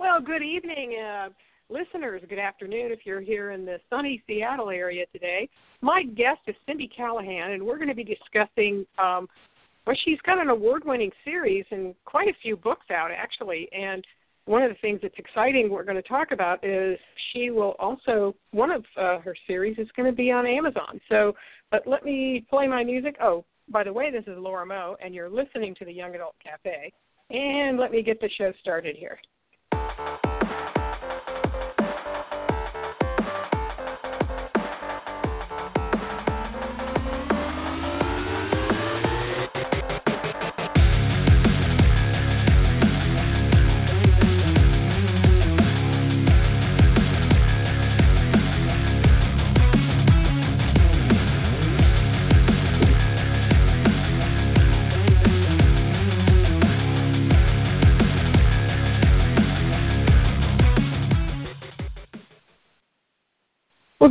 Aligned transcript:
Well, 0.00 0.18
good 0.18 0.42
evening, 0.42 0.96
uh, 0.98 1.28
listeners. 1.68 2.22
Good 2.26 2.38
afternoon 2.38 2.90
if 2.90 3.00
you're 3.04 3.20
here 3.20 3.50
in 3.50 3.66
the 3.66 3.76
sunny 3.90 4.22
Seattle 4.26 4.70
area 4.70 5.04
today. 5.12 5.46
My 5.82 6.04
guest 6.04 6.40
is 6.46 6.56
Cindy 6.66 6.88
Callaghan, 6.88 7.50
and 7.50 7.62
we're 7.62 7.76
going 7.76 7.90
to 7.90 7.94
be 7.94 8.02
discussing. 8.02 8.86
Um, 8.96 9.28
well, 9.86 9.94
she's 10.02 10.18
got 10.24 10.40
an 10.40 10.48
award-winning 10.48 11.10
series 11.22 11.66
and 11.70 11.94
quite 12.06 12.28
a 12.28 12.32
few 12.40 12.56
books 12.56 12.86
out, 12.90 13.10
actually. 13.14 13.68
And 13.72 14.02
one 14.46 14.62
of 14.62 14.70
the 14.70 14.78
things 14.80 15.00
that's 15.02 15.18
exciting 15.18 15.68
we're 15.68 15.84
going 15.84 16.02
to 16.02 16.08
talk 16.08 16.32
about 16.32 16.64
is 16.64 16.98
she 17.34 17.50
will 17.50 17.76
also 17.78 18.34
one 18.52 18.70
of 18.70 18.86
uh, 18.96 19.18
her 19.18 19.36
series 19.46 19.76
is 19.76 19.88
going 19.94 20.10
to 20.10 20.16
be 20.16 20.32
on 20.32 20.46
Amazon. 20.46 20.98
So, 21.10 21.34
but 21.70 21.86
let 21.86 22.06
me 22.06 22.46
play 22.48 22.66
my 22.66 22.84
music. 22.84 23.16
Oh, 23.22 23.44
by 23.68 23.84
the 23.84 23.92
way, 23.92 24.10
this 24.10 24.24
is 24.26 24.38
Laura 24.38 24.64
Moe, 24.64 24.96
and 25.04 25.14
you're 25.14 25.28
listening 25.28 25.74
to 25.74 25.84
the 25.84 25.92
Young 25.92 26.14
Adult 26.14 26.36
Cafe. 26.42 26.90
And 27.28 27.78
let 27.78 27.92
me 27.92 28.02
get 28.02 28.18
the 28.18 28.30
show 28.38 28.50
started 28.62 28.96
here. 28.96 29.18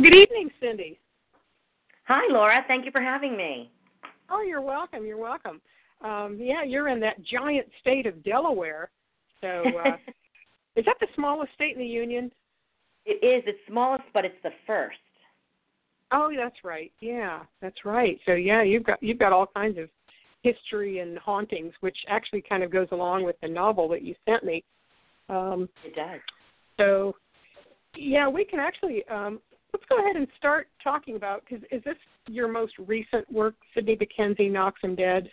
Well, 0.00 0.10
good 0.10 0.16
evening, 0.16 0.50
Cindy. 0.58 0.98
Hi, 2.06 2.22
Laura. 2.32 2.64
Thank 2.66 2.86
you 2.86 2.90
for 2.90 3.02
having 3.02 3.36
me. 3.36 3.70
Oh, 4.30 4.40
you're 4.40 4.62
welcome. 4.62 5.04
You're 5.04 5.18
welcome. 5.18 5.60
Um, 6.02 6.38
yeah, 6.40 6.62
you're 6.64 6.88
in 6.88 7.00
that 7.00 7.22
giant 7.22 7.66
state 7.82 8.06
of 8.06 8.24
Delaware. 8.24 8.88
So, 9.42 9.64
uh, 9.84 9.96
is 10.76 10.86
that 10.86 10.96
the 11.00 11.06
smallest 11.14 11.52
state 11.52 11.74
in 11.74 11.80
the 11.80 11.86
union? 11.86 12.32
It 13.04 13.22
is. 13.22 13.44
It's 13.46 13.58
smallest, 13.68 14.04
but 14.14 14.24
it's 14.24 14.42
the 14.42 14.52
first. 14.66 14.96
Oh, 16.12 16.30
that's 16.34 16.64
right. 16.64 16.90
Yeah, 17.00 17.40
that's 17.60 17.84
right. 17.84 18.18
So, 18.24 18.32
yeah, 18.32 18.62
you've 18.62 18.84
got 18.84 19.02
you've 19.02 19.18
got 19.18 19.34
all 19.34 19.48
kinds 19.54 19.76
of 19.76 19.90
history 20.42 21.00
and 21.00 21.18
hauntings, 21.18 21.74
which 21.80 21.98
actually 22.08 22.40
kind 22.40 22.62
of 22.62 22.72
goes 22.72 22.88
along 22.92 23.24
with 23.24 23.36
the 23.42 23.48
novel 23.48 23.86
that 23.90 24.00
you 24.00 24.14
sent 24.26 24.44
me. 24.44 24.64
Um, 25.28 25.68
it 25.84 25.94
does. 25.94 26.20
So, 26.78 27.16
yeah, 27.94 28.28
we 28.28 28.46
can 28.46 28.60
actually 28.60 29.04
um, 29.08 29.40
let's 29.72 29.84
go 29.88 29.98
ahead 29.98 30.16
and 30.16 30.26
start 30.36 30.68
talking 30.82 31.16
about 31.16 31.42
because 31.44 31.64
is 31.70 31.82
this 31.84 31.96
your 32.28 32.48
most 32.48 32.72
recent 32.78 33.30
work, 33.32 33.54
Sydney 33.74 33.96
MacKenzie 33.96 34.50
knocks 34.50 34.80
him 34.82 34.94
dead? 34.94 35.30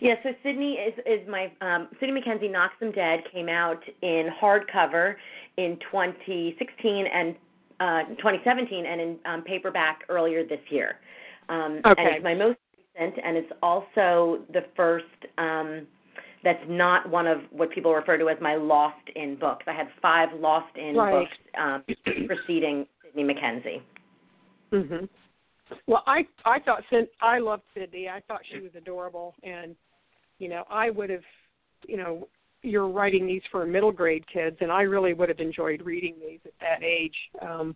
Yeah, 0.00 0.14
so 0.22 0.30
Sydney 0.42 0.74
is 0.74 0.94
is 1.06 1.28
my 1.28 1.50
um, 1.60 1.88
Sydney 2.00 2.20
MacKenzie 2.20 2.50
knocks 2.50 2.74
them 2.80 2.92
dead 2.92 3.20
came 3.32 3.48
out 3.48 3.82
in 4.02 4.28
hardcover 4.40 5.16
in 5.56 5.78
2016 5.90 7.06
and 7.12 7.34
uh, 7.80 8.04
2017 8.16 8.86
and 8.86 9.00
in 9.00 9.18
um, 9.26 9.42
paperback 9.42 10.00
earlier 10.08 10.44
this 10.46 10.60
year. 10.70 10.96
Um, 11.48 11.80
okay. 11.86 12.02
And 12.02 12.16
it's 12.16 12.24
my 12.24 12.34
most 12.34 12.58
recent, 12.76 13.24
and 13.24 13.36
it's 13.36 13.52
also 13.62 14.40
the 14.52 14.64
first 14.74 15.04
um, 15.38 15.86
that's 16.42 16.62
not 16.68 17.08
one 17.10 17.26
of 17.26 17.38
what 17.50 17.70
people 17.70 17.92
refer 17.92 18.16
to 18.16 18.28
as 18.28 18.36
my 18.40 18.54
lost 18.54 19.08
in 19.14 19.36
books. 19.36 19.64
I 19.66 19.72
had 19.72 19.88
five 20.00 20.28
lost 20.38 20.76
in 20.76 20.94
right. 20.94 21.12
books 21.12 21.36
um, 21.60 21.84
preceding 22.26 22.86
Sydney 23.16 23.34
MacKenzie. 23.34 23.82
Mhm. 24.72 25.08
Well, 25.86 26.02
I 26.06 26.26
I 26.44 26.60
thought 26.60 26.84
I 27.20 27.38
loved 27.38 27.64
Sydney. 27.74 28.08
I 28.08 28.20
thought 28.20 28.44
she 28.46 28.60
was 28.60 28.74
adorable, 28.74 29.34
and 29.42 29.74
you 30.38 30.48
know 30.48 30.64
I 30.70 30.90
would 30.90 31.10
have, 31.10 31.24
you 31.86 31.96
know, 31.96 32.28
you're 32.62 32.88
writing 32.88 33.26
these 33.26 33.42
for 33.50 33.64
middle 33.66 33.92
grade 33.92 34.26
kids, 34.28 34.56
and 34.60 34.70
I 34.70 34.82
really 34.82 35.12
would 35.12 35.28
have 35.28 35.40
enjoyed 35.40 35.82
reading 35.82 36.14
these 36.20 36.40
at 36.44 36.52
that 36.60 36.82
age. 36.82 37.16
Um, 37.40 37.74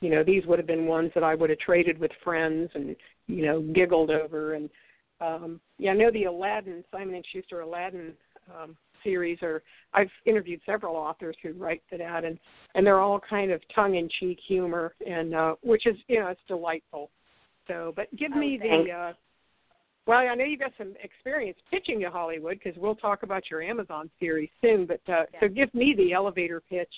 you 0.00 0.10
know, 0.10 0.22
these 0.22 0.44
would 0.46 0.58
have 0.58 0.68
been 0.68 0.86
ones 0.86 1.10
that 1.14 1.24
I 1.24 1.34
would 1.34 1.50
have 1.50 1.58
traded 1.58 1.98
with 1.98 2.12
friends 2.22 2.70
and 2.74 2.94
you 3.26 3.44
know 3.46 3.60
giggled 3.62 4.10
over. 4.10 4.54
And 4.54 4.70
um, 5.20 5.60
yeah, 5.78 5.92
I 5.92 5.94
know 5.94 6.10
the 6.10 6.24
Aladdin 6.24 6.84
Simon 6.92 7.14
and 7.14 7.26
Schuster 7.32 7.60
Aladdin 7.60 8.14
um, 8.54 8.76
series 9.06 9.38
or 9.42 9.62
I've 9.94 10.10
interviewed 10.26 10.60
several 10.66 10.96
authors 10.96 11.36
who 11.42 11.52
write 11.52 11.82
for 11.88 11.96
that 11.98 12.24
and 12.24 12.38
and 12.74 12.86
they're 12.86 13.00
all 13.00 13.20
kind 13.20 13.52
of 13.52 13.60
tongue 13.74 13.94
in 13.94 14.08
cheek 14.18 14.38
humor 14.46 14.94
and 15.06 15.34
uh 15.34 15.54
which 15.62 15.86
is 15.86 15.96
you 16.08 16.20
know 16.20 16.28
it's 16.28 16.40
delightful. 16.48 17.10
So, 17.68 17.92
but 17.96 18.14
give 18.16 18.32
oh, 18.34 18.38
me 18.38 18.58
the 18.60 18.92
uh 18.92 19.12
well, 20.06 20.18
I 20.18 20.34
know 20.36 20.44
you've 20.44 20.60
got 20.60 20.72
some 20.78 20.94
experience 21.02 21.58
pitching 21.70 22.00
to 22.00 22.10
Hollywood 22.10 22.60
because 22.62 22.80
we'll 22.80 22.94
talk 22.94 23.24
about 23.24 23.50
your 23.50 23.60
Amazon 23.60 24.08
series 24.20 24.50
soon. 24.60 24.86
But 24.86 25.00
uh, 25.08 25.24
yeah. 25.32 25.40
so, 25.40 25.48
give 25.48 25.74
me 25.74 25.94
the 25.96 26.12
elevator 26.12 26.60
pitch 26.60 26.92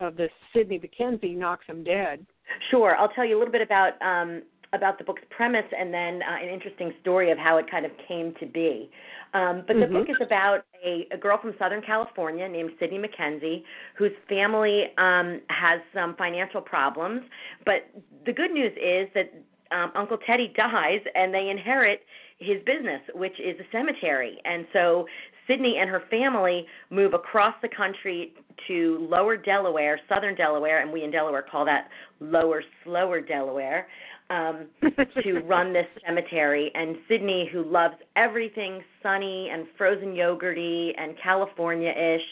of 0.00 0.16
the 0.16 0.28
Sydney 0.52 0.80
MacKenzie 0.80 1.36
knocks 1.36 1.66
him 1.66 1.84
dead. 1.84 2.26
Sure, 2.70 2.96
I'll 2.96 3.08
tell 3.10 3.24
you 3.24 3.36
a 3.36 3.38
little 3.38 3.52
bit 3.52 3.62
about 3.62 3.92
um, 4.02 4.42
about 4.72 4.98
the 4.98 5.04
book's 5.04 5.22
premise 5.30 5.66
and 5.78 5.92
then 5.92 6.22
uh, 6.22 6.42
an 6.42 6.48
interesting 6.48 6.92
story 7.00 7.30
of 7.30 7.38
how 7.38 7.58
it 7.58 7.70
kind 7.70 7.84
of 7.84 7.92
came 8.08 8.34
to 8.40 8.46
be. 8.46 8.90
Um, 9.34 9.64
but 9.66 9.74
the 9.74 9.84
mm-hmm. 9.84 9.94
book 9.94 10.08
is 10.10 10.16
about 10.20 10.64
a, 10.84 11.06
a 11.12 11.16
girl 11.16 11.38
from 11.40 11.54
Southern 11.58 11.82
California 11.82 12.48
named 12.48 12.70
Sydney 12.78 12.98
MacKenzie, 12.98 13.62
whose 13.96 14.12
family 14.28 14.84
um, 14.98 15.40
has 15.48 15.80
some 15.94 16.14
financial 16.16 16.60
problems. 16.60 17.22
But 17.64 17.88
the 18.26 18.32
good 18.32 18.50
news 18.50 18.72
is 18.72 19.08
that 19.14 19.32
um, 19.74 19.92
Uncle 19.94 20.18
Teddy 20.26 20.52
dies 20.56 21.00
and 21.14 21.32
they 21.32 21.48
inherit 21.48 22.00
his 22.38 22.58
business, 22.66 23.00
which 23.14 23.38
is 23.40 23.58
a 23.60 23.64
cemetery. 23.70 24.38
And 24.44 24.66
so 24.72 25.06
Sydney 25.46 25.76
and 25.80 25.88
her 25.88 26.02
family 26.10 26.66
move 26.90 27.14
across 27.14 27.54
the 27.62 27.68
country 27.68 28.32
to 28.68 29.06
lower 29.10 29.36
Delaware, 29.36 30.00
southern 30.08 30.34
Delaware, 30.34 30.82
and 30.82 30.92
we 30.92 31.04
in 31.04 31.10
Delaware 31.10 31.42
call 31.42 31.64
that 31.64 31.88
lower, 32.20 32.62
slower 32.84 33.20
Delaware 33.20 33.86
um, 34.30 34.66
to 35.22 35.40
run 35.40 35.72
this 35.72 35.86
cemetery. 36.06 36.70
And 36.74 36.96
Sydney, 37.08 37.48
who 37.52 37.64
loves 37.64 37.94
everything 38.16 38.82
sunny 39.02 39.50
and 39.52 39.66
frozen 39.76 40.14
yogurty 40.14 40.92
and 40.98 41.14
California 41.22 41.90
ish, 41.90 42.22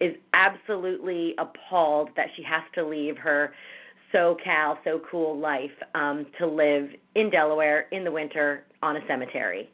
is 0.00 0.14
absolutely 0.32 1.34
appalled 1.38 2.10
that 2.16 2.26
she 2.36 2.42
has 2.42 2.62
to 2.74 2.86
leave 2.86 3.16
her 3.18 3.52
SoCal, 4.14 4.78
so 4.84 5.00
cool 5.10 5.38
life 5.38 5.70
um, 5.94 6.26
to 6.38 6.46
live 6.46 6.88
in 7.14 7.30
Delaware 7.30 7.88
in 7.92 8.04
the 8.04 8.12
winter 8.12 8.64
on 8.82 8.96
a 8.96 9.00
cemetery. 9.06 9.68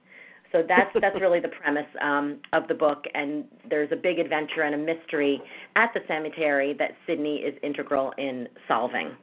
So 0.52 0.62
that's 0.66 0.90
that's 1.00 1.20
really 1.20 1.40
the 1.40 1.48
premise 1.48 1.86
um, 2.00 2.38
of 2.52 2.68
the 2.68 2.74
book, 2.74 3.04
and 3.14 3.44
there's 3.68 3.90
a 3.90 3.96
big 3.96 4.20
adventure 4.20 4.62
and 4.62 4.74
a 4.74 4.78
mystery 4.78 5.42
at 5.74 5.92
the 5.94 6.00
cemetery 6.06 6.74
that 6.78 6.92
Sydney 7.08 7.38
is 7.38 7.58
integral 7.64 8.12
in 8.18 8.46
solving. 8.68 9.16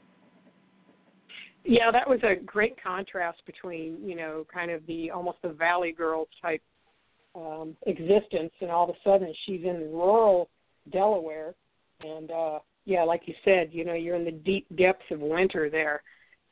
Yeah, 1.64 1.92
that 1.92 2.10
was 2.10 2.20
a 2.24 2.36
great 2.44 2.82
contrast 2.82 3.42
between 3.46 3.98
you 4.04 4.16
know 4.16 4.46
kind 4.52 4.72
of 4.72 4.86
the 4.88 5.12
almost 5.12 5.38
the 5.44 5.50
Valley 5.50 5.92
Girl 5.92 6.28
type 6.42 6.62
um, 7.36 7.76
existence, 7.86 8.52
and 8.62 8.72
all 8.72 8.90
of 8.90 8.96
a 8.96 9.00
sudden 9.04 9.34
she's 9.46 9.64
in 9.64 9.92
rural 9.92 10.50
Delaware, 10.92 11.54
and 12.02 12.32
uh, 12.32 12.60
yeah, 12.86 13.04
like 13.04 13.22
you 13.26 13.36
said, 13.46 13.70
you 13.72 13.86
know 13.86 13.94
you're 13.94 14.16
in 14.16 14.26
the 14.26 14.32
deep 14.32 14.66
depths 14.76 15.06
of 15.12 15.20
winter 15.20 15.70
there, 15.70 16.02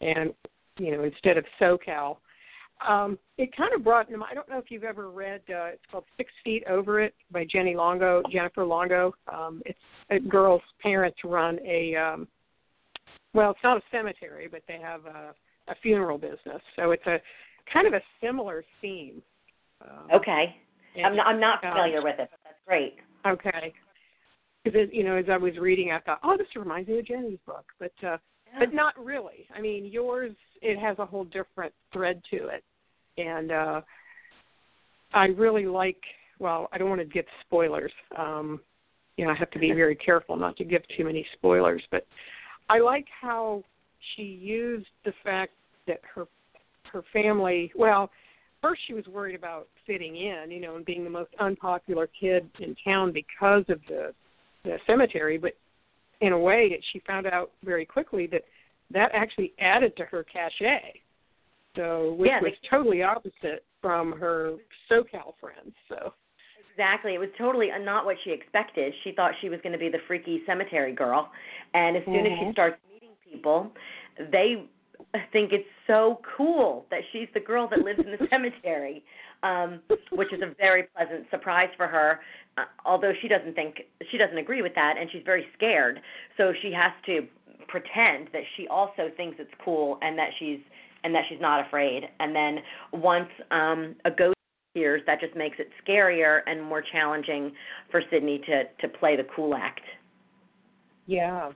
and 0.02 0.34
you 0.78 0.92
know 0.92 1.04
instead 1.04 1.38
of 1.38 1.46
SoCal. 1.60 2.18
Um, 2.88 3.20
it 3.38 3.54
kind 3.58 3.74
of 3.74 3.84
brought. 3.84 4.08
I 4.08 4.34
don't 4.34 4.48
know 4.48 4.58
if 4.58 4.70
you've 4.72 4.86
ever 4.86 5.10
read. 5.10 5.42
Uh, 5.50 5.74
it's 5.74 5.84
called 5.92 6.06
Six 6.16 6.32
Feet 6.46 6.64
Over 6.70 7.02
It 7.02 7.14
by 7.30 7.46
Jenny 7.52 7.76
Longo, 7.76 8.24
Jennifer 8.32 8.64
Longo. 8.64 9.14
Um, 9.28 9.62
it's 9.66 9.80
a 10.10 10.20
girl's 10.20 10.62
parents 10.82 11.18
run 11.26 11.60
a 11.66 11.96
um, 11.96 12.28
well, 13.34 13.52
it's 13.52 13.60
not 13.64 13.78
a 13.78 13.82
cemetery, 13.92 14.48
but 14.50 14.62
they 14.68 14.80
have 14.80 15.06
a, 15.06 15.34
a 15.68 15.76
funeral 15.82 16.18
business. 16.18 16.62
So 16.76 16.92
it's 16.92 17.06
a 17.06 17.18
kind 17.72 17.88
of 17.88 17.94
a 17.94 18.02
similar 18.22 18.64
theme. 18.82 19.22
Um, 19.82 20.08
okay. 20.16 20.56
I'm 21.04 21.16
not, 21.16 21.28
I'm 21.28 21.40
not 21.40 21.62
familiar 21.62 22.02
with 22.02 22.20
it, 22.20 22.30
but 22.32 22.40
that's 22.44 22.58
great. 22.68 22.96
Okay. 23.26 23.74
Because 24.64 24.90
you 24.92 25.04
know, 25.04 25.16
as 25.16 25.26
I 25.32 25.38
was 25.38 25.58
reading, 25.58 25.92
I 25.92 26.00
thought, 26.00 26.20
oh, 26.24 26.36
this 26.38 26.48
reminds 26.56 26.90
me 26.90 27.00
of 27.00 27.06
Jenny's 27.06 27.40
book, 27.46 27.66
but 27.80 27.94
uh, 28.04 28.18
yeah. 28.52 28.60
but 28.60 28.74
not 28.74 28.94
really. 29.04 29.48
I 29.56 29.62
mean, 29.62 29.86
yours 29.86 30.34
it 30.62 30.78
has 30.80 31.00
a 31.00 31.06
whole 31.06 31.24
different 31.26 31.74
thread 31.94 32.22
to 32.32 32.48
it, 32.48 32.64
and 33.18 33.52
uh, 33.52 33.82
I 35.14 35.26
really 35.28 35.66
like. 35.66 36.02
Well, 36.40 36.70
I 36.72 36.78
don't 36.78 36.90
want 36.90 37.02
to 37.02 37.06
give 37.06 37.26
spoilers. 37.46 37.92
Um, 38.18 38.60
you 39.18 39.26
know, 39.26 39.32
I 39.32 39.36
have 39.36 39.52
to 39.52 39.60
be 39.60 39.72
very 39.74 39.96
careful 39.96 40.36
not 40.36 40.58
to 40.58 40.66
give 40.66 40.82
too 40.98 41.06
many 41.06 41.26
spoilers, 41.34 41.84
but 41.92 42.06
I 42.70 42.80
like 42.80 43.08
how 43.22 43.64
she 44.16 44.24
used 44.24 44.88
the 45.06 45.14
fact 45.24 45.54
that 45.88 46.00
her 46.16 46.28
her 46.92 47.04
family 47.14 47.72
well 47.76 48.10
first 48.62 48.82
she 48.88 48.94
was 48.94 49.06
worried 49.08 49.36
about 49.36 49.68
fitting 49.86 50.16
in 50.16 50.50
you 50.50 50.60
know 50.60 50.76
and 50.76 50.86
being 50.86 51.04
the 51.04 51.10
most 51.10 51.32
unpopular 51.40 52.08
kid 52.20 52.50
in 52.60 52.76
town 52.84 53.12
because 53.12 53.64
of 53.70 53.80
the 53.88 54.14
the 54.64 54.78
cemetery, 54.86 55.38
but 55.38 55.54
in 56.22 56.34
a 56.34 56.40
way 56.40 56.70
that 56.70 56.80
she 56.92 57.00
found 57.08 57.26
out 57.28 57.52
very 57.64 57.86
quickly 57.86 58.28
that 58.28 58.44
that 58.92 59.12
actually 59.14 59.54
added 59.60 59.96
to 59.98 60.06
her 60.06 60.24
cachet. 60.24 61.02
So 61.76 62.16
which 62.18 62.30
yeah, 62.30 62.42
was 62.42 62.54
totally 62.70 63.04
opposite 63.04 63.64
from 63.82 64.14
her 64.14 64.56
SoCal 64.92 65.34
friends. 65.40 65.74
So 65.88 66.14
exactly, 66.80 67.14
it 67.14 67.20
was 67.20 67.30
totally 67.38 67.70
not 67.82 68.06
what 68.06 68.16
she 68.24 68.32
expected. 68.32 68.94
She 69.04 69.12
thought 69.12 69.34
she 69.42 69.50
was 69.50 69.60
going 69.62 69.74
to 69.74 69.80
be 69.80 69.90
the 69.90 70.00
freaky 70.08 70.42
cemetery 70.46 70.94
girl, 70.94 71.30
and 71.74 71.98
as 71.98 72.06
soon 72.06 72.14
mm-hmm. 72.16 72.26
as 72.26 72.32
she 72.40 72.44
mm-hmm. 72.46 72.52
starts 72.52 72.78
meeting 72.94 73.10
people, 73.30 73.72
they 74.32 74.64
think 75.34 75.52
it's 75.52 75.68
so 75.88 76.22
cool 76.38 76.86
that 76.90 77.02
she's 77.12 77.28
the 77.34 77.40
girl 77.40 77.68
that 77.70 77.80
lives 77.80 78.00
in 78.00 78.12
the 78.12 78.28
cemetery, 78.32 79.04
um, 79.44 79.82
which 80.12 80.32
is 80.32 80.42
a 80.42 80.54
very 80.58 80.84
pleasant 80.96 81.26
surprise 81.30 81.70
for 81.76 81.88
her. 81.88 82.22
Uh, 82.58 82.64
although 82.86 83.14
she 83.22 83.28
doesn't 83.28 83.56
think 83.56 83.82
she 84.10 84.18
doesn't 84.18 84.38
agree 84.38 84.62
with 84.62 84.76
that, 84.76 84.96
and 84.98 85.10
she's 85.12 85.24
very 85.26 85.46
scared, 85.56 86.00
so 86.38 86.54
she 86.62 86.72
has 86.72 86.92
to 87.06 87.28
pretend 87.68 88.30
that 88.32 88.44
she 88.56 88.68
also 88.68 89.12
thinks 89.18 89.38
it's 89.40 89.52
cool 89.64 90.00
and 90.02 90.18
that 90.18 90.30
she's 90.40 90.60
and 91.04 91.14
that 91.14 91.24
she's 91.30 91.42
not 91.42 91.66
afraid. 91.66 92.04
And 92.20 92.36
then 92.36 92.60
once 92.94 93.30
um, 93.52 93.96
a 94.06 94.12
ghost 94.12 94.36
appears, 94.72 95.02
that 95.06 95.20
just 95.20 95.36
makes 95.36 95.58
it 95.60 95.70
scarier 95.86 96.42
and 96.48 96.62
more 96.62 96.84
challenging 96.92 97.52
for 97.92 98.02
Sydney 98.12 98.40
to 98.48 98.64
to 98.82 98.98
play 98.98 99.16
the 99.16 99.26
cool 99.36 99.56
act. 99.56 99.82
Yeah, 101.06 101.52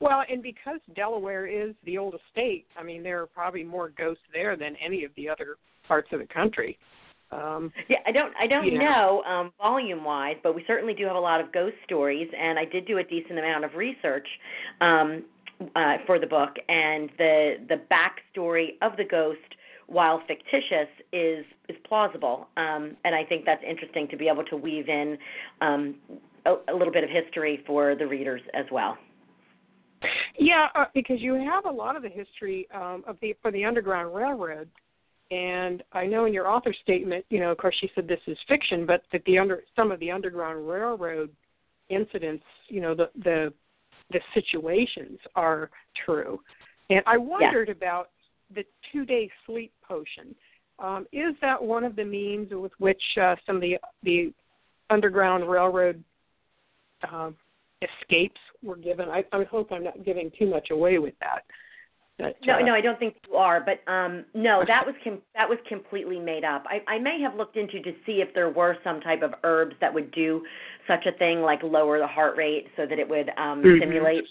well, 0.00 0.22
and 0.30 0.42
because 0.42 0.80
Delaware 0.94 1.46
is 1.46 1.74
the 1.84 1.96
oldest 1.96 2.24
state, 2.30 2.66
I 2.78 2.82
mean, 2.82 3.02
there 3.02 3.22
are 3.22 3.26
probably 3.26 3.64
more 3.64 3.90
ghosts 3.96 4.22
there 4.32 4.56
than 4.56 4.76
any 4.84 5.04
of 5.04 5.10
the 5.16 5.28
other 5.28 5.56
parts 5.88 6.08
of 6.12 6.20
the 6.20 6.26
country. 6.26 6.78
Um, 7.32 7.72
yeah, 7.88 7.98
I 8.06 8.12
don't, 8.12 8.32
I 8.38 8.46
don't 8.46 8.66
you 8.66 8.78
know, 8.78 9.22
know 9.24 9.30
um, 9.30 9.52
volume 9.58 10.04
wise, 10.04 10.36
but 10.42 10.54
we 10.54 10.64
certainly 10.66 10.94
do 10.94 11.06
have 11.06 11.16
a 11.16 11.20
lot 11.20 11.40
of 11.40 11.52
ghost 11.52 11.76
stories, 11.84 12.28
and 12.38 12.58
I 12.58 12.64
did 12.66 12.86
do 12.86 12.98
a 12.98 13.04
decent 13.04 13.38
amount 13.38 13.64
of 13.64 13.74
research 13.74 14.28
um, 14.80 15.24
uh, 15.74 15.96
for 16.06 16.18
the 16.18 16.26
book, 16.26 16.50
and 16.68 17.10
the 17.16 17.54
the 17.68 17.80
backstory 17.90 18.74
of 18.82 18.96
the 18.96 19.04
ghost, 19.04 19.40
while 19.86 20.22
fictitious, 20.26 20.88
is 21.12 21.44
is 21.68 21.76
plausible, 21.86 22.48
um, 22.56 22.96
and 23.04 23.14
I 23.14 23.24
think 23.24 23.44
that's 23.44 23.62
interesting 23.68 24.08
to 24.08 24.16
be 24.16 24.28
able 24.28 24.44
to 24.44 24.56
weave 24.56 24.88
in 24.88 25.16
um, 25.60 25.96
a, 26.44 26.54
a 26.72 26.74
little 26.74 26.92
bit 26.92 27.04
of 27.04 27.10
history 27.10 27.62
for 27.66 27.94
the 27.94 28.06
readers 28.06 28.40
as 28.54 28.66
well. 28.70 28.96
Yeah, 30.38 30.68
uh, 30.74 30.86
because 30.94 31.20
you 31.20 31.34
have 31.34 31.64
a 31.66 31.70
lot 31.70 31.96
of 31.96 32.02
the 32.02 32.08
history 32.08 32.68
um, 32.74 33.04
of 33.06 33.16
the 33.20 33.34
for 33.42 33.50
the 33.50 33.64
Underground 33.64 34.14
Railroad, 34.14 34.68
and 35.30 35.82
I 35.92 36.06
know 36.06 36.26
in 36.26 36.34
your 36.34 36.48
author 36.48 36.74
statement, 36.82 37.24
you 37.30 37.40
know, 37.40 37.50
of 37.50 37.58
course, 37.58 37.76
she 37.80 37.90
said 37.94 38.06
this 38.06 38.20
is 38.26 38.36
fiction, 38.48 38.86
but 38.86 39.02
that 39.12 39.24
the 39.24 39.38
under 39.38 39.62
some 39.74 39.90
of 39.90 40.00
the 40.00 40.10
Underground 40.10 40.68
Railroad 40.68 41.30
incidents, 41.88 42.44
you 42.68 42.80
know, 42.80 42.94
the 42.94 43.10
the 43.22 43.52
the 44.10 44.20
situations 44.34 45.18
are 45.34 45.70
true. 46.04 46.40
And 46.90 47.02
I 47.06 47.16
wondered 47.16 47.68
yeah. 47.68 47.74
about 47.74 48.10
the 48.54 48.64
two-day 48.92 49.30
sleep 49.44 49.72
potion. 49.86 50.34
Um, 50.78 51.06
is 51.12 51.34
that 51.40 51.62
one 51.62 51.84
of 51.84 51.96
the 51.96 52.04
means 52.04 52.52
with 52.52 52.72
which 52.78 53.02
uh, 53.20 53.36
some 53.46 53.56
of 53.56 53.62
the 53.62 53.78
the 54.02 54.32
Underground 54.90 55.48
Railroad 55.48 56.02
uh, 57.10 57.30
escapes 57.82 58.40
were 58.62 58.76
given. 58.76 59.08
I, 59.08 59.24
I 59.32 59.44
hope 59.44 59.72
I'm 59.72 59.84
not 59.84 60.04
giving 60.04 60.30
too 60.38 60.46
much 60.46 60.70
away 60.70 60.98
with 60.98 61.14
that. 61.20 61.44
But, 62.18 62.36
no, 62.46 62.54
uh, 62.54 62.60
no, 62.60 62.72
I 62.72 62.80
don't 62.80 62.98
think 62.98 63.16
you 63.28 63.36
are. 63.36 63.60
But 63.60 63.90
um, 63.90 64.24
no, 64.34 64.64
that 64.66 64.86
was 64.86 64.94
com- 65.04 65.22
that 65.34 65.48
was 65.48 65.58
completely 65.68 66.18
made 66.18 66.44
up. 66.44 66.64
I, 66.66 66.82
I 66.90 66.98
may 66.98 67.20
have 67.20 67.34
looked 67.34 67.56
into 67.56 67.82
to 67.82 67.92
see 68.06 68.22
if 68.22 68.32
there 68.34 68.48
were 68.48 68.76
some 68.82 69.00
type 69.00 69.22
of 69.22 69.34
herbs 69.44 69.76
that 69.80 69.92
would 69.92 70.10
do 70.12 70.42
such 70.86 71.04
a 71.06 71.12
thing, 71.12 71.42
like 71.42 71.62
lower 71.62 71.98
the 71.98 72.06
heart 72.06 72.36
rate 72.36 72.68
so 72.76 72.86
that 72.86 72.98
it 72.98 73.08
would 73.08 73.30
um, 73.36 73.62
mm-hmm. 73.62 73.80
simulate 73.80 74.24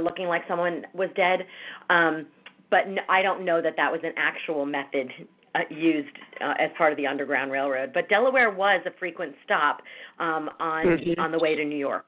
looking 0.00 0.26
like 0.26 0.42
someone 0.46 0.84
was 0.94 1.08
dead. 1.16 1.46
Um, 1.90 2.26
but 2.70 2.84
I 3.08 3.22
don't 3.22 3.44
know 3.44 3.62
that 3.62 3.74
that 3.76 3.90
was 3.90 4.00
an 4.02 4.12
actual 4.16 4.66
method 4.66 5.10
uh, 5.54 5.60
used 5.70 6.16
uh, 6.40 6.54
as 6.58 6.70
part 6.76 6.92
of 6.92 6.96
the 6.96 7.06
Underground 7.06 7.50
Railroad. 7.50 7.92
But 7.92 8.08
Delaware 8.08 8.50
was 8.50 8.82
a 8.86 8.90
frequent 8.98 9.34
stop 9.44 9.80
um, 10.18 10.50
on 10.60 10.86
mm-hmm. 10.86 11.20
on 11.20 11.32
the 11.32 11.38
way 11.38 11.54
to 11.54 11.64
New 11.64 11.78
York. 11.78 12.06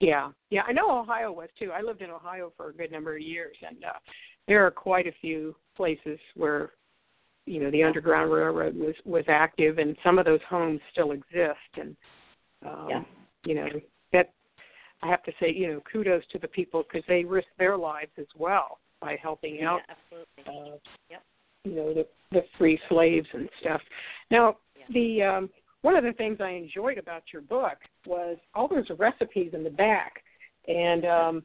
Yeah, 0.00 0.30
yeah, 0.50 0.62
I 0.66 0.72
know 0.72 1.00
Ohio 1.00 1.30
was 1.32 1.48
too. 1.58 1.72
I 1.72 1.82
lived 1.82 2.02
in 2.02 2.10
Ohio 2.10 2.52
for 2.56 2.70
a 2.70 2.72
good 2.72 2.90
number 2.90 3.16
of 3.16 3.22
years, 3.22 3.56
and 3.66 3.84
uh, 3.84 3.98
there 4.48 4.64
are 4.64 4.70
quite 4.70 5.06
a 5.06 5.12
few 5.20 5.54
places 5.76 6.18
where 6.36 6.70
you 7.46 7.60
know 7.60 7.70
the 7.70 7.82
Underground 7.82 8.30
Railroad 8.32 8.76
was 8.76 8.94
was 9.04 9.24
active, 9.28 9.78
and 9.78 9.96
some 10.04 10.18
of 10.18 10.24
those 10.24 10.40
homes 10.48 10.80
still 10.92 11.12
exist. 11.12 11.58
And 11.76 11.96
um, 12.66 12.86
yeah. 12.88 13.02
you 13.44 13.54
know 13.54 13.68
that 14.12 14.32
I 15.02 15.08
have 15.08 15.22
to 15.24 15.32
say, 15.40 15.52
you 15.52 15.68
know, 15.68 15.82
kudos 15.90 16.22
to 16.32 16.38
the 16.38 16.48
people 16.48 16.82
because 16.82 17.06
they 17.08 17.24
risk 17.24 17.48
their 17.58 17.76
lives 17.76 18.12
as 18.18 18.26
well 18.38 18.78
by 19.00 19.16
helping 19.22 19.62
out. 19.62 19.80
Yeah, 19.88 19.94
absolutely. 20.46 20.72
Uh, 20.72 20.76
yep. 21.10 21.22
You 21.64 21.74
know 21.74 21.94
the 21.94 22.06
the 22.32 22.42
free 22.58 22.78
slaves 22.88 23.26
and 23.32 23.48
stuff. 23.60 23.80
Now 24.30 24.56
yeah. 24.78 24.84
the 24.92 25.22
um, 25.22 25.50
one 25.82 25.96
of 25.96 26.04
the 26.04 26.12
things 26.12 26.38
I 26.40 26.50
enjoyed 26.50 26.98
about 26.98 27.22
your 27.32 27.42
book 27.42 27.78
was 28.06 28.36
all 28.54 28.68
those 28.68 28.86
recipes 28.98 29.50
in 29.52 29.64
the 29.64 29.70
back, 29.70 30.22
and 30.68 31.04
um, 31.04 31.42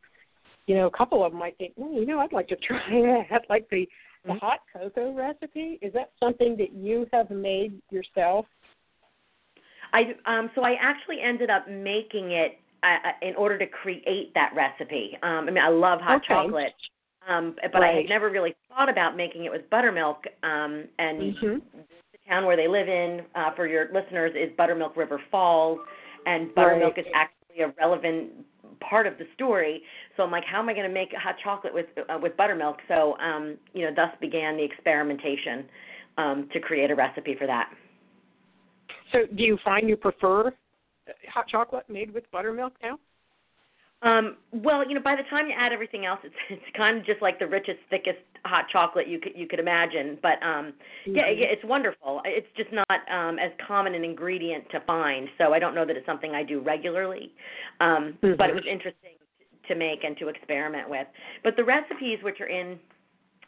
you 0.67 0.75
know, 0.75 0.87
a 0.87 0.97
couple 0.97 1.23
of 1.23 1.31
them 1.31 1.41
I 1.41 1.51
think, 1.51 1.73
well, 1.75 1.93
you 1.93 2.05
know, 2.05 2.19
I'd 2.19 2.33
like 2.33 2.47
to 2.49 2.55
try 2.67 3.25
that, 3.29 3.43
like 3.49 3.67
the 3.69 3.87
the 4.23 4.31
mm-hmm. 4.31 4.39
hot 4.39 4.59
cocoa 4.73 5.13
recipe. 5.13 5.77
Is 5.81 5.93
that 5.93 6.11
something 6.19 6.57
that 6.57 6.73
you 6.73 7.05
have 7.13 7.29
made 7.29 7.79
yourself? 7.91 8.45
I 9.93 10.15
um, 10.25 10.49
so 10.55 10.63
I 10.63 10.75
actually 10.81 11.17
ended 11.23 11.49
up 11.49 11.69
making 11.69 12.31
it 12.31 12.59
uh, 12.83 13.07
uh 13.07 13.27
in 13.27 13.35
order 13.35 13.57
to 13.59 13.67
create 13.67 14.33
that 14.33 14.51
recipe. 14.55 15.17
Um, 15.21 15.45
I 15.47 15.51
mean, 15.51 15.63
I 15.63 15.69
love 15.69 16.01
hot 16.01 16.17
okay. 16.17 16.27
chocolate, 16.29 16.73
um, 17.27 17.55
but 17.71 17.79
right. 17.79 17.95
I 17.95 17.97
had 17.97 18.09
never 18.09 18.29
really 18.29 18.55
thought 18.69 18.89
about 18.89 19.17
making 19.17 19.45
it 19.45 19.51
with 19.51 19.69
buttermilk. 19.69 20.25
Um, 20.43 20.85
and 20.99 21.35
mm-hmm 21.35 21.57
town 22.27 22.45
where 22.45 22.57
they 22.57 22.67
live 22.67 22.87
in, 22.87 23.21
uh, 23.35 23.53
for 23.55 23.67
your 23.67 23.85
listeners, 23.93 24.31
is 24.35 24.55
Buttermilk 24.57 24.97
River 24.97 25.21
Falls, 25.31 25.79
and 26.25 26.53
buttermilk 26.55 26.97
right. 26.97 27.05
is 27.05 27.11
actually 27.13 27.63
a 27.63 27.73
relevant 27.79 28.31
part 28.79 29.07
of 29.07 29.17
the 29.17 29.25
story. 29.35 29.81
So 30.17 30.23
I'm 30.23 30.31
like, 30.31 30.43
how 30.45 30.59
am 30.59 30.69
I 30.69 30.73
going 30.73 30.87
to 30.87 30.93
make 30.93 31.09
hot 31.13 31.35
chocolate 31.43 31.73
with 31.73 31.85
uh, 32.09 32.17
with 32.21 32.35
buttermilk? 32.35 32.77
So 32.87 33.17
um, 33.19 33.57
you 33.73 33.85
know, 33.85 33.91
thus 33.95 34.09
began 34.19 34.57
the 34.57 34.63
experimentation 34.63 35.65
um, 36.17 36.49
to 36.53 36.59
create 36.59 36.91
a 36.91 36.95
recipe 36.95 37.35
for 37.37 37.47
that. 37.47 37.69
So, 39.11 39.19
do 39.35 39.43
you 39.43 39.57
find 39.63 39.87
you 39.87 39.95
prefer 39.95 40.51
hot 41.31 41.47
chocolate 41.47 41.87
made 41.89 42.13
with 42.13 42.29
buttermilk 42.31 42.73
now? 42.81 42.97
Um, 44.01 44.37
well, 44.51 44.87
you 44.87 44.93
know, 44.93 45.01
by 45.01 45.15
the 45.15 45.23
time 45.29 45.47
you 45.47 45.53
add 45.57 45.71
everything 45.71 46.05
else, 46.05 46.19
it's 46.23 46.35
it's 46.49 46.77
kind 46.77 46.97
of 46.97 47.05
just 47.05 47.21
like 47.21 47.39
the 47.39 47.47
richest, 47.47 47.79
thickest 47.89 48.19
hot 48.45 48.65
chocolate 48.71 49.07
you 49.07 49.19
could 49.19 49.33
you 49.35 49.47
could 49.47 49.59
imagine. 49.59 50.17
But 50.21 50.41
um, 50.43 50.73
mm-hmm. 51.07 51.15
yeah, 51.15 51.23
it's 51.27 51.63
wonderful. 51.63 52.21
It's 52.25 52.47
just 52.55 52.69
not 52.71 52.99
um, 53.11 53.39
as 53.39 53.51
common 53.65 53.95
an 53.95 54.03
ingredient 54.03 54.65
to 54.71 54.79
find, 54.81 55.27
so 55.37 55.53
I 55.53 55.59
don't 55.59 55.75
know 55.75 55.85
that 55.85 55.95
it's 55.95 56.05
something 56.05 56.31
I 56.31 56.43
do 56.43 56.59
regularly. 56.61 57.31
Um, 57.79 58.17
mm-hmm. 58.21 58.33
But 58.37 58.49
it 58.49 58.55
was 58.55 58.65
interesting 58.69 59.11
to 59.67 59.75
make 59.75 60.03
and 60.03 60.17
to 60.17 60.27
experiment 60.27 60.89
with. 60.89 61.07
But 61.43 61.55
the 61.55 61.63
recipes 61.63 62.19
which 62.21 62.39
are 62.39 62.47
in 62.47 62.79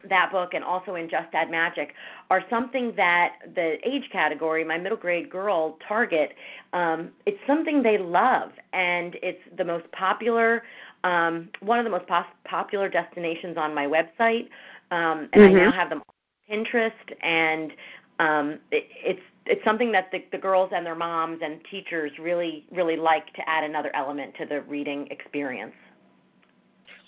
that 0.10 0.30
book 0.32 0.54
and 0.54 0.64
also 0.64 0.96
in 0.96 1.10
Just 1.10 1.34
Add 1.34 1.50
Magic 1.50 1.94
are 2.30 2.44
something 2.50 2.94
that 2.96 3.36
the 3.56 3.76
age 3.86 4.04
category, 4.12 4.64
my 4.64 4.78
middle 4.78 4.98
grade 4.98 5.30
girl 5.30 5.78
target, 5.88 6.34
um, 6.74 7.12
it's 7.26 7.40
something 7.48 7.82
they 7.82 7.98
love, 7.98 8.52
and 8.74 9.16
it's 9.22 9.42
the 9.58 9.64
most 9.64 9.86
popular, 9.92 10.64
um, 11.04 11.50
one 11.62 11.80
of 11.80 11.86
the 11.86 11.92
most 11.92 12.08
pos- 12.08 12.26
popular 12.50 12.90
destinations 12.90 13.58
on 13.58 13.74
my 13.74 13.86
website, 13.86 14.48
um, 14.92 15.30
and 15.34 15.44
mm-hmm. 15.44 15.58
I 15.58 15.66
now 15.66 15.72
have 15.72 15.90
them 15.90 16.02
on 16.08 16.66
Pinterest, 16.66 16.92
and 17.24 17.72
um, 18.20 18.60
it, 18.72 18.86
it's 19.04 19.22
it's 19.50 19.64
something 19.64 19.94
that 19.94 20.10
the, 20.12 20.20
the 20.34 20.38
girls 20.38 20.72
and 20.74 20.86
their 20.86 20.96
moms 20.96 21.40
and 21.42 21.62
teachers 21.72 22.12
really 22.20 22.66
really 22.72 22.98
like 22.98 23.26
to 23.34 23.42
add 23.48 23.64
another 23.64 23.96
element 23.96 24.34
to 24.40 24.46
the 24.46 24.62
reading 24.62 25.08
experience. 25.10 25.74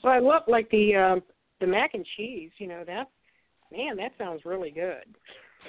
Well, 0.03 0.13
I 0.13 0.19
love 0.19 0.43
like 0.47 0.69
the 0.69 0.95
um, 0.95 1.23
the 1.59 1.67
mac 1.67 1.93
and 1.93 2.05
cheese, 2.15 2.51
you 2.57 2.67
know, 2.67 2.83
that 2.85 3.09
man, 3.71 3.97
that 3.97 4.11
sounds 4.17 4.41
really 4.45 4.71
good. 4.71 5.05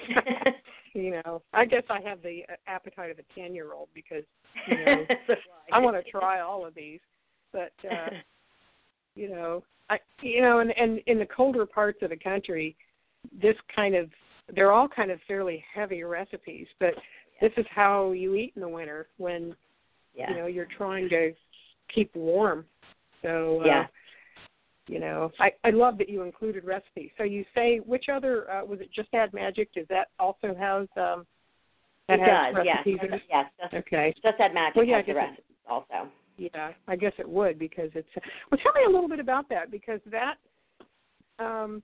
you 0.93 1.11
know, 1.11 1.41
I 1.53 1.65
guess 1.65 1.83
I 1.89 1.99
have 2.01 2.21
the 2.21 2.43
appetite 2.67 3.11
of 3.11 3.19
a 3.19 3.39
ten 3.39 3.53
year 3.53 3.73
old 3.73 3.89
because 3.93 4.23
you 4.67 4.85
know 4.85 5.05
I 5.73 5.79
want 5.79 6.03
to 6.03 6.11
try 6.11 6.41
all 6.41 6.65
of 6.65 6.73
these, 6.73 6.99
but 7.51 7.73
uh, 7.89 8.09
you 9.15 9.29
know, 9.29 9.63
I 9.89 9.97
you 10.21 10.41
know, 10.41 10.59
and 10.59 10.71
and 10.77 10.99
in 11.07 11.19
the 11.19 11.25
colder 11.25 11.65
parts 11.65 11.99
of 12.01 12.09
the 12.09 12.17
country, 12.17 12.75
this 13.41 13.55
kind 13.75 13.95
of 13.95 14.09
they're 14.55 14.71
all 14.71 14.87
kind 14.87 15.11
of 15.11 15.19
fairly 15.27 15.63
heavy 15.73 16.03
recipes, 16.03 16.67
but 16.79 16.93
this 17.39 17.51
is 17.57 17.65
how 17.69 18.11
you 18.11 18.35
eat 18.35 18.53
in 18.55 18.61
the 18.61 18.69
winter 18.69 19.07
when 19.17 19.55
yeah. 20.15 20.29
you 20.29 20.37
know 20.37 20.47
you're 20.47 20.67
trying 20.77 21.09
to 21.09 21.33
keep 21.93 22.15
warm. 22.15 22.65
So 23.21 23.61
uh, 23.61 23.65
yeah 23.65 23.85
you 24.91 24.99
know 24.99 25.31
i 25.39 25.51
i 25.63 25.69
love 25.69 25.97
that 25.97 26.09
you 26.09 26.21
included 26.23 26.63
recipes 26.63 27.09
so 27.17 27.23
you 27.23 27.45
say 27.55 27.77
which 27.85 28.05
other 28.11 28.49
uh, 28.51 28.65
was 28.65 28.79
it 28.81 28.89
just 28.93 29.09
add 29.13 29.33
magic 29.33 29.73
does 29.73 29.85
that 29.89 30.09
also 30.19 30.53
has 30.53 30.87
um 30.97 31.25
that 32.07 32.19
it 32.19 32.19
has 32.19 32.55
does 32.55 32.65
recipes 32.65 32.99
yes 33.01 33.11
it? 33.13 33.21
yes 33.29 33.45
just, 33.61 33.73
okay 33.73 34.13
just 34.23 34.39
add 34.39 34.53
magic 34.53 34.75
well, 34.75 34.85
yeah, 34.85 34.97
has 34.97 35.05
the 35.05 35.13
recipes 35.13 35.45
also 35.69 36.09
yeah, 36.37 36.71
I 36.87 36.95
guess 36.95 37.13
it 37.19 37.29
would 37.29 37.59
because 37.59 37.91
it's. 37.93 38.07
Well, 38.51 38.59
tell 38.63 38.73
me 38.73 38.81
a 38.87 38.89
little 38.89 39.09
bit 39.09 39.19
about 39.19 39.47
that 39.49 39.69
because 39.69 39.99
that, 40.09 40.35
um, 41.39 41.83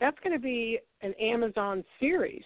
that's 0.00 0.16
going 0.24 0.32
to 0.32 0.42
be 0.42 0.78
an 1.02 1.12
Amazon 1.20 1.84
series. 2.00 2.42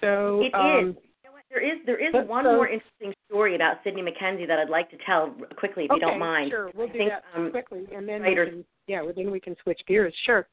So 0.00 0.42
it 0.42 0.54
um, 0.54 0.90
is. 0.90 0.96
You 1.24 1.30
know 1.30 1.36
there 1.50 1.64
is 1.64 1.78
there 1.84 1.98
is 1.98 2.28
one 2.28 2.44
so- 2.44 2.54
more 2.54 2.68
interesting 2.68 3.12
story 3.28 3.54
about 3.54 3.76
Sydney 3.84 4.02
MacKenzie 4.02 4.46
that 4.46 4.58
I'd 4.58 4.70
like 4.70 4.90
to 4.90 4.96
tell 5.04 5.34
quickly, 5.56 5.84
if 5.84 5.90
okay, 5.90 6.00
you 6.00 6.06
don't 6.06 6.18
mind. 6.18 6.50
Sure, 6.50 6.70
we'll 6.74 6.88
I 6.88 6.92
do 6.92 6.98
think, 6.98 7.10
that 7.10 7.24
um, 7.36 7.50
quickly, 7.50 7.86
and 7.94 8.08
then 8.08 8.22
writers- 8.22 8.48
we 8.48 8.52
can, 8.56 8.64
yeah, 8.86 9.02
well, 9.02 9.12
then 9.14 9.30
we 9.30 9.40
can 9.40 9.54
switch 9.62 9.80
gears. 9.86 10.14
Sure. 10.24 10.46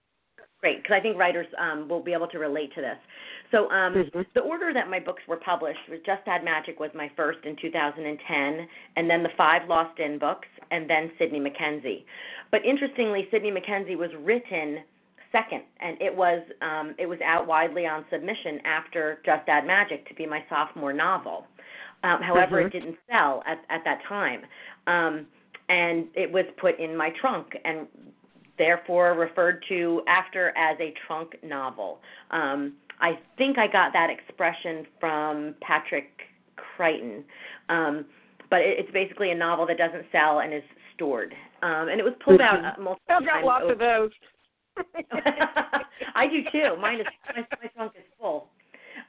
Great, 0.60 0.82
because 0.82 0.96
I 0.98 1.00
think 1.02 1.18
writers 1.18 1.48
um, 1.60 1.88
will 1.88 2.02
be 2.02 2.14
able 2.14 2.28
to 2.28 2.40
relate 2.40 2.74
to 2.76 2.82
this. 2.82 2.98
So 3.52 3.70
um, 3.70 3.94
Mhm. 3.94 4.26
the 4.34 4.42
order 4.42 4.74
that 4.74 4.90
my 4.90 5.00
books 5.00 5.22
were 5.28 5.38
published 5.38 5.80
was 5.90 6.00
Just 6.06 6.28
Add 6.28 6.44
Magic 6.44 6.80
was 6.80 6.90
my 6.96 7.10
first 7.16 7.40
in 7.46 7.56
2010, 7.58 8.68
and 8.96 9.10
then 9.10 9.22
the 9.22 9.30
five 9.38 9.68
Lost 9.70 10.00
In 10.00 10.18
books, 10.18 10.48
and 10.72 10.90
then 10.90 11.12
Sydney 11.20 11.40
MacKenzie. 11.40 12.04
But 12.52 12.66
interestingly, 12.66 13.28
Sydney 13.32 13.52
MacKenzie 13.52 13.96
was 13.98 14.10
written 14.16 14.80
second, 15.32 15.64
and 15.82 16.02
it 16.02 16.16
was 16.16 16.42
um, 16.62 16.96
it 16.98 17.06
was 17.06 17.20
out 17.22 17.46
widely 17.46 17.86
on 17.86 18.06
submission 18.10 18.60
after 18.66 19.20
Just 19.26 19.48
Add 19.48 19.66
Magic 19.68 20.08
to 20.08 20.16
be 20.16 20.26
my 20.26 20.44
sophomore 20.50 20.94
novel. 20.94 21.46
Um, 22.04 22.22
however, 22.22 22.62
Mhm. 22.62 22.66
it 22.68 22.72
didn't 22.72 22.98
sell 23.10 23.42
at 23.46 23.60
at 23.70 23.84
that 23.84 24.04
time, 24.04 24.46
um, 24.88 25.28
and 25.70 26.08
it 26.16 26.32
was 26.32 26.46
put 26.58 26.78
in 26.80 26.96
my 26.96 27.10
trunk 27.12 27.58
and 27.66 27.88
therefore 28.58 29.14
referred 29.14 29.64
to 29.68 30.04
after 30.08 30.54
as 30.56 30.80
a 30.80 30.92
trunk 31.08 31.36
novel. 31.44 32.02
Um, 32.32 32.78
I 33.02 33.18
think 33.38 33.58
I 33.58 33.68
got 33.68 33.92
that 33.94 34.10
expression 34.10 34.86
from 35.00 35.56
Patrick 35.62 36.10
Crichton, 36.56 37.26
um, 37.70 38.06
but 38.50 38.62
it, 38.62 38.80
it's 38.80 38.92
basically 38.92 39.32
a 39.32 39.36
novel 39.36 39.66
that 39.66 39.78
doesn't 39.78 40.06
sell 40.12 40.40
and 40.40 40.54
is 40.54 40.64
stored. 40.94 41.36
Um, 41.62 41.90
and 41.90 42.00
it 42.00 42.04
was 42.04 42.14
pulled 42.24 42.40
out 42.42 42.64
uh, 42.64 42.80
multiple 42.80 42.98
I've 43.10 43.26
got 43.26 43.34
times. 43.34 43.46
lots 43.46 43.64
over- 43.64 43.74
of 43.74 43.80
those. 43.80 44.12
I 46.16 46.28
do 46.28 46.44
too. 46.52 46.76
Mine 46.80 47.00
is 47.02 47.08
my, 47.36 47.46
my 47.62 47.68
trunk 47.76 47.94
is 47.98 48.04
full. 48.20 48.50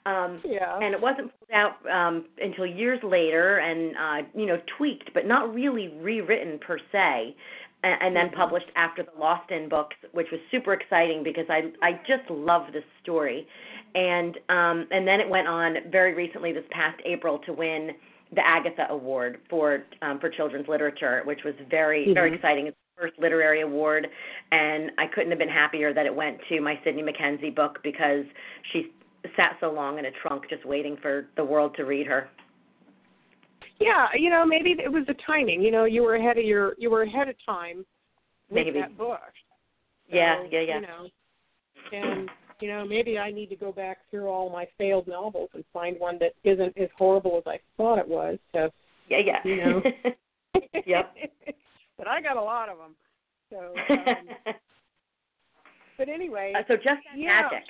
Um, 0.06 0.40
yeah. 0.44 0.78
and 0.78 0.94
it 0.94 1.00
wasn't 1.00 1.32
pulled 1.36 1.50
out 1.52 1.74
um, 1.90 2.26
until 2.40 2.64
years 2.64 3.00
later, 3.02 3.58
and 3.58 3.96
uh, 3.96 4.28
you 4.34 4.46
know 4.46 4.58
tweaked, 4.78 5.10
but 5.12 5.26
not 5.26 5.52
really 5.52 5.88
rewritten 6.00 6.60
per 6.60 6.78
se, 6.92 7.34
and, 7.82 8.02
and 8.02 8.16
then 8.16 8.28
Mhm. 8.28 8.34
published 8.36 8.70
after 8.76 9.02
the 9.02 9.10
Lost 9.18 9.50
In 9.50 9.68
books, 9.68 9.96
which 10.12 10.30
was 10.30 10.40
super 10.52 10.72
exciting 10.72 11.24
because 11.24 11.46
I 11.50 11.72
I 11.82 11.94
just 12.06 12.30
love 12.30 12.72
this 12.72 12.84
story, 13.02 13.48
and 13.96 14.38
um, 14.48 14.86
and 14.92 15.06
then 15.08 15.20
it 15.20 15.28
went 15.28 15.48
on 15.48 15.78
very 15.90 16.14
recently 16.14 16.52
this 16.52 16.64
past 16.70 17.00
April 17.04 17.38
to 17.40 17.52
win 17.52 17.92
the 18.32 18.46
Agatha 18.46 18.86
Award 18.90 19.40
for 19.50 19.84
um, 20.02 20.20
for 20.20 20.28
children's 20.28 20.68
literature, 20.68 21.22
which 21.24 21.42
was 21.44 21.54
very 21.68 22.12
very 22.14 22.30
Mhm. 22.30 22.34
exciting. 22.34 22.66
It's 22.68 22.76
the 22.96 23.02
first 23.02 23.18
literary 23.18 23.62
award, 23.62 24.08
and 24.52 24.92
I 24.98 25.06
couldn't 25.08 25.30
have 25.30 25.38
been 25.38 25.48
happier 25.48 25.92
that 25.92 26.06
it 26.06 26.14
went 26.14 26.40
to 26.48 26.60
my 26.60 26.78
Sydney 26.84 27.02
MacKenzie 27.02 27.54
book 27.54 27.80
because 27.82 28.24
she 28.72 28.92
sat 29.36 29.56
so 29.60 29.70
long 29.70 29.98
in 29.98 30.06
a 30.06 30.10
trunk 30.22 30.44
just 30.48 30.64
waiting 30.66 30.96
for 31.00 31.26
the 31.36 31.44
world 31.44 31.74
to 31.76 31.84
read 31.84 32.06
her. 32.06 32.28
Yeah, 33.78 34.08
you 34.14 34.30
know, 34.30 34.44
maybe 34.44 34.70
it 34.82 34.90
was 34.90 35.04
the 35.06 35.14
timing. 35.26 35.60
You 35.60 35.70
know, 35.70 35.84
you 35.84 36.02
were 36.02 36.16
ahead 36.16 36.38
of 36.38 36.44
your 36.44 36.74
you 36.78 36.90
were 36.90 37.02
ahead 37.02 37.28
of 37.28 37.34
time 37.44 37.84
with 38.48 38.66
Maybe. 38.66 38.80
that 38.80 38.96
book. 38.96 39.20
Yeah, 40.08 40.42
So, 40.42 40.48
yeah, 40.50 40.60
yeah. 40.60 40.74
You 40.76 40.82
know, 40.82 41.08
and 41.92 42.30
you 42.60 42.68
know, 42.68 42.86
maybe 42.86 43.18
I 43.18 43.30
need 43.30 43.48
to 43.50 43.56
go 43.56 43.72
back 43.72 43.98
through 44.10 44.28
all 44.28 44.48
my 44.50 44.66
failed 44.78 45.06
novels 45.06 45.50
and 45.54 45.64
find 45.72 45.98
one 46.00 46.18
that 46.20 46.32
isn't 46.44 46.76
as 46.78 46.88
horrible 46.96 47.36
as 47.36 47.44
I 47.46 47.58
thought 47.76 47.98
it 47.98 48.08
was. 48.08 48.38
So, 48.52 48.70
Yeah, 49.08 49.18
yeah. 49.24 49.40
You 49.44 49.56
know. 49.56 49.82
Yep. 50.86 51.16
but 51.98 52.06
I 52.06 52.22
got 52.22 52.36
a 52.36 52.42
lot 52.42 52.68
of 52.68 52.78
them. 52.78 52.94
So, 53.50 53.74
um, 53.90 54.28
but 55.98 56.08
anyway, 56.08 56.54
Uh, 56.56 56.62
so 56.68 56.76
just 56.76 57.02
Yeah. 57.14 57.42
magic 57.42 57.66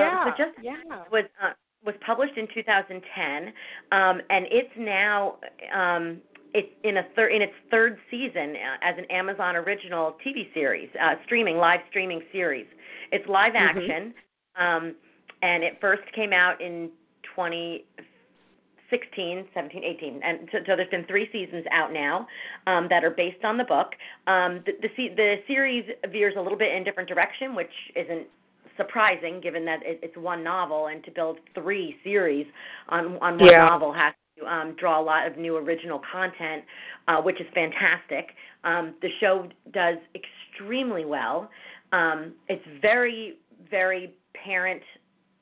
yeah, 0.00 0.24
so 0.24 0.30
just- 0.44 0.58
yeah. 0.62 0.74
was 1.10 1.24
uh, 1.42 1.52
was 1.84 1.94
published 2.04 2.36
in 2.38 2.46
2010, 2.54 3.52
um, 3.92 4.20
and 4.30 4.46
it's 4.50 4.72
now 4.78 5.36
um, 5.74 6.20
it's 6.54 6.68
in 6.82 6.96
a 6.98 7.02
third 7.14 7.32
in 7.32 7.42
its 7.42 7.52
third 7.70 7.98
season 8.10 8.56
uh, 8.56 8.76
as 8.82 8.94
an 8.96 9.04
Amazon 9.10 9.54
original 9.56 10.16
TV 10.24 10.52
series, 10.54 10.88
uh, 11.02 11.14
streaming 11.24 11.56
live 11.58 11.80
streaming 11.90 12.22
series. 12.32 12.66
It's 13.12 13.26
live 13.28 13.52
Mhm. 13.52 13.60
action, 13.60 14.14
um, 14.56 14.94
and 15.42 15.62
it 15.62 15.78
first 15.80 16.10
came 16.12 16.32
out 16.32 16.58
in 16.60 16.90
2016, 17.34 19.48
17, 19.52 19.84
18, 19.84 20.22
and 20.22 20.48
so, 20.52 20.58
so 20.66 20.76
there's 20.76 20.88
been 20.90 21.04
three 21.04 21.28
seasons 21.32 21.66
out 21.70 21.92
now 21.92 22.26
um, 22.66 22.88
that 22.88 23.04
are 23.04 23.10
based 23.10 23.44
on 23.44 23.56
the 23.58 23.64
book. 23.64 23.94
Um, 24.26 24.62
the, 24.64 24.72
the 24.80 24.88
the 25.16 25.42
series 25.46 25.84
veers 26.10 26.34
a 26.38 26.40
little 26.40 26.58
bit 26.58 26.72
in 26.74 26.82
different 26.84 27.08
direction, 27.08 27.54
which 27.54 27.72
isn't 27.94 28.26
surprising 28.76 29.40
given 29.40 29.64
that 29.64 29.80
it, 29.84 30.00
it's 30.02 30.16
one 30.16 30.42
novel, 30.44 30.86
and 30.88 31.02
to 31.04 31.10
build 31.10 31.38
three 31.54 31.96
series 32.04 32.46
on 32.88 33.16
on 33.18 33.38
one 33.38 33.50
Yeah. 33.50 33.64
novel 33.64 33.92
has 33.92 34.14
to 34.38 34.46
um, 34.46 34.74
draw 34.78 35.00
a 35.00 35.02
lot 35.02 35.26
of 35.26 35.36
new 35.36 35.56
original 35.56 36.00
content, 36.10 36.64
uh, 37.08 37.20
which 37.20 37.40
is 37.40 37.46
fantastic. 37.54 38.30
Um, 38.64 38.94
the 39.02 39.10
show 39.20 39.48
does 39.72 39.98
extremely 40.14 41.04
well. 41.04 41.50
Um, 41.92 42.34
it's 42.48 42.64
very 42.80 43.38
very 43.70 44.14
parent 44.34 44.82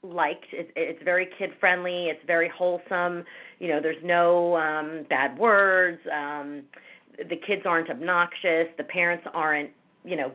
liked. 0.03 0.47
It's, 0.53 0.71
it's 0.77 1.03
very 1.05 1.29
kid 1.39 1.51
friendly. 1.61 2.07
It's 2.07 2.25
very 2.27 2.49
wholesome. 2.49 3.25
You 3.59 3.69
know, 3.69 3.81
there's 3.81 4.03
no 4.03 4.57
um, 4.57 5.07
bad 5.09 5.39
words. 5.39 6.01
Um, 6.13 6.63
the 7.19 7.37
kids 7.47 7.63
aren't 7.65 7.91
obnoxious. 7.91 8.67
The 8.77 8.85
parents 8.85 9.25
aren't, 9.33 9.71
you 10.05 10.17
know, 10.17 10.33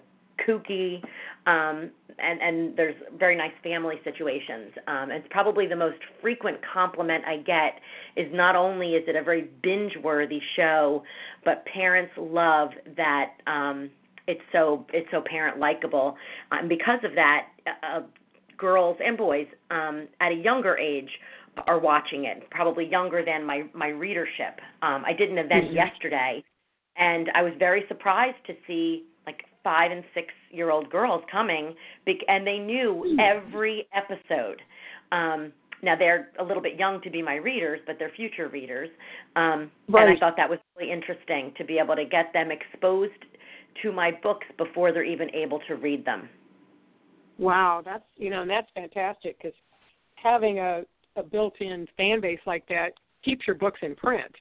kooky. 0.48 1.02
Um, 1.48 1.92
and 2.20 2.42
and 2.42 2.78
there's 2.78 2.96
very 3.18 3.36
nice 3.38 3.54
family 3.64 3.96
situations. 4.04 4.72
Um, 4.88 5.12
it's 5.12 5.28
probably 5.30 5.66
the 5.66 5.76
most 5.78 5.98
frequent 6.22 6.58
compliment 6.74 7.24
I 7.26 7.38
get 7.38 7.80
is 8.16 8.28
not 8.34 8.56
only 8.56 8.90
is 8.96 9.04
it 9.08 9.16
a 9.16 9.24
very 9.24 9.50
binge-worthy 9.64 10.42
show, 10.58 11.04
but 11.46 11.66
parents 11.66 12.12
love 12.18 12.70
that 12.98 13.28
um, 13.48 13.90
it's 14.28 14.42
so 14.52 14.86
it's 14.92 15.08
so 15.10 15.22
parent 15.22 15.58
likable. 15.58 16.18
And 16.52 16.68
because 16.68 17.00
of 17.04 17.16
that, 17.16 17.48
uh, 17.82 18.02
girls 18.58 18.98
and 19.04 19.18
boys 19.18 19.48
um, 19.72 20.08
at 20.20 20.32
a 20.34 20.36
younger 20.36 20.78
age 20.78 21.10
are 21.66 21.80
watching 21.80 22.26
it, 22.26 22.50
probably 22.52 22.86
younger 22.86 23.24
than 23.24 23.46
my 23.46 23.64
my 23.74 23.88
readership. 23.88 24.60
Um, 24.82 25.06
I 25.06 25.14
did 25.14 25.30
an 25.32 25.38
event 25.38 25.72
Mhm. 25.72 25.76
yesterday, 25.76 26.44
and 26.98 27.32
I 27.34 27.42
was 27.42 27.54
very 27.58 27.86
surprised 27.88 28.44
to 28.48 28.56
see 28.68 29.06
five 29.68 29.92
and 29.92 30.02
six 30.14 30.30
year 30.50 30.70
old 30.72 30.90
girls 30.90 31.22
coming, 31.30 31.76
and 32.30 32.48
they 32.48 32.58
knew 32.58 33.18
every 33.20 33.86
episode. 33.94 34.62
Um, 35.12 35.52
now 35.84 35.94
they're 35.98 36.30
a 36.40 36.44
little 36.44 36.64
bit 36.64 36.80
young 36.80 37.02
to 37.02 37.10
be 37.10 37.22
my 37.22 37.36
readers, 37.36 37.82
but 37.86 37.98
they're 38.00 38.14
future 38.16 38.48
readers, 38.48 38.88
um, 39.36 39.70
and 39.90 40.10
I 40.10 40.18
thought 40.18 40.38
that 40.38 40.50
was 40.50 40.60
really 40.78 40.90
interesting 40.90 41.52
to 41.58 41.66
be 41.66 41.80
able 41.80 41.98
to 41.98 42.06
get 42.06 42.32
them 42.32 42.50
exposed 42.50 43.12
to 43.84 43.92
my 43.92 44.12
books 44.24 44.48
before 44.58 44.94
they're 44.94 45.04
even 45.04 45.30
able 45.36 45.60
to 45.68 45.76
read 45.76 46.06
them. 46.06 46.30
Wow, 47.38 47.82
that's 47.84 48.06
you 48.16 48.30
know, 48.30 48.44
and 48.44 48.50
that's 48.50 48.70
fantastic 48.74 49.38
because 49.38 49.54
having 50.16 50.60
a 50.60 50.84
a 51.18 51.24
built-in 51.24 51.88
fan 51.98 52.22
base 52.22 52.40
like 52.46 52.66
that 52.70 52.92
keeps 53.26 53.46
your 53.46 53.58
books 53.58 53.80
in 53.82 53.96
print. 53.96 54.34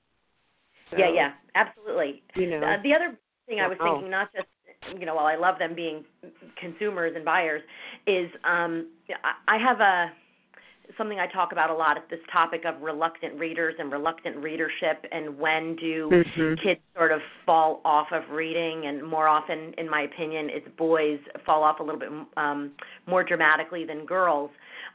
So, 0.91 0.99
Yeah, 0.99 1.11
yeah, 1.13 1.33
absolutely. 1.57 2.23
You 2.37 2.51
know, 2.51 2.63
Uh, 2.63 2.77
the 2.85 2.95
other 2.95 3.19
thing 3.49 3.61
I 3.61 3.67
was 3.67 3.79
Wow. 3.79 3.95
thinking, 3.95 4.11
not 4.11 4.33
just 4.33 4.47
you 4.99 5.07
know, 5.07 5.15
while 5.15 5.27
I 5.27 5.37
love 5.37 5.59
them 5.59 5.75
being 5.75 6.05
consumers 6.61 7.13
and 7.17 7.25
buyers, 7.25 7.63
is 8.07 8.31
um, 8.45 8.89
I- 9.49 9.59
have 9.59 9.81
a 9.81 10.13
something 10.97 11.19
I 11.19 11.27
talk 11.27 11.51
about 11.51 11.69
a 11.69 11.75
lot. 11.75 11.97
It's 11.97 12.09
this 12.11 12.21
topic 12.33 12.65
of 12.65 12.81
reluctant 12.81 13.35
readers 13.39 13.75
and 13.79 13.91
reluctant 13.91 14.37
readership, 14.37 15.05
and 15.11 15.37
when 15.37 15.75
do 15.77 16.09
Mhm. 16.09 16.63
kids 16.63 16.81
sort 16.95 17.11
of 17.11 17.21
fall 17.45 17.81
off 17.85 18.13
of 18.13 18.31
reading, 18.31 18.87
and 18.87 19.03
more 19.03 19.27
often, 19.27 19.75
in 19.79 19.91
my 19.91 20.03
opinion, 20.03 20.49
it's 20.49 20.69
boys 20.77 21.19
fall 21.45 21.65
off 21.65 21.81
a 21.81 21.83
little 21.83 21.99
bit 21.99 22.11
um, 22.37 22.71
more 23.07 23.25
dramatically 23.25 23.85
than 23.85 24.07
girls. 24.07 24.51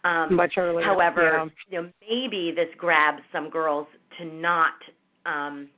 Um, 0.05 0.33
much 0.35 0.57
earlier. 0.57 0.85
However, 0.85 1.23
yeah. 1.23 1.45
you 1.69 1.81
know, 1.81 1.89
maybe 2.09 2.51
this 2.51 2.73
grabs 2.77 3.21
some 3.31 3.49
girls 3.49 3.87
to 4.17 4.25
not 4.25 4.73
um 5.25 5.69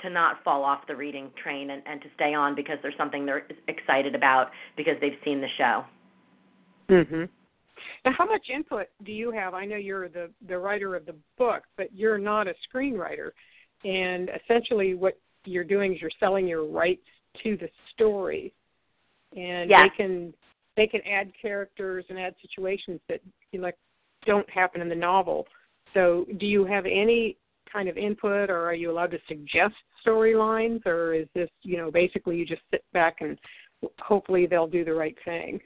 to 0.00 0.10
not 0.10 0.42
fall 0.44 0.64
off 0.64 0.86
the 0.86 0.96
reading 0.96 1.30
train 1.42 1.70
and, 1.70 1.82
and 1.86 2.00
to 2.02 2.08
stay 2.14 2.34
on 2.34 2.54
because 2.54 2.78
there's 2.82 2.96
something 2.96 3.24
they're 3.24 3.46
excited 3.68 4.14
about 4.14 4.50
because 4.76 4.94
they've 5.00 5.18
seen 5.24 5.40
the 5.40 5.48
show. 5.56 5.84
Mhm. 6.88 7.28
Now, 8.04 8.12
how 8.12 8.26
much 8.26 8.48
input 8.48 8.88
do 9.04 9.12
you 9.12 9.30
have? 9.30 9.54
I 9.54 9.64
know 9.64 9.76
you're 9.76 10.08
the 10.08 10.30
the 10.46 10.58
writer 10.58 10.94
of 10.94 11.06
the 11.06 11.16
book, 11.36 11.64
but 11.76 11.92
you're 11.92 12.18
not 12.18 12.48
a 12.48 12.54
screenwriter. 12.68 13.30
And 13.84 14.30
essentially, 14.30 14.94
what 14.94 15.18
you're 15.44 15.64
doing 15.64 15.94
is 15.94 16.00
you're 16.00 16.10
selling 16.18 16.46
your 16.46 16.64
rights 16.64 17.06
to 17.42 17.56
the 17.56 17.68
story, 17.92 18.52
and 19.36 19.70
Yes. 19.70 19.82
they 19.82 19.88
can 19.90 20.34
they 20.76 20.86
can 20.86 21.00
add 21.06 21.32
characters 21.40 22.04
and 22.08 22.18
add 22.18 22.34
situations 22.40 23.00
that 23.08 23.20
you 23.52 23.58
know, 23.58 23.66
like 23.66 23.76
don't 24.24 24.48
happen 24.50 24.80
in 24.80 24.88
the 24.88 24.94
novel. 24.94 25.46
So, 25.94 26.26
do 26.38 26.46
you 26.46 26.64
have 26.64 26.86
any 26.86 27.36
kind 27.76 27.88
of 27.90 27.98
input, 27.98 28.48
or 28.48 28.64
are 28.64 28.74
you 28.74 28.90
allowed 28.90 29.10
to 29.10 29.18
suggest 29.28 29.74
storylines, 30.04 30.84
or 30.86 31.12
is 31.12 31.26
this 31.34 31.50
you 31.62 31.76
know 31.76 31.90
basically 31.90 32.36
you 32.36 32.46
just 32.46 32.62
sit 32.70 32.82
back 32.94 33.16
and 33.20 33.38
hopefully 34.00 34.46
they'll 34.46 34.66
do 34.66 34.84
the 34.84 34.94
right 34.94 35.16
thing? 35.26 35.60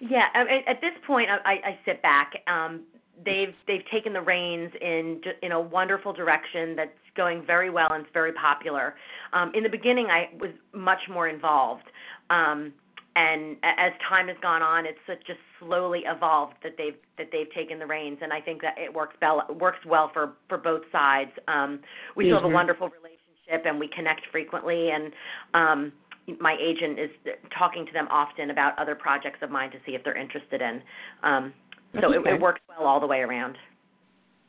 Yeah, 0.00 0.26
at 0.34 0.80
this 0.80 0.92
point, 1.06 1.28
I, 1.30 1.52
I 1.52 1.78
sit 1.84 2.02
back. 2.02 2.32
Um, 2.48 2.82
they've 3.24 3.54
they've 3.68 3.84
taken 3.92 4.12
the 4.12 4.20
reins 4.20 4.72
in 4.80 5.20
in 5.42 5.52
a 5.52 5.60
wonderful 5.60 6.12
direction 6.12 6.74
that's 6.74 6.90
going 7.16 7.44
very 7.46 7.70
well 7.70 7.88
and 7.92 8.04
it's 8.04 8.12
very 8.12 8.32
popular. 8.32 8.94
Um, 9.32 9.52
in 9.54 9.62
the 9.62 9.68
beginning, 9.68 10.06
I 10.06 10.30
was 10.40 10.50
much 10.72 11.00
more 11.10 11.28
involved, 11.28 11.84
um, 12.30 12.72
and 13.18 13.56
as 13.64 13.92
time 14.08 14.28
has 14.28 14.36
gone 14.40 14.62
on, 14.62 14.86
it's 14.86 14.98
just 15.26 15.40
slowly 15.58 16.02
evolved 16.06 16.54
that 16.62 16.74
they've 16.78 16.94
that 17.16 17.30
they've 17.32 17.52
taken 17.52 17.80
the 17.80 17.86
reins, 17.86 18.18
and 18.22 18.32
I 18.32 18.40
think 18.40 18.62
that 18.62 18.76
it 18.78 18.94
works 18.94 19.16
well 19.20 19.44
works 19.58 19.84
well 19.84 20.08
for 20.14 20.34
for 20.48 20.56
both 20.56 20.82
sides. 20.92 21.32
Um, 21.48 21.80
we 22.14 22.24
mm-hmm. 22.24 22.30
still 22.30 22.36
have 22.36 22.44
a 22.44 22.46
mm-hmm. 22.46 22.54
wonderful 22.54 22.88
relationship, 22.88 23.66
and 23.66 23.80
we 23.80 23.88
connect 23.88 24.20
frequently, 24.30 24.90
and 24.90 25.12
um, 25.52 25.92
my 26.38 26.56
agent 26.60 27.00
is 27.00 27.10
talking 27.58 27.86
to 27.86 27.92
them 27.92 28.06
often 28.08 28.50
about 28.50 28.78
other 28.78 28.94
projects 28.94 29.38
of 29.42 29.50
mine 29.50 29.72
to 29.72 29.78
see 29.84 29.92
if 29.92 30.04
they're 30.04 30.16
interested 30.16 30.62
in. 30.62 30.80
Um, 31.24 31.52
so 32.00 32.14
okay. 32.14 32.30
it, 32.30 32.34
it 32.34 32.40
works 32.40 32.60
well 32.68 32.86
all 32.86 33.00
the 33.00 33.06
way 33.06 33.18
around. 33.18 33.56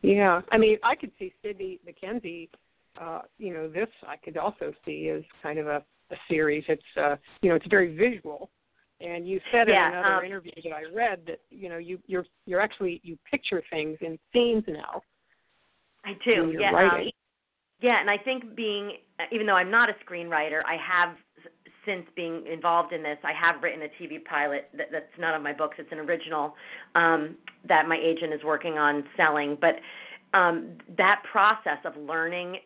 Yeah, 0.04 0.42
I 0.52 0.60
mean, 0.60 0.78
I 0.84 0.96
could 0.96 1.12
see 1.18 1.34
Sydney 1.44 1.80
MacKenzie. 1.88 2.50
Uh, 3.02 3.22
you 3.40 3.52
know, 3.52 3.68
this 3.68 3.88
I 4.08 4.16
could 4.18 4.38
also 4.38 4.74
see 4.86 5.10
as 5.10 5.24
kind 5.42 5.58
of 5.58 5.66
a, 5.66 5.84
a 6.12 6.16
series. 6.30 6.64
It's 6.68 6.84
uh, 7.02 7.16
you 7.42 7.50
know, 7.50 7.56
it's 7.56 7.68
very 7.68 7.96
visual, 7.96 8.52
and 9.02 9.28
you 9.28 9.40
said 9.52 9.68
yeah, 9.68 9.88
in 9.88 9.94
another 9.98 10.16
um, 10.16 10.26
interview 10.26 10.52
that 10.64 10.74
I 10.74 10.94
read 10.94 11.22
that 11.28 11.40
you 11.50 11.70
know 11.70 11.78
you 11.78 12.00
you're 12.08 12.26
you're 12.46 12.62
actually 12.62 13.02
you 13.04 13.18
picture 13.30 13.64
things 13.70 13.98
in 14.02 14.18
scenes 14.34 14.64
now. 14.68 15.02
I 16.06 16.14
do. 16.26 16.54
Yeah. 16.58 16.72
Um, 16.72 17.10
yeah, 17.82 18.02
and 18.02 18.10
I 18.10 18.18
think 18.18 18.56
being 18.56 18.94
even 19.32 19.46
though 19.46 19.56
I'm 19.56 19.72
not 19.72 19.90
a 19.90 19.94
screenwriter, 20.06 20.62
I 20.66 20.78
have 20.78 21.16
since 21.86 22.06
being 22.16 22.46
involved 22.46 22.94
in 22.94 23.02
this, 23.02 23.18
I 23.24 23.32
have 23.34 23.64
written 23.64 23.82
a 23.84 24.04
TV 24.04 24.24
pilot 24.24 24.70
that, 24.78 24.88
that's 24.92 25.06
none 25.18 25.34
of 25.34 25.42
my 25.42 25.54
books. 25.54 25.78
It's 25.80 25.92
an 25.92 26.00
original 26.00 26.56
um, 26.96 27.36
that 27.68 27.88
my 27.88 27.98
agent 27.98 28.34
is 28.34 28.44
working 28.44 28.78
on 28.78 29.06
selling. 29.16 29.58
But 29.60 29.76
um, 30.38 30.74
that 30.98 31.24
process 31.32 31.80
of 31.86 31.96
learning 31.98 32.58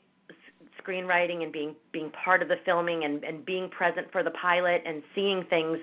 screenwriting 0.86 1.44
and 1.44 1.52
being 1.52 1.75
being 1.92 2.12
part 2.24 2.42
of 2.42 2.48
the 2.48 2.56
filming 2.66 3.04
and, 3.04 3.24
and 3.24 3.46
being 3.46 3.70
present 3.70 4.08
for 4.12 4.24
the 4.24 4.32
pilot 4.32 4.82
and 4.86 5.04
seeing 5.16 5.44
things 5.50 5.78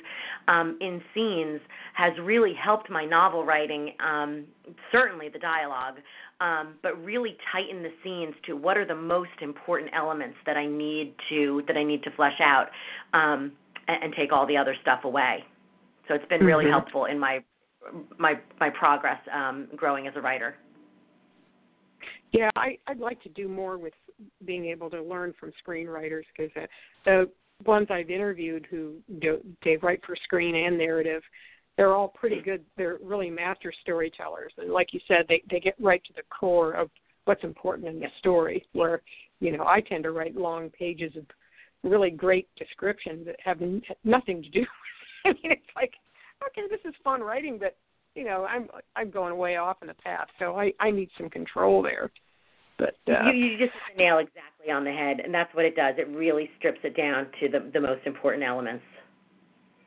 um, 0.49 0.76
in 0.80 1.00
scenes 1.14 1.61
has 1.95 2.12
really 2.23 2.54
helped 2.54 2.90
my 2.90 3.04
novel 3.04 3.45
writing. 3.45 3.92
Um, 4.04 4.45
certainly 4.92 5.28
the 5.28 5.38
dialogue, 5.38 5.97
um, 6.40 6.75
but 6.83 7.02
really 7.04 7.37
tighten 7.52 7.83
the 7.83 7.92
scenes 8.02 8.35
to 8.47 8.57
what 8.57 8.76
are 8.76 8.87
the 8.87 8.95
most 8.95 9.30
important 9.40 9.90
elements 9.95 10.37
that 10.47 10.57
I 10.57 10.66
need 10.66 11.14
to 11.28 11.62
that 11.66 11.76
I 11.76 11.85
need 11.85 12.02
to 12.04 12.11
flesh 12.12 12.40
out 12.42 12.69
um, 13.12 13.52
and, 13.88 14.04
and 14.04 14.14
take 14.14 14.33
all 14.33 14.47
the 14.47 14.57
other 14.57 14.76
stuff 14.83 15.04
away. 15.04 15.45
So 16.09 16.14
it's 16.14 16.26
been 16.28 16.45
really 16.45 16.64
mm-hmm. 16.64 16.73
helpful 16.73 17.04
in 17.04 17.19
my 17.19 17.42
my 18.19 18.35
my 18.59 18.71
progress 18.71 19.19
um, 19.35 19.69
growing 19.76 20.07
as 20.07 20.14
a 20.16 20.21
writer. 20.21 20.57
Yeah, 22.32 22.50
I, 22.56 22.78
I'd 22.87 22.99
like 22.99 23.20
to 23.22 23.28
do 23.30 23.49
more 23.49 23.76
with 23.76 23.94
being 24.44 24.66
able 24.66 24.90
to 24.90 25.02
learn 25.02 25.34
from 25.38 25.52
screenwriters 25.66 26.22
because 26.37 26.52
uh, 26.56 26.66
the 27.06 27.30
ones 27.64 27.88
I've 27.90 28.10
interviewed 28.10 28.66
who 28.70 28.94
do, 29.20 29.40
they 29.64 29.76
write 29.78 30.00
for 30.06 30.16
screen 30.25 30.54
and 30.54 30.78
narrative, 30.78 31.22
they're 31.76 31.94
all 31.94 32.08
pretty 32.08 32.40
good. 32.40 32.64
They're 32.76 32.99
really 33.02 33.30
master 33.30 33.72
storytellers, 33.80 34.52
and 34.58 34.70
like 34.70 34.92
you 34.92 35.00
said, 35.08 35.25
they 35.28 35.42
they 35.50 35.60
get 35.60 35.75
right 35.80 36.02
to 36.04 36.12
the 36.12 36.22
core 36.28 36.72
of 36.72 36.90
what's 37.25 37.42
important 37.42 37.88
in 37.88 38.00
the 38.00 38.08
story. 38.18 38.66
Where 38.72 39.02
you 39.40 39.56
know 39.56 39.64
I 39.64 39.80
tend 39.80 40.04
to 40.04 40.10
write 40.10 40.37
long 40.37 40.68
pages 40.70 41.16
of 41.16 41.25
really 41.82 42.10
great 42.10 42.49
descriptions 42.56 43.25
that 43.25 43.37
have 43.42 43.60
nothing 44.04 44.42
to 44.42 44.49
do. 44.50 44.66
I 45.25 45.28
mean, 45.28 45.52
it's 45.52 45.62
like 45.75 45.95
okay, 46.47 46.66
this 46.69 46.80
is 46.84 46.95
fun 47.02 47.23
writing, 47.23 47.58
but 47.58 47.76
you 48.14 48.25
know, 48.25 48.44
I'm 48.44 48.68
I'm 48.96 49.10
going 49.10 49.36
way 49.36 49.56
off 49.56 49.78
in 49.82 49.88
the 49.88 49.94
past, 49.94 50.30
so 50.38 50.56
I 50.56 50.73
I 50.80 50.90
need 50.90 51.10
some 51.16 51.30
control 51.30 51.82
there. 51.82 52.10
But 52.78 52.96
uh, 53.08 53.30
you 53.30 53.32
you 53.32 53.58
just 53.58 53.73
hit 53.73 53.96
the 53.96 54.02
nail 54.02 54.18
exactly 54.18 54.73
on 54.73 54.84
the 54.84 54.92
head, 54.92 55.20
and 55.20 55.32
that's 55.32 55.54
what 55.54 55.64
it 55.64 55.76
does. 55.76 55.94
It 55.99 56.08
really 56.08 56.49
strips 56.58 56.80
it 56.82 56.96
down 56.96 57.26
to 57.40 57.49
the 57.49 57.70
the 57.73 57.80
most 57.80 58.06
important 58.06 58.42
elements. 58.42 58.84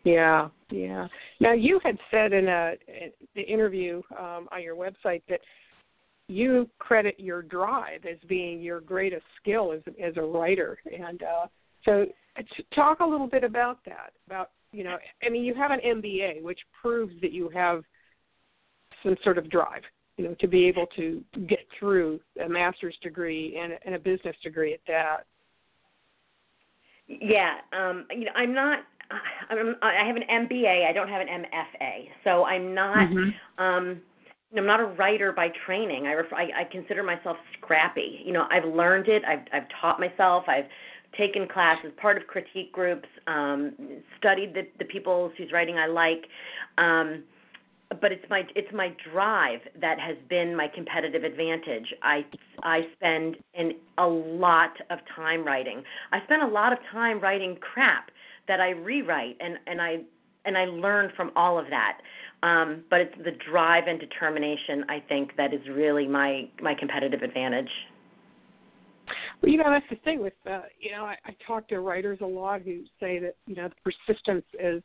Yeah, 0.03 0.49
yeah. 0.69 1.07
Now 1.39 1.53
you 1.53 1.79
had 1.83 1.97
said 2.11 2.33
in 2.33 2.47
a 2.47 2.73
in 2.87 3.11
the 3.35 3.41
interview 3.41 4.01
um, 4.17 4.47
on 4.51 4.61
your 4.61 4.75
website 4.75 5.21
that 5.29 5.39
you 6.27 6.69
credit 6.79 7.15
your 7.17 7.41
drive 7.41 8.05
as 8.09 8.17
being 8.27 8.61
your 8.61 8.79
greatest 8.79 9.25
skill 9.41 9.71
as 9.71 9.81
as 10.01 10.15
a 10.17 10.21
writer, 10.21 10.77
and 10.85 11.23
uh, 11.23 11.47
so 11.85 12.05
talk 12.73 12.99
a 12.99 13.05
little 13.05 13.27
bit 13.27 13.43
about 13.43 13.79
that. 13.85 14.13
About 14.27 14.51
you 14.71 14.83
know, 14.83 14.97
I 15.25 15.29
mean, 15.29 15.43
you 15.43 15.53
have 15.55 15.71
an 15.71 15.79
MBA, 15.85 16.41
which 16.41 16.59
proves 16.81 17.13
that 17.21 17.31
you 17.31 17.49
have 17.49 17.83
some 19.03 19.15
sort 19.23 19.37
of 19.37 19.49
drive, 19.49 19.83
you 20.17 20.25
know, 20.25 20.35
to 20.39 20.47
be 20.47 20.65
able 20.65 20.87
to 20.95 21.23
get 21.47 21.59
through 21.77 22.19
a 22.43 22.49
master's 22.49 22.95
degree 23.03 23.59
and, 23.61 23.73
and 23.85 23.95
a 23.95 23.99
business 23.99 24.35
degree 24.43 24.73
at 24.73 24.79
that. 24.87 25.25
Yeah, 27.07 27.55
um, 27.77 28.05
you 28.11 28.25
know, 28.25 28.31
I'm 28.35 28.53
not. 28.53 28.79
I'm, 29.49 29.75
I 29.81 30.05
have 30.05 30.15
an 30.15 30.23
MBA. 30.23 30.87
I 30.89 30.93
don't 30.93 31.09
have 31.09 31.21
an 31.21 31.27
MFA, 31.27 32.07
so 32.23 32.45
I'm 32.45 32.73
not. 32.73 33.09
Mm-hmm. 33.09 33.63
Um, 33.63 34.01
I'm 34.55 34.65
not 34.65 34.79
a 34.79 34.85
writer 34.85 35.31
by 35.31 35.49
training. 35.65 36.07
I, 36.07 36.11
refer, 36.11 36.35
I 36.35 36.61
I 36.61 36.63
consider 36.71 37.03
myself 37.03 37.37
scrappy. 37.57 38.21
You 38.25 38.33
know, 38.33 38.47
I've 38.49 38.65
learned 38.65 39.07
it. 39.09 39.23
I've 39.25 39.45
I've 39.51 39.67
taught 39.81 39.99
myself. 39.99 40.45
I've 40.47 40.65
taken 41.17 41.47
classes, 41.47 41.91
part 42.01 42.17
of 42.17 42.27
critique 42.27 42.71
groups, 42.71 43.07
um, 43.27 43.73
studied 44.17 44.53
the 44.53 44.67
the 44.79 44.85
people 44.85 45.31
whose 45.37 45.51
writing 45.51 45.77
I 45.77 45.87
like. 45.87 46.25
Um, 46.77 47.23
but 47.99 48.11
it's 48.11 48.25
my 48.29 48.43
it's 48.55 48.71
my 48.73 48.95
drive 49.11 49.59
that 49.79 49.99
has 49.99 50.17
been 50.29 50.55
my 50.55 50.67
competitive 50.67 51.23
advantage. 51.23 51.93
I 52.01 52.25
I 52.61 52.81
spend 52.93 53.37
an, 53.55 53.73
a 53.97 54.07
lot 54.07 54.71
of 54.89 54.99
time 55.15 55.43
writing. 55.43 55.83
I 56.11 56.23
spend 56.25 56.43
a 56.43 56.47
lot 56.47 56.73
of 56.73 56.79
time 56.91 57.19
writing 57.19 57.57
crap 57.61 58.11
that 58.47 58.59
I 58.59 58.71
rewrite 58.71 59.37
and 59.39 59.57
and 59.67 59.81
I 59.81 59.97
and 60.45 60.57
I 60.57 60.65
learn 60.65 61.11
from 61.15 61.31
all 61.35 61.57
of 61.57 61.65
that. 61.69 61.99
Um, 62.41 62.83
but 62.89 62.99
it's 62.99 63.15
the 63.23 63.31
drive 63.49 63.85
and 63.87 63.99
determination 63.99 64.83
I 64.89 65.01
think 65.07 65.35
that 65.37 65.53
is 65.53 65.61
really 65.69 66.07
my 66.07 66.49
my 66.61 66.75
competitive 66.75 67.21
advantage. 67.21 67.69
Well, 69.41 69.51
you 69.51 69.57
know 69.57 69.69
that's 69.69 69.85
the 69.89 69.97
thing 69.97 70.21
with 70.21 70.33
uh, 70.49 70.61
you 70.79 70.91
know 70.91 71.05
I, 71.05 71.15
I 71.25 71.35
talk 71.45 71.67
to 71.69 71.79
writers 71.79 72.19
a 72.21 72.25
lot 72.25 72.61
who 72.61 72.81
say 72.99 73.19
that 73.19 73.35
you 73.47 73.55
know 73.55 73.69
persistence 73.83 74.45
is 74.59 74.83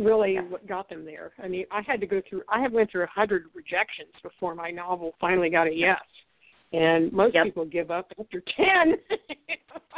really 0.00 0.34
yeah. 0.34 0.42
what 0.42 0.66
got 0.66 0.88
them 0.88 1.04
there. 1.04 1.32
I 1.42 1.48
mean, 1.48 1.66
I 1.70 1.82
had 1.82 2.00
to 2.00 2.06
go 2.06 2.20
through. 2.28 2.42
I 2.48 2.60
have 2.60 2.72
went 2.72 2.90
through 2.90 3.04
a 3.04 3.08
hundred 3.08 3.44
rejections 3.54 4.12
before 4.22 4.54
my 4.54 4.70
novel 4.70 5.14
finally 5.20 5.50
got 5.50 5.66
a 5.66 5.72
yes. 5.72 6.00
And 6.72 7.12
most 7.12 7.34
yep. 7.34 7.44
people 7.44 7.64
give 7.64 7.90
up 7.90 8.12
after 8.18 8.42
ten. 8.56 8.94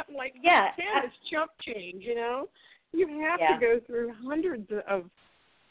I'm 0.09 0.15
like, 0.15 0.33
yeah, 0.41 0.67
ten 0.75 1.09
is 1.09 1.15
chump 1.31 1.51
change. 1.61 2.03
You 2.03 2.15
know, 2.15 2.49
you 2.91 3.07
have 3.21 3.39
yeah. 3.39 3.57
to 3.57 3.59
go 3.59 3.79
through 3.85 4.13
hundreds 4.23 4.69
of 4.87 5.05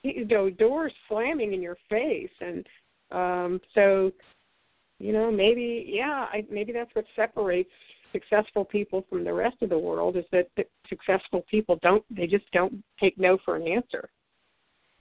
you 0.03 0.25
know 0.25 0.51
doors 0.51 0.93
slamming 1.09 1.53
in 1.53 1.63
your 1.63 1.77
face, 1.89 2.31
and 2.41 2.67
um 3.11 3.61
so 3.75 4.11
you 4.99 5.13
know 5.13 5.31
maybe 5.31 5.85
yeah, 5.89 6.27
I, 6.33 6.45
maybe 6.51 6.73
that's 6.73 6.95
what 6.95 7.05
separates 7.17 7.71
successful 8.13 8.65
people 8.65 9.05
from 9.09 9.25
the 9.25 9.33
rest 9.33 9.57
of 9.63 9.71
the 9.71 9.79
world 9.79 10.17
is 10.17 10.25
that 10.33 10.47
successful 10.89 11.45
people 11.51 11.79
don't 11.83 12.05
they 12.15 12.27
just 12.27 12.45
don't 12.53 12.83
take 13.01 13.19
no 13.19 13.39
for 13.45 13.57
an 13.57 13.67
answer. 13.67 14.09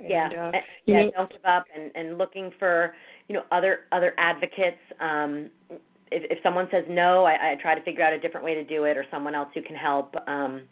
Yeah, 0.08 0.26
and, 0.26 0.56
uh, 0.56 0.60
yeah, 0.86 1.04
know, 1.04 1.12
don't 1.18 1.32
give 1.32 1.46
up, 1.46 1.66
and 1.76 1.92
and 1.96 2.18
looking 2.18 2.52
for 2.60 2.94
you 3.28 3.36
know 3.36 3.44
other 3.52 3.82
other 3.92 4.14
advocates. 4.18 4.78
Um, 5.00 5.50
if, 6.12 6.30
if 6.30 6.40
someone 6.44 6.68
says 6.72 6.84
no, 6.90 7.26
I, 7.26 7.52
I 7.52 7.56
try 7.62 7.76
to 7.76 7.82
figure 7.84 8.04
out 8.04 8.14
a 8.14 8.20
different 8.20 8.46
way 8.46 8.54
to 8.56 8.64
do 8.64 8.86
it, 8.86 8.98
or 8.98 9.06
someone 9.12 9.36
else 9.36 9.50
who 9.54 9.62
can 9.62 9.76
help. 9.76 10.16
Um, 10.28 10.64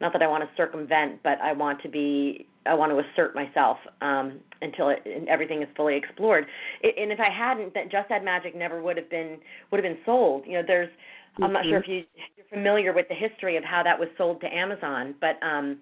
not 0.00 0.14
that 0.14 0.22
I 0.22 0.26
want 0.26 0.42
to 0.42 0.50
circumvent, 0.56 1.22
but 1.22 1.38
I 1.42 1.52
want 1.52 1.82
to 1.82 1.88
be 1.88 2.46
I 2.66 2.74
want 2.74 2.92
to 2.92 2.98
assert 2.98 3.34
myself 3.34 3.78
um, 4.00 4.38
until 4.60 4.90
it, 4.90 5.02
everything 5.28 5.62
is 5.62 5.68
fully 5.76 5.96
explored. 5.96 6.46
It, 6.82 6.94
and 6.98 7.10
if 7.10 7.18
I 7.20 7.30
hadn't, 7.30 7.72
that 7.74 7.90
Just 7.90 8.10
Add 8.10 8.24
Magic 8.24 8.54
never 8.54 8.82
would 8.82 8.96
have 8.96 9.10
been 9.10 9.38
would 9.70 9.82
have 9.82 9.94
been 9.94 10.02
sold. 10.04 10.44
You 10.46 10.54
know, 10.54 10.62
there's 10.66 10.90
Mm-hmm. 11.34 11.44
I'm 11.44 11.52
not 11.52 11.64
sure 11.64 11.80
mm-hmm. 11.80 11.92
if 11.92 12.06
you, 12.16 12.22
you're 12.36 12.46
familiar 12.52 12.92
with 12.92 13.06
the 13.08 13.14
history 13.14 13.56
of 13.56 13.64
how 13.64 13.82
that 13.82 13.98
was 13.98 14.08
sold 14.18 14.40
to 14.40 14.46
Amazon, 14.46 15.14
but 15.20 15.38
um, 15.42 15.78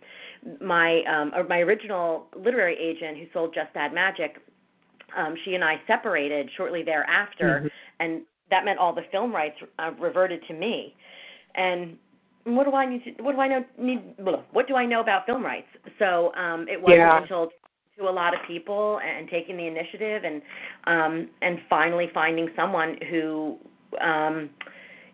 my 0.61 1.03
um, 1.05 1.33
or 1.35 1.45
my 1.45 1.59
original 1.59 2.27
literary 2.37 2.77
agent 2.79 3.19
who 3.19 3.25
sold 3.33 3.55
Just 3.55 3.71
Add 3.75 3.93
Magic, 3.93 4.37
um, 5.17 5.35
she 5.45 5.55
and 5.55 5.65
I 5.65 5.81
separated 5.87 6.51
shortly 6.57 6.83
thereafter, 6.83 7.61
mm-hmm. 7.65 7.67
and 8.01 8.23
that 8.51 8.65
meant 8.65 8.79
all 8.79 8.95
the 8.95 9.05
film 9.11 9.35
rights 9.35 9.57
uh, 9.79 9.91
reverted 9.99 10.41
to 10.49 10.55
me. 10.55 10.95
And 11.55 11.97
what 12.45 12.65
do 12.65 12.73
I 12.73 12.89
need 12.89 13.05
to, 13.05 13.23
what 13.23 13.33
do 13.35 13.41
I 13.41 13.49
know 13.49 13.65
need 13.79 14.15
what 14.53 14.69
do 14.69 14.77
I 14.77 14.87
know 14.87 15.01
about 15.01 15.27
film 15.27 15.45
rights? 15.45 15.69
So 15.99 16.33
um, 16.35 16.67
it 16.69 16.81
wasn't 16.81 17.01
yeah. 17.01 17.23
until 17.23 17.51
to 17.99 18.09
a 18.09 18.11
lot 18.11 18.33
of 18.33 18.41
people 18.47 19.01
and 19.05 19.29
taking 19.29 19.57
the 19.57 19.67
initiative 19.67 20.23
and 20.25 20.43
um, 20.87 21.31
and 21.43 21.59
finally 21.69 22.09
finding 22.15 22.49
someone 22.57 22.97
who 23.11 23.59
um, 24.01 24.51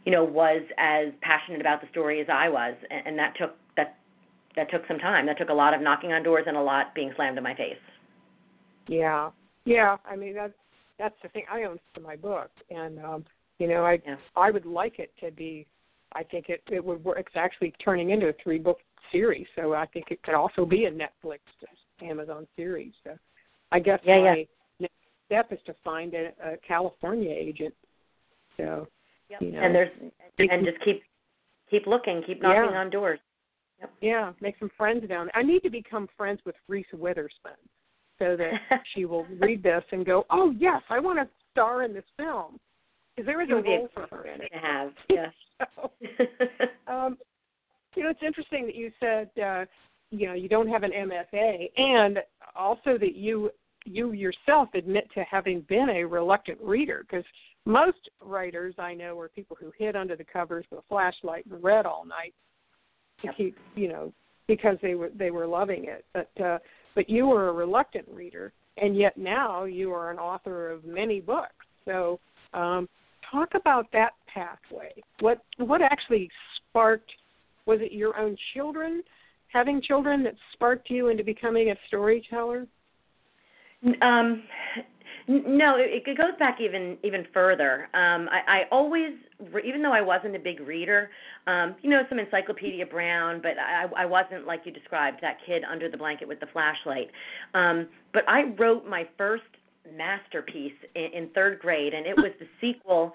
you 0.04 0.12
know, 0.12 0.24
was 0.24 0.62
as 0.78 1.08
passionate 1.22 1.60
about 1.60 1.80
the 1.80 1.88
story 1.90 2.20
as 2.20 2.26
I 2.32 2.48
was, 2.48 2.74
and, 2.90 3.06
and 3.06 3.18
that 3.18 3.34
took 3.38 3.56
that 3.76 3.96
that 4.56 4.70
took 4.70 4.82
some 4.86 4.98
time. 4.98 5.26
That 5.26 5.38
took 5.38 5.48
a 5.48 5.54
lot 5.54 5.74
of 5.74 5.80
knocking 5.80 6.12
on 6.12 6.22
doors 6.22 6.44
and 6.46 6.56
a 6.56 6.62
lot 6.62 6.94
being 6.94 7.12
slammed 7.16 7.38
in 7.38 7.44
my 7.44 7.54
face. 7.54 7.76
Yeah, 8.86 9.30
yeah. 9.64 9.96
I 10.08 10.16
mean 10.16 10.34
that's 10.34 10.52
that's 10.98 11.14
the 11.22 11.28
thing. 11.30 11.44
I 11.50 11.64
own 11.64 11.78
my 12.02 12.16
book, 12.16 12.50
and 12.70 12.98
um, 13.04 13.24
you 13.58 13.68
know, 13.68 13.84
I 13.84 13.98
yeah. 14.06 14.16
I 14.36 14.50
would 14.50 14.66
like 14.66 14.98
it 14.98 15.12
to 15.20 15.30
be. 15.30 15.66
I 16.12 16.22
think 16.22 16.48
it 16.48 16.62
it 16.70 16.84
would 16.84 17.02
work. 17.04 17.18
It's 17.18 17.36
actually 17.36 17.72
turning 17.82 18.10
into 18.10 18.28
a 18.28 18.34
three 18.42 18.58
book 18.58 18.78
series, 19.10 19.46
so 19.56 19.74
I 19.74 19.86
think 19.86 20.06
it 20.10 20.22
could 20.22 20.34
also 20.34 20.64
be 20.64 20.84
a 20.84 20.90
Netflix, 20.90 21.40
Amazon 22.02 22.46
series. 22.56 22.92
So 23.04 23.16
I 23.72 23.78
guess 23.78 24.00
yeah, 24.04 24.20
my 24.20 24.36
yeah. 24.36 24.44
next 24.80 24.94
step 25.26 25.52
is 25.52 25.58
to 25.66 25.74
find 25.82 26.14
a, 26.14 26.28
a 26.44 26.56
California 26.66 27.30
agent. 27.30 27.74
So 28.56 28.86
yep. 29.28 29.40
you 29.42 29.52
know, 29.52 29.60
and 29.60 29.74
there's 29.74 29.90
and 30.38 30.64
just 30.64 30.82
keep 30.84 31.02
keep 31.70 31.86
looking, 31.86 32.22
keep 32.26 32.42
knocking 32.42 32.72
yeah. 32.72 32.78
on 32.78 32.90
doors. 32.90 33.18
Yep. 33.80 33.92
Yeah, 34.00 34.32
make 34.40 34.56
some 34.58 34.70
friends 34.76 35.08
down 35.08 35.26
there. 35.26 35.36
I 35.36 35.42
need 35.42 35.62
to 35.62 35.70
become 35.70 36.08
friends 36.16 36.40
with 36.46 36.54
Reese 36.68 36.86
Witherspoon 36.92 37.52
so 38.18 38.36
that 38.36 38.52
she 38.94 39.04
will 39.04 39.26
read 39.40 39.62
this 39.62 39.84
and 39.92 40.04
go, 40.04 40.24
"Oh 40.30 40.52
yes, 40.58 40.82
I 40.90 40.98
want 40.98 41.18
to 41.18 41.28
star 41.50 41.82
in 41.82 41.92
this 41.92 42.04
film." 42.16 42.58
Because 43.14 43.26
there 43.26 43.40
is 43.42 43.48
a 43.50 43.54
role 43.54 43.88
for 43.94 44.08
her 44.10 44.26
in 44.26 44.40
it. 44.40 44.50
To 44.52 44.58
have, 44.58 44.90
yeah. 45.08 45.26
so, 45.76 46.92
um, 46.92 47.16
you 47.94 48.02
know, 48.02 48.10
it's 48.10 48.22
interesting 48.26 48.66
that 48.66 48.74
you 48.74 48.90
said, 48.98 49.30
uh, 49.40 49.64
you 50.10 50.26
know, 50.26 50.34
you 50.34 50.48
don't 50.48 50.68
have 50.68 50.82
an 50.82 50.90
MFA, 50.90 51.70
and 51.76 52.18
also 52.56 52.98
that 52.98 53.14
you 53.14 53.50
you 53.84 54.12
yourself 54.12 54.68
admit 54.74 55.08
to 55.14 55.22
having 55.24 55.60
been 55.62 55.90
a 55.90 56.04
reluctant 56.04 56.58
reader. 56.60 57.04
Because 57.08 57.24
most 57.66 58.10
writers 58.22 58.74
I 58.78 58.94
know 58.94 59.18
are 59.18 59.28
people 59.28 59.56
who 59.58 59.72
hid 59.78 59.96
under 59.96 60.16
the 60.16 60.24
covers 60.24 60.64
with 60.70 60.80
a 60.80 60.84
flashlight 60.88 61.46
and 61.46 61.62
read 61.62 61.86
all 61.86 62.04
night 62.04 62.34
to 63.20 63.26
yep. 63.28 63.36
keep, 63.36 63.58
you 63.74 63.88
know, 63.88 64.12
because 64.46 64.76
they 64.82 64.94
were 64.94 65.10
they 65.16 65.30
were 65.30 65.46
loving 65.46 65.86
it. 65.86 66.04
But 66.12 66.44
uh, 66.44 66.58
but 66.94 67.08
you 67.08 67.26
were 67.26 67.48
a 67.48 67.52
reluctant 67.52 68.06
reader, 68.08 68.52
and 68.76 68.96
yet 68.96 69.16
now 69.16 69.64
you 69.64 69.92
are 69.92 70.10
an 70.10 70.18
author 70.18 70.70
of 70.70 70.84
many 70.84 71.20
books. 71.20 71.66
So 71.84 72.20
um, 72.52 72.88
talk 73.30 73.50
about 73.54 73.86
that 73.92 74.12
pathway. 74.32 74.92
What 75.20 75.38
what 75.58 75.80
actually 75.80 76.28
sparked? 76.56 77.10
Was 77.66 77.80
it 77.80 77.92
your 77.92 78.18
own 78.18 78.36
children, 78.52 79.02
having 79.48 79.80
children, 79.80 80.22
that 80.24 80.34
sparked 80.52 80.90
you 80.90 81.08
into 81.08 81.24
becoming 81.24 81.70
a 81.70 81.76
storyteller? 81.86 82.66
Um, 84.02 84.42
no, 85.26 85.76
it, 85.76 86.02
it 86.06 86.18
goes 86.18 86.32
back 86.38 86.58
even 86.60 86.98
even 87.02 87.26
further. 87.32 87.88
Um, 87.94 88.28
I, 88.30 88.40
I 88.46 88.62
always, 88.70 89.12
even 89.64 89.82
though 89.82 89.92
I 89.92 90.02
wasn't 90.02 90.36
a 90.36 90.38
big 90.38 90.60
reader, 90.60 91.10
um, 91.46 91.76
you 91.80 91.88
know, 91.88 92.02
some 92.08 92.18
Encyclopedia 92.18 92.84
Brown, 92.84 93.40
but 93.40 93.52
I, 93.58 93.86
I 93.96 94.04
wasn't 94.04 94.46
like 94.46 94.62
you 94.64 94.72
described, 94.72 95.18
that 95.22 95.38
kid 95.46 95.62
under 95.64 95.90
the 95.90 95.96
blanket 95.96 96.28
with 96.28 96.40
the 96.40 96.46
flashlight. 96.52 97.10
Um, 97.54 97.88
but 98.12 98.28
I 98.28 98.54
wrote 98.58 98.86
my 98.86 99.08
first 99.16 99.44
masterpiece 99.96 100.72
in, 100.94 101.08
in 101.14 101.28
third 101.34 101.58
grade, 101.58 101.94
and 101.94 102.06
it 102.06 102.16
was 102.16 102.32
the 102.38 102.46
sequel 102.60 103.14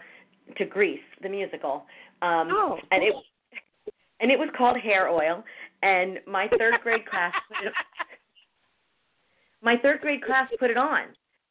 to 0.57 0.65
Grease, 0.65 0.99
the 1.21 1.29
musical. 1.29 1.85
Um, 2.23 2.49
oh, 2.51 2.77
and 2.91 3.03
it 3.03 3.13
and 4.19 4.31
it 4.31 4.39
was 4.39 4.49
called 4.57 4.77
Hair 4.79 5.09
Oil. 5.09 5.43
And 5.83 6.19
my 6.27 6.47
third 6.57 6.73
grade 6.81 7.05
class, 7.07 7.33
put 7.47 7.67
it, 7.67 7.73
my 9.61 9.75
third 9.77 10.01
grade 10.01 10.23
class 10.23 10.49
put 10.59 10.71
it 10.71 10.77
on. 10.77 11.03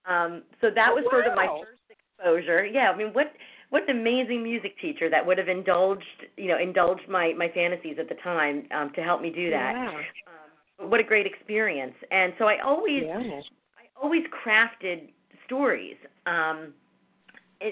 Um, 0.09 0.43
so 0.61 0.69
that 0.75 0.91
was 0.93 1.05
sort 1.11 1.27
of 1.27 1.35
my 1.35 1.47
first 1.47 1.83
exposure. 1.91 2.65
Yeah, 2.65 2.91
I 2.91 2.97
mean, 2.97 3.09
what 3.13 3.33
what 3.71 3.89
an 3.89 3.99
amazing 3.99 4.43
music 4.43 4.79
teacher 4.81 5.11
that 5.11 5.25
would 5.25 5.37
have 5.37 5.49
indulged, 5.49 6.27
you 6.37 6.49
know, 6.49 6.59
indulged 6.59 7.09
my 7.09 7.35
my 7.37 7.49
fantasies 7.55 7.97
at 8.01 8.09
the 8.09 8.15
time 8.17 8.67
um, 8.75 8.93
to 8.95 9.03
help 9.03 9.21
me 9.21 9.31
do 9.31 9.51
that. 9.51 9.75
Yeah. 9.77 10.83
Um, 10.83 10.91
what 10.91 11.01
a 11.01 11.05
great 11.05 11.27
experience! 11.27 11.95
And 12.11 12.33
so 12.39 12.47
I 12.47 12.61
always, 12.65 13.03
yeah. 13.05 13.19
I 13.19 14.03
always 14.03 14.23
crafted 14.45 15.11
stories. 15.45 15.97
Um, 16.27 16.73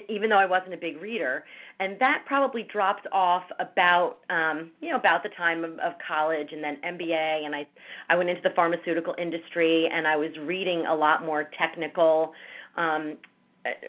even 0.09 0.29
though 0.29 0.37
I 0.37 0.45
wasn't 0.45 0.73
a 0.73 0.77
big 0.77 1.01
reader, 1.01 1.45
and 1.79 1.97
that 1.99 2.23
probably 2.25 2.63
dropped 2.63 3.07
off 3.11 3.43
about 3.59 4.17
um, 4.29 4.71
you 4.81 4.89
know 4.89 4.95
about 4.95 5.23
the 5.23 5.29
time 5.29 5.63
of, 5.63 5.73
of 5.79 5.93
college, 6.05 6.49
and 6.51 6.63
then 6.63 6.77
MBA, 6.85 7.45
and 7.45 7.55
I 7.55 7.67
I 8.09 8.15
went 8.15 8.29
into 8.29 8.41
the 8.41 8.51
pharmaceutical 8.55 9.15
industry, 9.17 9.87
and 9.91 10.07
I 10.07 10.15
was 10.15 10.31
reading 10.41 10.85
a 10.87 10.95
lot 10.95 11.23
more 11.25 11.49
technical 11.57 12.33
um, 12.77 13.17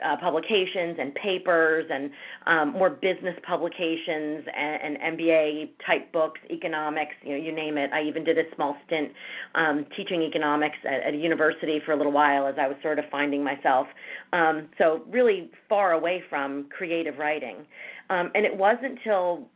uh, 0.05 0.17
publications 0.17 0.97
and 1.01 1.15
papers 1.15 1.87
and 1.91 2.11
um, 2.47 2.73
more 2.73 2.91
business 2.91 3.35
publications 3.47 4.45
and, 4.57 4.99
and 4.99 5.19
MBA 5.19 5.71
type 5.87 6.13
books, 6.13 6.41
economics, 6.51 7.15
you 7.23 7.31
know, 7.31 7.45
you 7.45 7.53
name 7.53 7.79
it. 7.79 7.91
I 7.93 8.03
even 8.03 8.25
did 8.25 8.39
a 8.39 8.45
small 8.55 8.77
stint 8.87 9.13
um, 9.55 9.87
teaching 9.97 10.23
economics 10.23 10.77
at, 10.85 11.03
at 11.03 11.15
a 11.15 11.17
university 11.17 11.81
for 11.85 11.93
a 11.93 11.97
little 11.97 12.13
while 12.13 12.47
as 12.47 12.55
I 12.59 12.69
was 12.69 12.77
sort 12.83 12.99
of 12.99 13.05
finding 13.11 13.43
myself. 13.43 13.87
Um, 14.33 14.69
so 14.79 15.03
really 15.09 15.51
far 15.69 15.93
away 15.93 16.23
from 16.29 16.67
creative 16.71 17.19
writing. 17.19 17.67
Um, 18.11 18.31
and 18.35 18.45
it 18.45 18.57
wasn't 18.57 18.99
until 18.99 19.49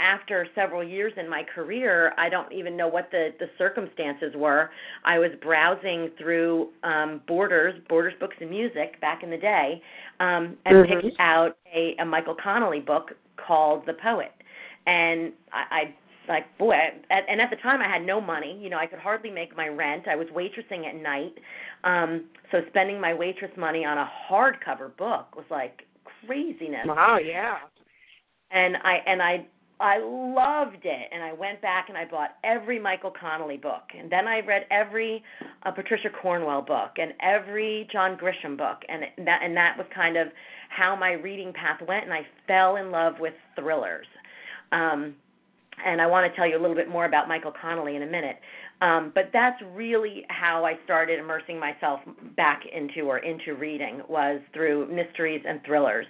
after 0.00 0.46
several 0.54 0.82
years 0.82 1.12
in 1.16 1.28
my 1.28 1.42
career, 1.54 2.12
I 2.18 2.28
don't 2.28 2.52
even 2.52 2.76
know 2.76 2.88
what 2.88 3.10
the 3.10 3.30
the 3.38 3.46
circumstances 3.58 4.32
were. 4.36 4.70
I 5.04 5.18
was 5.18 5.30
browsing 5.42 6.10
through 6.18 6.70
um, 6.82 7.20
Borders, 7.26 7.80
Borders 7.88 8.14
Books 8.20 8.36
and 8.40 8.50
Music 8.50 9.00
back 9.00 9.22
in 9.22 9.30
the 9.30 9.36
day, 9.38 9.82
um, 10.20 10.56
and 10.66 10.78
Mhm. 10.78 10.88
picked 10.88 11.10
out 11.18 11.56
a, 11.74 11.94
a 12.00 12.04
Michael 12.04 12.34
Connelly 12.42 12.80
book 12.80 13.12
called 13.36 13.86
The 13.86 13.94
Poet, 13.94 14.32
and 14.86 15.32
I. 15.52 15.64
I 15.70 15.94
like 16.28 16.58
boy 16.58 16.74
at, 16.74 17.24
and 17.26 17.40
at 17.40 17.48
the 17.48 17.56
time 17.56 17.80
i 17.80 17.88
had 17.88 18.04
no 18.04 18.20
money 18.20 18.58
you 18.60 18.68
know 18.68 18.76
i 18.76 18.86
could 18.86 18.98
hardly 18.98 19.30
make 19.30 19.56
my 19.56 19.66
rent 19.66 20.06
i 20.06 20.14
was 20.14 20.26
waitressing 20.28 20.86
at 20.86 20.94
night 20.94 21.32
um 21.84 22.24
so 22.52 22.58
spending 22.68 23.00
my 23.00 23.14
waitress 23.14 23.50
money 23.56 23.82
on 23.86 23.96
a 23.96 24.06
hardcover 24.30 24.94
book 24.98 25.34
was 25.34 25.46
like 25.50 25.84
craziness 26.26 26.86
Wow, 26.86 27.18
yeah. 27.18 27.56
and 28.50 28.76
I 28.84 28.98
and 29.06 29.22
I 29.22 29.46
I 29.80 29.98
loved 29.98 30.84
it, 30.84 31.08
and 31.12 31.22
I 31.22 31.32
went 31.32 31.62
back 31.62 31.88
and 31.88 31.96
I 31.96 32.04
bought 32.04 32.30
every 32.42 32.80
Michael 32.80 33.12
Connelly 33.12 33.58
book, 33.58 33.82
and 33.96 34.10
then 34.10 34.26
I 34.26 34.40
read 34.40 34.66
every 34.70 35.22
uh, 35.64 35.70
Patricia 35.70 36.08
Cornwell 36.20 36.62
book 36.62 36.92
and 36.96 37.12
every 37.20 37.88
John 37.92 38.16
Grisham 38.16 38.56
book, 38.56 38.78
and 38.88 39.04
that 39.24 39.40
and 39.42 39.56
that 39.56 39.76
was 39.78 39.86
kind 39.94 40.16
of 40.16 40.28
how 40.68 40.96
my 40.96 41.12
reading 41.12 41.52
path 41.52 41.80
went, 41.86 42.04
and 42.04 42.12
I 42.12 42.26
fell 42.46 42.76
in 42.76 42.90
love 42.90 43.14
with 43.20 43.34
thrillers. 43.54 44.06
Um, 44.72 45.14
and 45.84 46.00
I 46.00 46.06
want 46.06 46.30
to 46.30 46.36
tell 46.36 46.46
you 46.46 46.58
a 46.58 46.60
little 46.60 46.76
bit 46.76 46.88
more 46.88 47.04
about 47.04 47.28
Michael 47.28 47.52
Connelly 47.60 47.94
in 47.96 48.02
a 48.02 48.06
minute. 48.06 48.36
Um, 48.80 49.10
but 49.14 49.30
that's 49.32 49.60
really 49.74 50.24
how 50.28 50.64
I 50.64 50.74
started 50.84 51.18
immersing 51.18 51.58
myself 51.58 52.00
back 52.36 52.62
into 52.72 53.08
or 53.08 53.18
into 53.18 53.54
reading 53.54 54.02
was 54.08 54.40
through 54.52 54.86
mysteries 54.92 55.42
and 55.46 55.60
thrillers. 55.64 56.06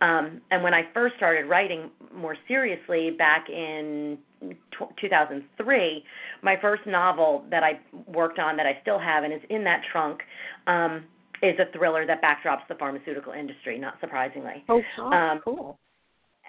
Um, 0.00 0.40
and 0.50 0.62
when 0.62 0.74
I 0.74 0.82
first 0.92 1.16
started 1.16 1.46
writing 1.48 1.90
more 2.14 2.36
seriously 2.48 3.10
back 3.10 3.48
in 3.48 4.18
t- 4.40 4.56
2003, 5.00 6.04
my 6.42 6.56
first 6.60 6.86
novel 6.86 7.44
that 7.50 7.62
I 7.62 7.80
worked 8.06 8.38
on 8.38 8.56
that 8.56 8.66
I 8.66 8.78
still 8.82 8.98
have 8.98 9.24
and 9.24 9.32
is 9.32 9.40
in 9.50 9.64
that 9.64 9.82
trunk 9.92 10.20
um, 10.66 11.04
is 11.42 11.58
a 11.58 11.70
thriller 11.76 12.06
that 12.06 12.22
backdrops 12.22 12.66
the 12.68 12.74
pharmaceutical 12.74 13.32
industry, 13.32 13.78
not 13.78 13.94
surprisingly. 14.00 14.64
Oh, 14.68 14.82
oh 14.98 15.12
Um, 15.12 15.40
cool. 15.44 15.78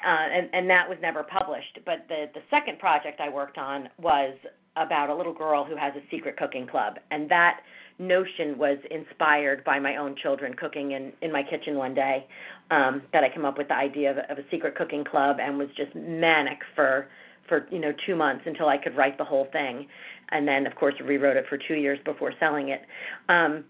uh, 0.06 0.08
and, 0.10 0.50
and 0.54 0.70
that 0.70 0.88
was 0.88 0.98
never 1.02 1.24
published. 1.24 1.80
But 1.86 2.06
the 2.10 2.26
the 2.34 2.42
second 2.50 2.80
project 2.80 3.20
I 3.20 3.30
worked 3.30 3.58
on 3.58 3.90
was 4.02 4.36
about 4.76 5.10
a 5.10 5.16
little 5.16 5.34
girl 5.34 5.64
who 5.64 5.76
has 5.76 5.94
a 5.96 6.02
secret 6.12 6.36
cooking 6.38 6.68
club, 6.68 6.96
and 7.12 7.30
that 7.30 7.62
notion 7.98 8.58
was 8.58 8.78
inspired 8.92 9.64
by 9.64 9.80
my 9.80 9.98
own 9.98 10.16
children 10.22 10.54
cooking 10.54 10.92
in 10.92 11.14
in 11.22 11.32
my 11.32 11.44
kitchen 11.44 11.76
one 11.76 11.94
day. 11.94 12.28
Um, 12.72 13.04
that 13.14 13.24
I 13.24 13.30
came 13.30 13.46
up 13.46 13.60
with 13.60 13.68
the 13.68 13.76
idea 13.76 14.12
of, 14.12 14.18
of 14.30 14.38
a 14.40 14.50
secret 14.50 14.76
cooking 14.76 15.04
club 15.04 15.38
and 15.40 15.58
was 15.58 15.68
just 15.78 15.94
manic 15.96 16.60
for 16.76 17.08
for 17.48 17.68
you 17.72 17.80
know 17.80 17.94
two 18.06 18.16
months 18.16 18.44
until 18.46 18.68
I 18.68 18.78
could 18.78 18.96
write 18.98 19.18
the 19.18 19.24
whole 19.24 19.48
thing, 19.52 19.88
and 20.32 20.48
then 20.48 20.66
of 20.66 20.76
course 20.76 20.96
rewrote 21.04 21.38
it 21.38 21.46
for 21.48 21.58
two 21.58 21.76
years 21.76 22.00
before 22.06 22.34
selling 22.40 22.70
it. 22.70 22.82
Um, 23.30 23.66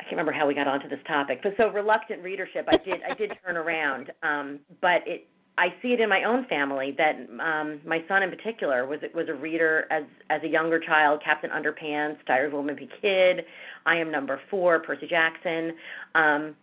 I 0.00 0.04
can't 0.04 0.12
remember 0.12 0.32
how 0.32 0.46
we 0.46 0.54
got 0.54 0.68
onto 0.68 0.88
this 0.88 1.00
topic, 1.06 1.40
but 1.42 1.52
so 1.56 1.68
reluctant 1.68 2.22
readership, 2.22 2.66
I 2.68 2.76
did 2.76 3.00
I 3.08 3.14
did 3.14 3.32
turn 3.44 3.56
around, 3.56 4.12
um, 4.22 4.60
but 4.80 5.02
it 5.06 5.28
I 5.58 5.68
see 5.80 5.88
it 5.88 6.00
in 6.00 6.08
my 6.08 6.24
own 6.24 6.44
family 6.46 6.94
that 6.98 7.16
um, 7.40 7.80
my 7.86 8.04
son 8.08 8.22
in 8.22 8.30
particular 8.30 8.86
was 8.86 9.00
was 9.14 9.28
a 9.28 9.34
reader 9.34 9.86
as 9.90 10.04
as 10.28 10.42
a 10.42 10.48
younger 10.48 10.78
child. 10.78 11.22
Captain 11.24 11.50
Underpants, 11.50 12.18
Diary 12.26 12.48
of 12.48 12.52
a 12.52 12.56
Wimpy 12.56 12.88
Kid, 13.00 13.44
I 13.86 13.96
Am 13.96 14.10
Number 14.10 14.40
Four, 14.50 14.80
Percy 14.80 15.06
Jackson. 15.06 15.72
Um, 16.14 16.54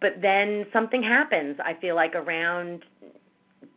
but 0.00 0.22
then 0.22 0.64
something 0.72 1.02
happens. 1.02 1.58
I 1.62 1.74
feel 1.74 1.94
like 1.94 2.14
around 2.14 2.84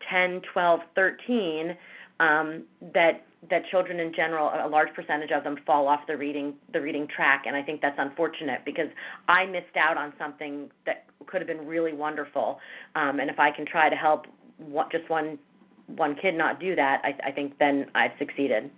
10, 0.09 0.41
12, 0.53 0.79
13, 0.95 1.75
um, 2.21 2.63
that 2.93 3.23
that 3.49 3.63
children 3.69 3.99
in 3.99 4.13
general, 4.13 4.49
a 4.49 4.67
large 4.67 4.93
percentage 4.93 5.31
of 5.31 5.43
them 5.43 5.57
fall 5.65 5.87
off 5.87 6.01
the 6.07 6.17
reading 6.17 6.55
the 6.73 6.81
reading 6.81 7.07
track, 7.07 7.43
and 7.45 7.55
I 7.55 7.61
think 7.61 7.81
that's 7.81 7.99
unfortunate 7.99 8.61
because 8.65 8.89
I 9.27 9.45
missed 9.45 9.75
out 9.77 9.97
on 9.97 10.13
something 10.17 10.69
that 10.85 11.05
could 11.27 11.41
have 11.41 11.47
been 11.47 11.67
really 11.67 11.93
wonderful. 11.93 12.59
Um, 12.95 13.19
and 13.19 13.29
if 13.29 13.39
I 13.39 13.51
can 13.51 13.65
try 13.65 13.89
to 13.89 13.95
help 13.95 14.25
one, 14.57 14.87
just 14.91 15.09
one 15.09 15.37
one 15.95 16.15
kid 16.21 16.35
not 16.35 16.59
do 16.59 16.75
that, 16.75 17.01
I, 17.03 17.29
I 17.29 17.31
think 17.31 17.57
then 17.59 17.85
I've 17.95 18.11
succeeded. 18.19 18.69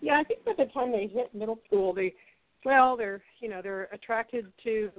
Yeah, 0.00 0.18
I 0.18 0.24
think 0.24 0.44
by 0.44 0.52
the 0.56 0.70
time 0.72 0.90
they 0.90 1.06
hit 1.06 1.34
middle 1.34 1.58
school, 1.66 1.92
they 1.92 2.14
well, 2.64 2.96
they're 2.96 3.22
you 3.40 3.48
know 3.48 3.60
they're 3.62 3.88
attracted 3.92 4.46
to 4.64 4.90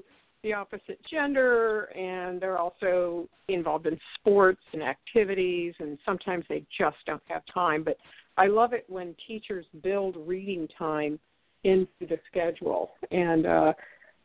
the 0.43 0.53
opposite 0.53 0.99
gender 1.09 1.85
and 1.95 2.39
they're 2.39 2.57
also 2.57 3.27
involved 3.47 3.87
in 3.87 3.99
sports 4.15 4.61
and 4.73 4.83
activities 4.83 5.73
and 5.79 5.97
sometimes 6.05 6.45
they 6.47 6.63
just 6.77 6.97
don't 7.05 7.21
have 7.25 7.41
time 7.51 7.83
but 7.83 7.97
i 8.37 8.45
love 8.45 8.71
it 8.71 8.85
when 8.87 9.15
teachers 9.27 9.65
build 9.81 10.15
reading 10.27 10.67
time 10.77 11.19
into 11.63 11.87
the 12.01 12.19
schedule 12.29 12.91
and 13.11 13.45
uh 13.47 13.73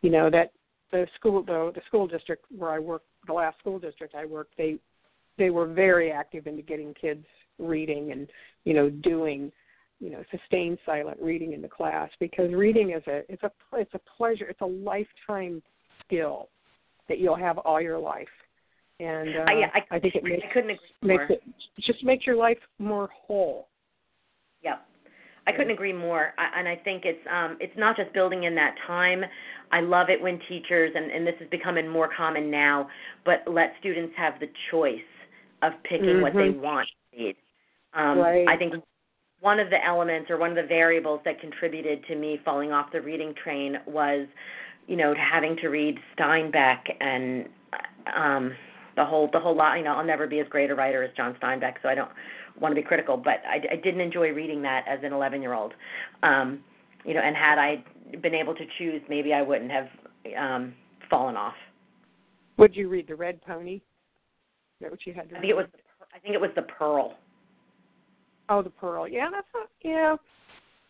you 0.02 0.10
know 0.10 0.28
that 0.28 0.52
the 0.90 1.06
school 1.16 1.42
the, 1.42 1.72
the 1.74 1.80
school 1.86 2.06
district 2.06 2.44
where 2.56 2.70
i 2.70 2.78
worked 2.78 3.06
the 3.26 3.32
last 3.32 3.58
school 3.58 3.78
district 3.78 4.14
i 4.14 4.24
worked 4.24 4.52
they 4.58 4.76
they 5.38 5.50
were 5.50 5.66
very 5.66 6.10
active 6.10 6.46
into 6.46 6.62
getting 6.62 6.94
kids 6.94 7.24
reading 7.58 8.12
and 8.12 8.28
you 8.64 8.74
know 8.74 8.90
doing 8.90 9.52
you 10.00 10.10
know 10.10 10.22
sustained 10.30 10.78
silent 10.84 11.18
reading 11.20 11.52
in 11.52 11.62
the 11.62 11.68
class 11.68 12.10
because 12.18 12.52
reading 12.52 12.90
is 12.90 13.02
a 13.06 13.22
it's 13.28 13.42
a 13.42 13.50
it's 13.74 13.94
a 13.94 14.00
pleasure 14.16 14.46
it's 14.46 14.60
a 14.60 14.66
lifetime 14.66 15.62
skill 16.04 16.48
that 17.08 17.18
you'll 17.18 17.36
have 17.36 17.58
all 17.58 17.80
your 17.80 17.98
life 17.98 18.28
and 19.00 19.36
uh, 19.36 19.44
I, 19.48 19.52
I, 19.74 19.96
I 19.96 19.98
think 19.98 20.14
it 20.14 20.24
makes 20.24 20.42
I 20.48 20.52
couldn't 20.52 20.70
agree 20.70 20.88
makes 21.02 21.28
more. 21.28 21.38
it 21.38 21.42
just 21.80 22.04
makes 22.04 22.26
your 22.26 22.36
life 22.36 22.58
more 22.78 23.08
whole 23.26 23.68
Yep. 24.62 24.86
I 25.44 25.50
couldn't 25.50 25.72
agree 25.72 25.92
more, 25.92 26.34
I, 26.38 26.60
and 26.60 26.68
I 26.68 26.76
think 26.76 27.02
it's 27.04 27.18
um, 27.28 27.56
it's 27.58 27.76
not 27.76 27.96
just 27.96 28.12
building 28.14 28.44
in 28.44 28.54
that 28.54 28.76
time. 28.86 29.24
I 29.72 29.80
love 29.80 30.08
it 30.08 30.22
when 30.22 30.38
teachers, 30.48 30.92
and, 30.94 31.10
and 31.10 31.26
this 31.26 31.34
is 31.40 31.48
becoming 31.50 31.88
more 31.88 32.08
common 32.16 32.48
now, 32.48 32.88
but 33.24 33.42
let 33.48 33.72
students 33.80 34.14
have 34.16 34.34
the 34.38 34.46
choice 34.70 35.00
of 35.62 35.72
picking 35.84 36.06
mm-hmm. 36.06 36.22
what 36.22 36.34
they 36.34 36.50
want 36.50 36.88
to 36.88 37.24
read. 37.24 37.36
Um, 37.94 38.18
right. 38.18 38.46
I 38.48 38.56
think 38.56 38.74
one 39.40 39.58
of 39.58 39.70
the 39.70 39.84
elements 39.84 40.30
or 40.30 40.38
one 40.38 40.50
of 40.50 40.56
the 40.56 40.66
variables 40.66 41.20
that 41.24 41.40
contributed 41.40 42.04
to 42.06 42.16
me 42.16 42.38
falling 42.44 42.72
off 42.72 42.92
the 42.92 43.00
reading 43.00 43.34
train 43.42 43.76
was, 43.86 44.26
you 44.86 44.96
know, 44.96 45.14
having 45.18 45.56
to 45.56 45.68
read 45.68 45.98
Steinbeck 46.16 46.78
and 47.00 47.48
um, 48.16 48.52
the 48.96 49.04
whole 49.04 49.28
the 49.32 49.40
whole 49.40 49.56
lot. 49.56 49.76
You 49.76 49.84
know, 49.84 49.94
I'll 49.94 50.04
never 50.04 50.26
be 50.26 50.40
as 50.40 50.46
great 50.48 50.70
a 50.70 50.74
writer 50.74 51.02
as 51.02 51.10
John 51.16 51.36
Steinbeck, 51.42 51.74
so 51.82 51.88
I 51.88 51.94
don't 51.94 52.10
want 52.60 52.74
to 52.74 52.80
be 52.80 52.86
critical, 52.86 53.16
but 53.16 53.42
I, 53.48 53.56
I 53.72 53.76
didn't 53.76 54.00
enjoy 54.00 54.28
reading 54.30 54.62
that 54.62 54.84
as 54.88 55.00
an 55.02 55.12
11 55.12 55.42
year 55.42 55.54
old. 55.54 55.72
Um, 56.22 56.60
you 57.04 57.14
know, 57.14 57.20
and 57.20 57.34
had 57.34 57.58
I 57.58 57.84
been 58.22 58.34
able 58.34 58.54
to 58.54 58.64
choose, 58.78 59.02
maybe 59.08 59.32
I 59.32 59.42
wouldn't 59.42 59.70
have 59.70 59.88
um, 60.38 60.74
fallen 61.10 61.36
off. 61.36 61.54
Would 62.58 62.76
you 62.76 62.88
read 62.88 63.08
the 63.08 63.16
Red 63.16 63.40
Pony? 63.42 63.80
That 64.82 64.90
what 64.90 65.06
you 65.06 65.14
had 65.14 65.28
I 65.34 65.40
think 65.40 65.50
it 65.50 65.56
was. 65.56 65.66
The, 65.72 65.78
I 66.14 66.18
think 66.18 66.34
it 66.34 66.40
was 66.40 66.50
the 66.54 66.62
Pearl. 66.62 67.14
Oh, 68.48 68.62
the 68.62 68.70
Pearl. 68.70 69.08
Yeah, 69.08 69.28
that's 69.32 69.46
not. 69.54 69.68
Yeah, 69.82 70.14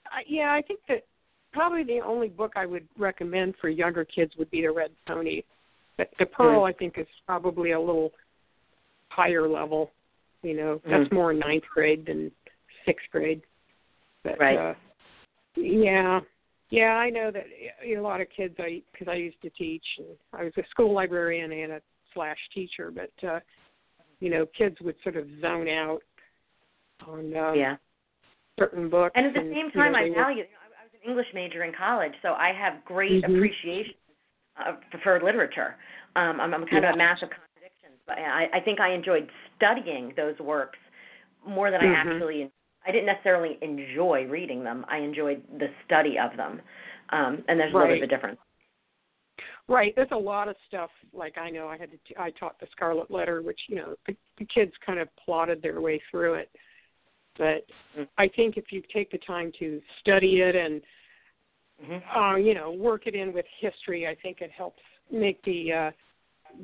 uh, 0.06 0.22
yeah. 0.26 0.52
I 0.52 0.62
think 0.62 0.80
that 0.88 1.04
probably 1.52 1.84
the 1.84 2.00
only 2.04 2.28
book 2.28 2.52
I 2.56 2.66
would 2.66 2.88
recommend 2.98 3.54
for 3.60 3.68
younger 3.68 4.04
kids 4.04 4.32
would 4.38 4.50
be 4.50 4.62
the 4.62 4.72
Red 4.72 4.90
Pony. 5.06 5.42
But 5.98 6.10
the 6.18 6.26
Pearl, 6.26 6.62
Mm. 6.62 6.70
I 6.70 6.72
think, 6.72 6.98
is 6.98 7.06
probably 7.26 7.72
a 7.72 7.80
little 7.80 8.12
higher 9.10 9.46
level. 9.46 9.92
You 10.42 10.56
know, 10.56 10.80
Mm. 10.86 10.90
that's 10.90 11.12
more 11.12 11.32
ninth 11.32 11.64
grade 11.72 12.06
than 12.06 12.32
sixth 12.84 13.06
grade. 13.12 13.42
But, 14.24 14.38
Right. 14.40 14.56
Uh, 14.56 14.74
yeah, 15.56 16.20
yeah. 16.70 16.96
I 16.96 17.10
know 17.10 17.30
that 17.30 17.46
a 17.84 17.98
lot 17.98 18.20
of 18.22 18.28
kids. 18.30 18.54
I 18.58 18.82
because 18.90 19.08
I 19.08 19.14
used 19.16 19.40
to 19.42 19.50
teach. 19.50 19.84
And 19.98 20.16
I 20.32 20.44
was 20.44 20.56
a 20.56 20.66
school 20.70 20.92
librarian 20.92 21.52
and 21.52 21.72
a 21.72 21.82
slash 22.14 22.38
teacher, 22.54 22.90
but 22.90 23.12
uh, 23.26 23.40
you 24.22 24.30
know, 24.30 24.46
kids 24.56 24.76
would 24.80 24.94
sort 25.02 25.16
of 25.16 25.26
zone 25.40 25.68
out 25.68 26.00
on 27.08 27.34
uh, 27.36 27.52
Yeah. 27.52 27.76
certain 28.58 28.88
books. 28.88 29.12
And 29.16 29.26
at 29.26 29.34
the 29.34 29.40
and, 29.40 29.50
same 29.52 29.66
you 29.66 29.72
time, 29.72 29.92
know, 29.92 29.98
I 29.98 30.04
they 30.04 30.10
were- 30.10 30.16
value. 30.16 30.36
You 30.38 30.42
know, 30.44 30.58
I 30.80 30.84
was 30.84 30.94
an 30.94 31.08
English 31.10 31.26
major 31.34 31.64
in 31.64 31.72
college, 31.72 32.14
so 32.22 32.34
I 32.34 32.52
have 32.52 32.84
great 32.84 33.24
Mhm. 33.24 33.36
appreciation 33.36 33.94
of 34.64 34.80
preferred 34.90 35.24
literature. 35.24 35.76
Um, 36.14 36.40
I'm, 36.40 36.54
I'm 36.54 36.66
kind 36.66 36.84
Yeah. 36.84 36.90
of 36.90 36.94
a 36.94 36.98
massive 36.98 37.30
contradiction, 37.30 37.90
but 38.06 38.18
I, 38.18 38.48
I 38.52 38.60
think 38.60 38.78
I 38.78 38.90
enjoyed 38.90 39.28
studying 39.56 40.12
those 40.14 40.38
works 40.38 40.78
more 41.44 41.70
than 41.72 41.80
Mhm. 41.80 41.90
I 41.90 41.94
actually. 41.96 42.50
I 42.84 42.90
didn't 42.90 43.06
necessarily 43.06 43.58
enjoy 43.62 44.26
reading 44.26 44.64
them. 44.64 44.84
I 44.88 44.98
enjoyed 44.98 45.42
the 45.58 45.72
study 45.84 46.18
of 46.18 46.36
them, 46.36 46.60
um, 47.10 47.44
and 47.46 47.58
there's 47.58 47.72
a 47.72 47.76
little 47.76 47.88
bit 47.94 47.98
of 47.98 48.02
a 48.02 48.06
difference. 48.08 48.40
Right. 49.68 49.92
There's 49.94 50.08
a 50.10 50.16
lot 50.16 50.48
of 50.48 50.56
stuff. 50.66 50.90
Like 51.12 51.38
I 51.38 51.48
know 51.50 51.68
I 51.68 51.76
had 51.78 51.90
to. 51.92 51.96
T- 51.98 52.16
I 52.18 52.30
taught 52.30 52.58
the 52.58 52.66
Scarlet 52.72 53.10
Letter, 53.10 53.42
which 53.42 53.60
you 53.68 53.76
know 53.76 53.94
the, 54.06 54.16
the 54.38 54.44
kids 54.44 54.72
kind 54.84 54.98
of 54.98 55.08
plotted 55.24 55.62
their 55.62 55.80
way 55.80 56.00
through 56.10 56.34
it. 56.34 56.50
But 57.38 57.66
Mm. 57.96 58.08
I 58.16 58.26
think 58.28 58.56
if 58.56 58.72
you 58.72 58.82
take 58.90 59.10
the 59.10 59.18
time 59.18 59.52
to 59.58 59.78
study 60.00 60.40
it 60.40 60.56
and 60.56 60.80
hmm 61.84 62.18
uh, 62.18 62.36
you 62.36 62.54
know 62.54 62.72
work 62.72 63.06
it 63.06 63.14
in 63.14 63.32
with 63.32 63.44
history, 63.60 64.06
I 64.06 64.14
think 64.14 64.40
it 64.40 64.50
helps 64.50 64.80
make 65.10 65.42
the 65.44 65.72
uh, 65.72 65.90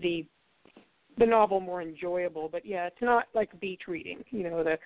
the 0.01 0.27
the 1.19 1.27
novel 1.27 1.61
more 1.61 1.83
enjoyable. 1.83 2.49
But 2.51 2.65
yeah, 2.65 2.87
it's 2.87 3.03
not 3.03 3.27
like 3.35 3.59
beach 3.61 3.83
reading. 3.89 4.25
You 4.31 4.45
know 4.45 4.65
the 4.65 4.79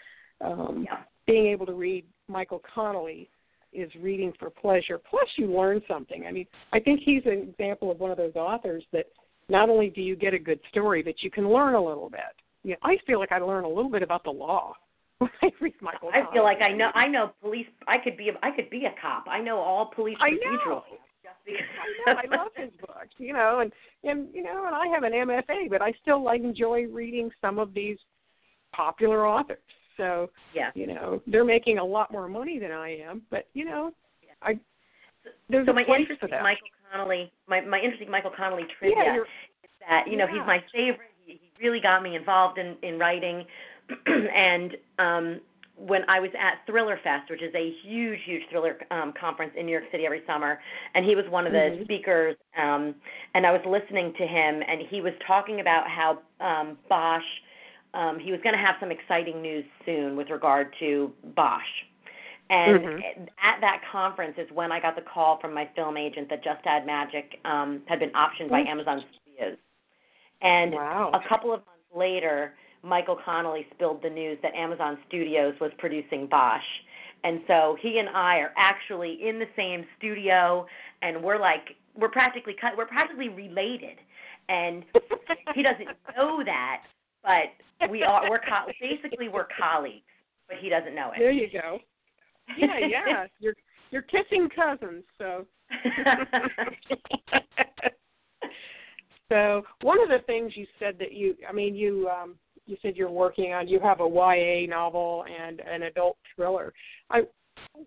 um, 0.45 0.85
Yeah. 0.85 1.03
being 1.27 1.47
able 1.47 1.67
to 1.67 1.75
read 1.75 2.05
Michael 2.29 2.61
Connelly 2.75 3.31
is 3.73 3.91
reading 4.01 4.33
for 4.39 4.51
pleasure. 4.51 4.99
Plus, 4.99 5.29
you 5.37 5.53
learn 5.53 5.81
something. 5.89 6.27
I 6.27 6.33
mean, 6.33 6.47
I 6.73 6.81
think 6.81 7.01
he's 7.05 7.23
an 7.27 7.49
example 7.51 7.91
of 7.91 8.01
one 8.01 8.11
of 8.11 8.17
those 8.17 8.37
authors 8.37 8.85
that 8.93 9.07
not 9.49 9.69
only 9.69 9.91
do 9.91 10.01
you 10.01 10.17
get 10.17 10.35
a 10.35 10.39
good 10.39 10.61
story, 10.71 11.03
but 11.03 11.23
you 11.23 11.31
can 11.31 11.51
learn 11.51 11.75
a 11.75 11.83
little 11.83 12.11
bit. 12.11 12.21
You 12.65 12.73
know, 12.73 12.77
I 12.83 12.97
feel 13.07 13.19
like 13.19 13.33
I 13.33 13.39
learn 13.39 13.65
a 13.65 13.69
little 13.69 13.91
bit 13.91 14.03
about 14.03 14.25
the 14.25 14.31
law 14.31 14.75
when 15.19 15.31
I 15.43 15.51
read 15.61 15.75
Michael. 15.81 16.11
I 16.13 16.33
feel 16.33 16.45
like 16.45 16.61
I 16.63 16.73
know. 16.73 16.91
I 16.95 17.09
know 17.09 17.33
police. 17.41 17.67
I 17.87 17.99
could 17.99 18.17
be. 18.17 18.29
A, 18.29 18.33
I 18.43 18.51
could 18.51 18.71
be 18.71 18.85
a 18.87 18.95
cop. 19.01 19.25
I 19.29 19.41
know 19.41 19.59
all 19.59 19.87
police 19.95 20.19
procedural 20.19 20.67
know. 20.67 20.85
just 21.23 21.37
because. 21.45 21.63
I 22.07 22.27
know. 22.27 22.37
I 22.37 22.37
love 22.37 22.53
his 22.57 22.71
books, 22.81 23.15
you 23.19 23.33
know, 23.33 23.61
and 23.61 23.73
and 24.05 24.29
you 24.35 24.43
know, 24.43 24.65
and 24.67 24.75
I 24.75 24.87
have 24.89 25.03
an 25.03 25.13
MFA, 25.13 25.71
but 25.71 25.83
I 25.83 25.93
still 26.03 26.23
like 26.23 26.43
enjoy 26.43 26.87
reading 26.87 27.31
some 27.41 27.59
of 27.59 27.75
these 27.75 27.99
popular 28.75 29.27
authors. 29.27 29.59
So 29.97 30.31
yeah. 30.55 30.71
you 30.75 30.87
know, 30.87 31.23
they're 31.27 31.45
making 31.45 31.79
a 31.79 31.85
lot 31.85 32.13
more 32.13 32.29
money 32.29 32.59
than 32.59 32.73
I 32.73 32.99
am, 32.99 33.23
but 33.31 33.49
you 33.55 33.65
know, 33.65 33.93
I 34.43 34.59
there's 35.49 35.67
so 35.67 35.73
a 35.73 35.75
my 35.75 35.85
place 35.85 36.01
interesting 36.01 36.29
for 36.29 36.35
that. 36.35 36.43
Michael 36.43 36.69
Connelly, 36.91 37.33
my 37.47 37.61
my 37.61 37.79
interesting 37.81 38.11
Michael 38.11 38.33
Connelly 38.37 38.67
trivia 38.79 39.05
yeah, 39.05 39.17
is 39.17 39.71
that 39.89 40.05
you 40.09 40.17
know 40.17 40.27
Yeah. 40.27 40.39
he's 40.39 40.47
my 40.47 40.65
favorite. 40.73 41.11
He, 41.25 41.33
he 41.35 41.65
really 41.65 41.81
got 41.81 42.03
me 42.03 42.17
involved 42.17 42.59
in 42.59 42.77
in 42.83 42.99
writing, 42.99 43.47
and 44.07 44.77
um 44.99 45.41
when 45.77 46.03
I 46.09 46.21
was 46.21 46.31
at 46.39 46.65
Thriller 46.67 46.99
Fest, 47.03 47.31
which 47.31 47.43
is 47.43 47.53
a 47.55 47.75
huge, 47.83 48.21
huge 48.25 48.43
thriller 48.51 48.79
um, 48.91 49.13
conference 49.19 49.53
in 49.57 49.67
New 49.67 49.73
York 49.73 49.85
City 49.91 50.05
every 50.05 50.23
summer, 50.27 50.61
and 50.95 51.05
he 51.05 51.15
was 51.17 51.25
one 51.29 51.47
of 51.47 51.53
the 51.53 51.59
Mhm. 51.59 51.85
speakers. 51.85 52.37
Um, 52.57 52.95
and 53.35 53.47
I 53.47 53.53
was 53.53 53.65
listening 53.65 54.13
to 54.15 54.27
him, 54.27 54.63
and 54.67 54.83
he 54.83 55.01
was 55.01 55.15
talking 55.27 55.61
about 55.61 55.89
how 55.89 56.19
um, 56.41 56.79
Bosch, 56.89 57.25
um, 57.95 58.19
he 58.19 58.33
was 58.33 58.41
going 58.43 58.55
to 58.55 58.61
have 58.61 58.77
some 58.81 58.91
exciting 58.91 59.43
news 59.43 59.65
soon 59.85 60.17
with 60.17 60.31
regard 60.31 60.75
to 60.81 61.13
Bosch. 61.37 61.63
And 62.51 62.81
Mhm. 62.85 63.29
at 63.43 63.61
that 63.61 63.83
conference 63.91 64.37
is 64.37 64.51
when 64.51 64.73
I 64.73 64.81
got 64.81 64.95
the 64.95 65.03
call 65.03 65.39
from 65.39 65.55
my 65.55 65.67
film 65.75 65.97
agent 65.97 66.29
that 66.29 66.43
Just 66.43 66.67
Add 66.67 66.85
Magic 66.85 67.41
um, 67.45 67.83
had 67.87 67.99
been 67.99 68.11
optioned 68.11 68.51
by 68.51 68.63
Mm. 68.63 68.69
Amazon 68.69 69.05
Studios. 69.13 69.59
And 70.43 70.75
wow. 70.75 71.11
a 71.15 71.21
couple 71.21 71.53
of 71.53 71.65
months 71.65 71.95
later, 71.95 72.55
Michael 72.83 73.17
Connelly 73.17 73.67
spilled 73.75 74.03
the 74.03 74.11
news 74.11 74.39
that 74.43 74.55
Amazon 74.55 74.99
Studios 75.07 75.59
was 75.61 75.73
producing 75.79 76.27
Bosch. 76.27 76.67
And 77.25 77.41
so 77.47 77.77
he 77.81 77.99
and 77.99 78.09
I 78.09 78.39
are 78.39 78.53
actually 78.57 79.27
in 79.27 79.39
the 79.39 79.49
same 79.55 79.87
studio 79.97 80.67
and 81.03 81.23
we're 81.23 81.39
like 81.39 81.77
we're 81.95 82.09
practically 82.09 82.55
cut 82.55 82.77
we're 82.77 82.87
practically 82.87 83.29
related. 83.29 83.99
And 84.49 84.85
he 85.55 85.63
doesn't 85.63 85.89
know 86.17 86.43
that, 86.45 86.83
but 87.23 87.91
we 87.91 88.03
are 88.03 88.29
we're 88.29 88.39
co- 88.39 88.71
basically 88.81 89.29
we're 89.29 89.47
colleagues, 89.59 90.05
but 90.49 90.59
he 90.61 90.69
doesn't 90.69 90.95
know 90.95 91.13
it. 91.13 91.19
There 91.19 91.31
you 91.31 91.49
go. 91.53 91.79
Yeah, 92.57 92.79
yeah. 92.89 93.27
You're 93.39 93.55
you're 93.91 94.03
kissing 94.03 94.49
cousins, 94.55 95.05
so 95.19 95.47
so 99.29 99.63
one 99.83 100.01
of 100.01 100.09
the 100.09 100.21
things 100.27 100.53
you 100.57 100.67
said 100.79 100.97
that 100.99 101.13
you 101.13 101.35
I 101.49 101.53
mean 101.53 101.75
you 101.75 102.09
um 102.09 102.37
you 102.67 102.77
said 102.83 102.97
you're 102.97 103.11
working 103.11 103.53
on 103.53 103.69
you 103.69 103.81
have 103.81 104.01
a 104.01 104.09
YA 104.09 104.67
novel 104.69 105.25
and 105.29 105.61
an 105.61 105.83
adult 105.83 106.17
thriller. 106.35 106.73
I 107.11 107.23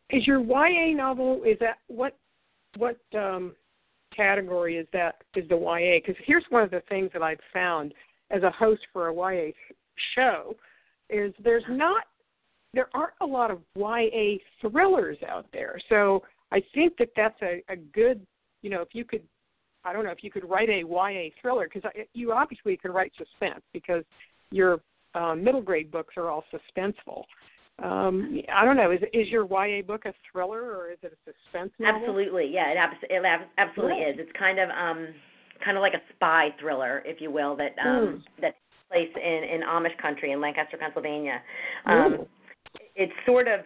is 0.09 0.27
your 0.27 0.39
YA 0.39 0.95
novel 0.95 1.43
is 1.45 1.57
that 1.59 1.77
what 1.87 2.17
what 2.77 2.97
um 3.17 3.53
category 4.15 4.77
is 4.77 4.87
that 4.93 5.23
is 5.35 5.47
the 5.49 5.57
YA 5.57 5.99
because 6.05 6.21
here's 6.25 6.45
one 6.49 6.63
of 6.63 6.71
the 6.71 6.81
things 6.87 7.09
that 7.13 7.21
I've 7.21 7.39
found 7.51 7.93
as 8.31 8.43
a 8.43 8.51
host 8.51 8.81
for 8.91 9.07
a 9.09 9.13
YA 9.13 9.51
show 10.15 10.55
is 11.09 11.33
there's 11.43 11.63
not 11.69 12.03
there 12.75 12.89
aren't 12.93 13.13
a 13.21 13.25
lot 13.25 13.49
of 13.49 13.59
YA 13.75 14.37
thrillers 14.61 15.17
out 15.27 15.45
there. 15.53 15.79
So 15.87 16.21
I 16.51 16.61
think 16.73 16.97
that 16.97 17.09
that's 17.15 17.41
a, 17.41 17.63
a 17.69 17.77
good, 17.77 18.25
you 18.61 18.69
know, 18.69 18.81
if 18.81 18.89
you 18.91 19.05
could, 19.05 19.23
I 19.85 19.93
don't 19.93 20.03
know, 20.03 20.11
if 20.11 20.23
you 20.23 20.29
could 20.29 20.47
write 20.47 20.69
a 20.69 20.81
YA 20.81 21.29
thriller, 21.41 21.69
because 21.73 21.89
you 22.13 22.33
obviously 22.33 22.75
can 22.75 22.91
write 22.91 23.13
suspense 23.17 23.61
because 23.71 24.03
your 24.51 24.81
uh, 25.15 25.35
middle 25.35 25.61
grade 25.61 25.89
books 25.89 26.15
are 26.17 26.29
all 26.29 26.43
suspenseful. 26.53 27.23
Um, 27.81 28.41
I 28.53 28.63
don't 28.63 28.77
know. 28.77 28.91
Is 28.91 29.01
is 29.13 29.27
your 29.27 29.45
YA 29.45 29.81
book 29.81 30.05
a 30.05 30.13
thriller 30.31 30.61
or 30.61 30.91
is 30.91 30.97
it 31.01 31.11
a 31.11 31.31
suspense 31.31 31.73
novel? 31.77 32.01
Absolutely, 32.01 32.49
yeah. 32.53 32.71
It, 32.71 32.77
abs- 32.77 33.03
it 33.09 33.41
absolutely 33.57 33.97
is. 33.97 34.15
It's 34.17 34.31
kind 34.37 34.59
of 34.59 34.69
um, 34.69 35.07
kind 35.63 35.77
of 35.77 35.81
like 35.81 35.93
a 35.93 36.01
spy 36.15 36.49
thriller, 36.59 37.01
if 37.05 37.21
you 37.21 37.31
will, 37.31 37.55
that 37.57 37.75
um, 37.83 37.87
mm. 37.87 38.21
that 38.41 38.55
takes 38.55 38.89
place 38.89 39.23
in 39.23 39.43
in 39.43 39.61
Amish 39.61 39.97
country 40.01 40.31
in 40.31 40.41
Lancaster, 40.41 40.77
Pennsylvania. 40.77 41.41
Um, 41.85 42.25
it's 42.95 43.13
sort 43.25 43.47
of 43.47 43.61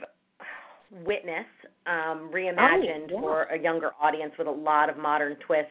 Witness 1.06 1.45
um, 1.86 2.32
reimagined 2.34 3.12
oh, 3.12 3.13
yeah. 3.13 3.19
for 3.21 3.43
a 3.43 3.60
younger 3.60 3.91
audience 4.02 4.34
with 4.39 4.47
a 4.47 4.52
lot 4.52 4.89
of 4.89 4.97
modern 4.97 5.36
twists 5.45 5.69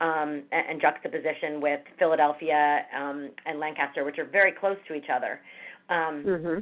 um, 0.00 0.42
and, 0.50 0.64
and 0.70 0.80
juxtaposition 0.80 1.60
with 1.60 1.78
Philadelphia 2.00 2.80
um, 2.96 3.30
and 3.46 3.60
Lancaster, 3.60 4.04
which 4.04 4.18
are 4.18 4.24
very 4.24 4.50
close 4.50 4.76
to 4.88 4.94
each 4.94 5.06
other. 5.14 5.38
Um, 5.88 6.24
mm-hmm. 6.26 6.58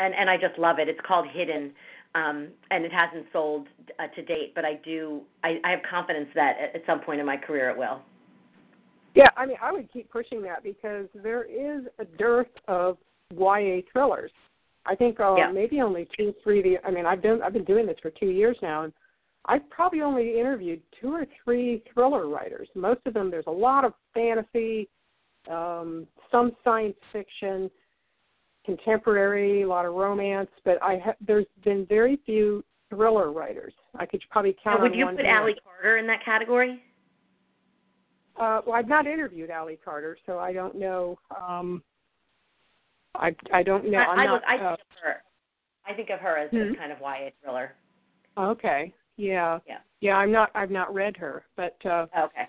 And 0.00 0.14
and 0.14 0.30
I 0.30 0.38
just 0.38 0.58
love 0.58 0.78
it. 0.78 0.88
It's 0.88 1.00
called 1.06 1.26
Hidden, 1.30 1.72
um, 2.14 2.48
and 2.70 2.84
it 2.84 2.92
hasn't 2.92 3.26
sold 3.32 3.68
uh, 3.98 4.06
to 4.14 4.22
date, 4.22 4.52
but 4.54 4.64
I 4.64 4.74
do. 4.84 5.22
I, 5.42 5.58
I 5.64 5.70
have 5.70 5.80
confidence 5.88 6.28
that 6.34 6.56
at, 6.60 6.76
at 6.76 6.86
some 6.86 7.00
point 7.00 7.20
in 7.20 7.26
my 7.26 7.36
career 7.36 7.70
it 7.70 7.78
will. 7.78 8.00
Yeah, 9.14 9.28
I 9.36 9.46
mean, 9.46 9.56
I 9.62 9.72
would 9.72 9.92
keep 9.92 10.10
pushing 10.10 10.42
that 10.42 10.62
because 10.62 11.06
there 11.14 11.44
is 11.44 11.84
a 11.98 12.04
dearth 12.04 12.48
of 12.68 12.96
YA 13.34 13.80
thrillers. 13.92 14.30
I 14.84 14.94
think 14.94 15.20
uh, 15.20 15.36
yeah. 15.36 15.50
maybe 15.50 15.80
only 15.80 16.08
two, 16.16 16.34
three. 16.42 16.78
I 16.84 16.90
mean, 16.90 17.06
I've 17.06 17.22
done. 17.22 17.40
I've 17.42 17.52
been 17.52 17.64
doing 17.64 17.86
this 17.86 17.96
for 18.02 18.10
two 18.10 18.30
years 18.30 18.56
now, 18.62 18.84
and 18.84 18.92
I've 19.46 19.68
probably 19.70 20.02
only 20.02 20.38
interviewed 20.38 20.80
two 21.00 21.12
or 21.12 21.26
three 21.44 21.82
thriller 21.92 22.28
writers. 22.28 22.68
Most 22.74 23.00
of 23.06 23.14
them, 23.14 23.30
there's 23.30 23.46
a 23.46 23.50
lot 23.50 23.84
of 23.84 23.92
fantasy, 24.14 24.88
um, 25.50 26.06
some 26.30 26.52
science 26.64 26.96
fiction, 27.12 27.70
contemporary, 28.64 29.62
a 29.62 29.68
lot 29.68 29.86
of 29.86 29.94
romance, 29.94 30.50
but 30.64 30.82
I 30.82 30.98
ha- 31.04 31.14
there's 31.26 31.46
been 31.64 31.86
very 31.86 32.18
few 32.24 32.64
thriller 32.90 33.32
writers. 33.32 33.72
I 33.96 34.06
could 34.06 34.22
probably 34.30 34.56
count. 34.62 34.82
would 34.82 34.92
on 34.92 34.98
you 34.98 35.06
put. 35.06 35.24
Ally 35.24 35.52
Carter 35.64 35.98
in 35.98 36.06
that 36.06 36.24
category? 36.24 36.82
Uh, 38.36 38.60
well, 38.66 38.74
I've 38.74 38.88
not 38.88 39.06
interviewed 39.06 39.50
Ally 39.50 39.76
Carter, 39.84 40.16
so 40.26 40.38
I 40.38 40.52
don't 40.52 40.76
know. 40.76 41.18
Um, 41.36 41.82
I 43.14 43.34
I 43.52 43.62
don't 43.62 43.90
know. 43.90 43.98
I'm 43.98 44.18
I, 44.18 44.24
not, 44.24 44.42
I, 44.46 44.56
uh, 44.56 44.76
think 44.76 44.80
of 44.80 44.98
her. 45.02 45.22
I 45.86 45.94
think 45.94 46.10
of 46.10 46.20
her 46.20 46.38
as, 46.38 46.50
hmm 46.50 46.72
as 46.72 46.76
kind 46.76 46.92
of 46.92 46.98
YA 47.00 47.30
thriller. 47.42 47.74
Okay. 48.38 48.92
Yeah. 49.16 49.58
Yeah. 49.66 49.78
Yeah. 50.00 50.16
I'm 50.16 50.32
not. 50.32 50.50
I've 50.54 50.70
not 50.70 50.92
read 50.94 51.16
her, 51.16 51.44
but 51.56 51.76
uh, 51.84 52.06
okay. 52.18 52.48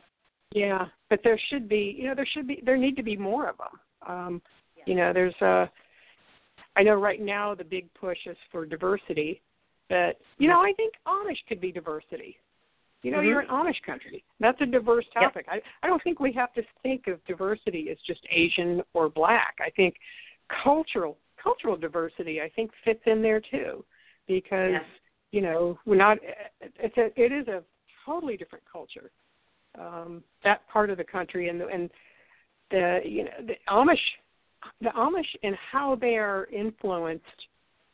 Yeah, 0.53 0.85
but 1.09 1.19
there 1.23 1.39
should 1.49 1.67
be. 1.67 1.95
You 1.97 2.09
know, 2.09 2.15
there 2.15 2.27
should 2.31 2.47
be. 2.47 2.61
There 2.65 2.77
need 2.77 2.95
to 2.95 3.03
be 3.03 3.17
more 3.17 3.49
of 3.49 3.57
them. 3.57 3.79
Um, 4.07 4.41
yeah. 4.77 4.83
You 4.85 4.95
know, 4.95 5.13
there's 5.13 5.35
a. 5.41 5.69
I 6.75 6.83
know 6.83 6.95
right 6.95 7.21
now 7.21 7.53
the 7.55 7.63
big 7.63 7.93
push 7.93 8.17
is 8.25 8.37
for 8.51 8.65
diversity, 8.65 9.41
but 9.89 10.17
you 10.37 10.47
know, 10.47 10.61
I 10.61 10.73
think 10.73 10.93
Amish 11.07 11.37
could 11.47 11.61
be 11.61 11.71
diversity. 11.71 12.37
You 13.03 13.11
know, 13.11 13.17
mm-hmm. 13.17 13.27
you're 13.27 13.39
an 13.41 13.47
Amish 13.49 13.81
country. 13.85 14.23
That's 14.39 14.59
a 14.61 14.65
diverse 14.65 15.05
Yep. 15.15 15.23
topic. 15.23 15.45
I 15.49 15.61
I 15.83 15.87
don't 15.87 16.01
think 16.03 16.19
we 16.19 16.31
have 16.33 16.53
to 16.53 16.63
think 16.81 17.07
of 17.07 17.23
diversity 17.25 17.89
as 17.91 17.97
just 18.07 18.21
Asian 18.29 18.81
or 18.93 19.09
black. 19.09 19.57
I 19.59 19.69
think 19.71 19.95
cultural 20.63 21.17
cultural 21.41 21.75
diversity 21.75 22.41
I 22.41 22.49
think 22.49 22.71
fits 22.85 23.01
in 23.05 23.21
there 23.21 23.41
too, 23.41 23.83
because 24.27 24.71
Yeah. 24.71 24.83
you 25.31 25.41
know 25.41 25.77
we're 25.85 25.95
not. 25.95 26.17
It's 26.61 26.97
a 26.97 27.11
it 27.21 27.31
is 27.31 27.47
a 27.47 27.63
totally 28.05 28.37
different 28.37 28.63
culture. 28.71 29.11
Um, 29.77 30.23
that 30.43 30.67
part 30.69 30.89
of 30.89 30.97
the 30.97 31.03
country 31.03 31.49
and 31.49 31.59
the, 31.59 31.67
and 31.67 31.89
the 32.71 33.01
you 33.03 33.25
know 33.25 33.31
the 33.45 33.57
Amish 33.67 34.03
the 34.81 34.89
Amish 34.89 35.23
and 35.43 35.55
how 35.71 35.95
they 35.95 36.17
are 36.17 36.47
influenced 36.51 37.23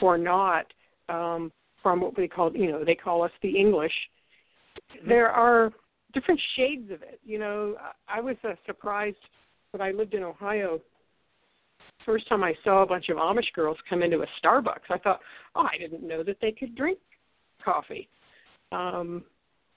or 0.02 0.18
not 0.18 0.66
um, 1.08 1.52
from 1.82 2.02
what 2.02 2.16
they 2.16 2.28
call 2.28 2.56
you 2.56 2.72
know 2.72 2.84
they 2.84 2.96
call 2.96 3.24
us 3.24 3.32
the 3.42 3.58
English. 3.58 3.94
There 5.08 5.30
are 5.30 5.72
different 6.14 6.40
shades 6.56 6.92
of 6.92 7.02
it. 7.02 7.20
You 7.24 7.40
know, 7.40 7.76
I 8.08 8.20
I 8.20 8.22
was 8.22 8.36
uh, 8.44 8.54
surprised 8.66 9.18
when 9.72 9.82
I 9.82 9.92
lived 9.92 10.14
in 10.14 10.24
Ohio. 10.24 10.80
First 12.06 12.28
time 12.30 12.44
I 12.44 12.54
saw 12.64 12.84
a 12.84 12.88
bunch 12.88 13.10
of 13.10 13.18
Amish 13.18 13.52
girls 13.54 13.78
come 13.90 14.04
into 14.04 14.22
a 14.22 14.26
Starbucks, 14.44 14.90
I 14.90 14.98
thought, 14.98 15.20
oh, 15.56 15.68
I 15.72 15.78
didn't 15.78 16.08
know 16.08 16.24
that 16.24 16.38
they 16.42 16.52
could 16.52 16.76
drink 16.76 16.98
coffee. 17.64 18.08
Um, 18.72 19.24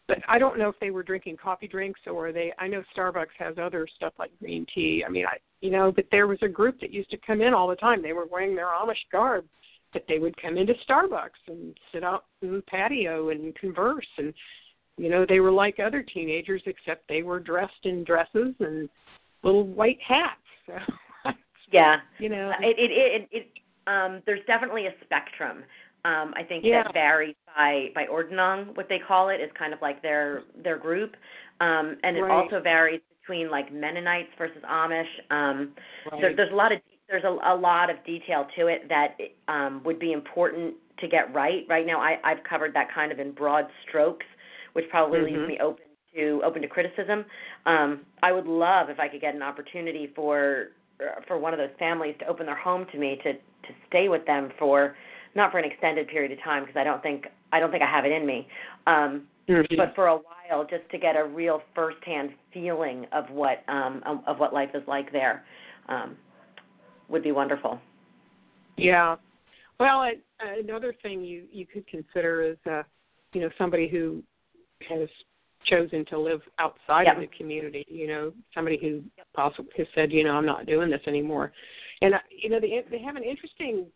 but 0.08 0.18
I 0.28 0.38
don't 0.38 0.58
know 0.58 0.68
if 0.68 0.78
they 0.80 0.90
were 0.90 1.02
drinking 1.02 1.36
coffee 1.36 1.68
drinks 1.68 2.00
or 2.06 2.32
they. 2.32 2.52
I 2.58 2.68
know 2.68 2.82
Starbucks 2.96 3.34
has 3.38 3.56
other 3.60 3.86
stuff 3.96 4.12
like 4.18 4.30
green 4.40 4.66
tea. 4.74 5.04
I 5.06 5.10
mean, 5.10 5.26
I 5.26 5.38
you 5.62 5.70
know, 5.70 5.90
but 5.90 6.04
there 6.10 6.26
was 6.26 6.38
a 6.42 6.48
group 6.48 6.78
that 6.80 6.92
used 6.92 7.10
to 7.10 7.16
come 7.26 7.40
in 7.40 7.54
all 7.54 7.68
the 7.68 7.76
time. 7.76 8.02
They 8.02 8.12
were 8.12 8.26
wearing 8.26 8.54
their 8.54 8.66
Amish 8.66 8.96
garb, 9.10 9.46
but 9.92 10.04
they 10.08 10.18
would 10.18 10.36
come 10.42 10.58
into 10.58 10.74
Starbucks 10.86 11.40
and 11.48 11.74
sit 11.92 12.04
out 12.04 12.24
in 12.42 12.52
the 12.52 12.62
patio 12.62 13.30
and 13.30 13.54
converse 13.54 14.06
and 14.18 14.34
you 14.98 15.08
know 15.08 15.24
they 15.26 15.40
were 15.40 15.50
like 15.50 15.78
other 15.80 16.02
teenagers 16.02 16.62
except 16.66 17.08
they 17.08 17.22
were 17.22 17.40
dressed 17.40 17.84
in 17.84 18.04
dresses 18.04 18.54
and 18.60 18.88
little 19.42 19.66
white 19.66 19.98
hats 20.06 20.36
so 21.24 21.32
Yeah. 21.70 21.96
you 22.18 22.28
know 22.28 22.52
It 22.60 22.78
it 22.78 22.90
it, 22.90 23.28
it 23.32 23.46
um 23.86 24.22
there's 24.26 24.44
definitely 24.46 24.86
a 24.86 24.94
spectrum. 25.04 25.64
Um 26.04 26.34
I 26.36 26.42
think 26.46 26.64
Yeah. 26.64 26.82
that 26.82 26.92
varies 26.92 27.36
by 27.56 27.88
by 27.94 28.06
Ordnung, 28.06 28.76
what 28.76 28.88
they 28.88 28.98
call 28.98 29.30
it, 29.30 29.40
is 29.40 29.50
kind 29.58 29.72
of 29.72 29.80
like 29.80 30.02
their 30.02 30.42
their 30.62 30.76
group. 30.78 31.16
Um 31.60 31.96
and 32.02 32.16
it 32.16 32.20
Right. 32.22 32.30
also 32.30 32.60
varies 32.60 33.00
between 33.22 33.50
like 33.50 33.72
Mennonites 33.72 34.28
versus 34.36 34.62
Amish. 34.68 35.04
Um 35.30 35.72
right. 36.10 36.20
there, 36.20 36.36
there's 36.36 36.52
a 36.52 36.56
lot 36.56 36.72
of 36.72 36.80
there's 37.08 37.24
a, 37.24 37.52
a 37.52 37.54
lot 37.54 37.90
of 37.90 37.96
detail 38.04 38.46
to 38.56 38.68
it 38.68 38.88
that 38.88 39.16
um, 39.46 39.82
would 39.84 39.98
be 39.98 40.12
important 40.12 40.74
to 40.98 41.06
get 41.06 41.32
right. 41.34 41.66
Right 41.68 41.86
now, 41.86 42.00
I, 42.00 42.18
I've 42.24 42.42
covered 42.48 42.74
that 42.74 42.92
kind 42.92 43.12
of 43.12 43.18
in 43.18 43.32
broad 43.32 43.66
strokes, 43.86 44.24
which 44.72 44.88
probably 44.88 45.18
Mhm. 45.20 45.24
leaves 45.24 45.48
me 45.48 45.58
open 45.60 45.84
to 46.14 46.42
open 46.44 46.62
to 46.62 46.68
criticism. 46.68 47.24
Um, 47.66 48.06
I 48.22 48.32
would 48.32 48.46
love 48.46 48.88
if 48.88 48.98
I 48.98 49.08
could 49.08 49.20
get 49.20 49.34
an 49.34 49.42
opportunity 49.42 50.06
for 50.14 50.68
for 51.26 51.38
one 51.38 51.52
of 51.52 51.58
those 51.58 51.76
families 51.78 52.14
to 52.20 52.26
open 52.26 52.46
their 52.46 52.56
home 52.56 52.86
to 52.92 52.98
me 52.98 53.16
to 53.24 53.34
to 53.34 53.74
stay 53.88 54.08
with 54.08 54.24
them 54.26 54.50
for 54.58 54.96
not 55.34 55.50
for 55.50 55.58
an 55.58 55.64
extended 55.64 56.08
period 56.08 56.32
of 56.32 56.40
time 56.42 56.62
because 56.64 56.76
I 56.78 56.84
don't 56.84 57.02
think 57.02 57.26
I 57.52 57.60
don't 57.60 57.70
think 57.70 57.82
I 57.82 57.90
have 57.90 58.04
it 58.04 58.12
in 58.12 58.26
me. 58.26 58.48
Um, 58.86 59.26
Mhm. 59.48 59.76
but 59.76 59.94
for 59.94 60.06
a 60.08 60.16
while 60.16 60.64
just 60.64 60.88
to 60.90 60.98
get 60.98 61.16
a 61.16 61.24
real 61.24 61.62
firsthand 61.74 62.30
feeling 62.52 63.06
of 63.12 63.28
what 63.30 63.64
um 63.68 64.02
of, 64.26 64.38
what 64.38 64.52
life 64.52 64.70
is 64.74 64.82
like 64.86 65.10
there 65.12 65.44
um 65.88 66.16
would 67.08 67.22
be 67.22 67.32
wonderful 67.32 67.80
Yeah. 68.76 69.16
Well, 69.78 69.98
I, 70.00 70.14
another 70.40 70.94
thing 71.02 71.22
you 71.24 71.44
you 71.50 71.66
could 71.66 71.86
consider 71.86 72.42
is 72.42 72.56
uh, 72.70 72.82
you 73.32 73.40
know 73.40 73.50
somebody 73.58 73.88
who 73.88 74.22
has 74.88 75.08
chosen 75.64 76.04
to 76.06 76.18
live 76.18 76.40
outside 76.58 77.04
Yep. 77.06 77.16
of 77.16 77.20
the 77.22 77.36
community. 77.36 77.84
You 77.88 78.06
know, 78.06 78.32
somebody 78.54 78.78
who 78.80 79.02
possibly 79.34 79.72
has 79.76 79.86
said, 79.94 80.12
you 80.12 80.24
know, 80.24 80.32
I'm 80.32 80.46
not 80.46 80.66
doing 80.66 80.90
this 80.90 81.00
anymore. 81.06 81.52
And 82.00 82.14
uh, 82.14 82.18
you 82.30 82.48
know, 82.48 82.60
they 82.60 82.82
they 82.90 83.00
have 83.02 83.16
an 83.16 83.24
interesting 83.24 83.86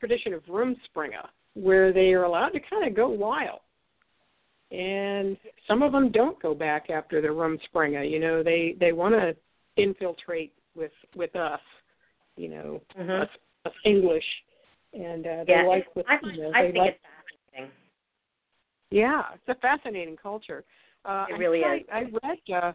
tradition 0.00 0.34
of 0.34 0.42
Rumspringa 0.44 1.28
where 1.54 1.92
they 1.92 2.12
are 2.12 2.24
allowed 2.24 2.50
to 2.50 2.60
kind 2.60 2.86
of 2.86 2.94
go 2.94 3.08
wild. 3.08 3.60
And 4.70 5.36
some 5.66 5.82
of 5.82 5.92
them 5.92 6.10
don't 6.12 6.40
go 6.42 6.54
back 6.54 6.90
after 6.90 7.22
the 7.22 7.28
Rumspringa. 7.28 8.08
You 8.10 8.20
know, 8.20 8.42
they 8.42 8.76
they 8.78 8.92
want 8.92 9.14
to 9.14 9.34
infiltrate 9.82 10.52
with 10.76 10.92
with 11.16 11.34
us. 11.36 11.60
You 12.36 12.48
know, 12.50 12.82
Mhm. 12.98 13.22
us, 13.22 13.28
us 13.64 13.72
English, 13.84 14.24
and 14.92 15.26
uh, 15.26 15.44
they 15.44 15.52
yeah 15.54 15.62
like 15.62 15.86
what 15.94 16.06
I, 16.08 16.18
you 16.22 16.42
know, 16.42 16.52
I 16.54 16.62
they 16.62 16.72
think 16.72 16.76
like. 16.78 16.94
it's 16.94 17.02
fascinating 17.02 17.72
Yeah, 18.90 19.22
it's 19.34 19.48
a 19.48 19.54
fascinating 19.60 20.16
culture. 20.16 20.64
Uh, 21.04 21.26
It 21.30 21.38
really 21.38 21.64
I, 21.64 21.76
is. 21.76 21.82
I 21.92 22.00
read. 22.22 22.38
Uh, 22.62 22.72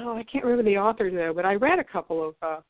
oh, 0.00 0.16
I 0.16 0.24
can't 0.24 0.44
remember 0.44 0.68
the 0.68 0.78
author 0.78 1.10
though, 1.10 1.32
but 1.32 1.46
I 1.46 1.54
read 1.54 1.78
a 1.78 1.84
couple 1.84 2.28
of 2.28 2.34
uh, 2.42 2.60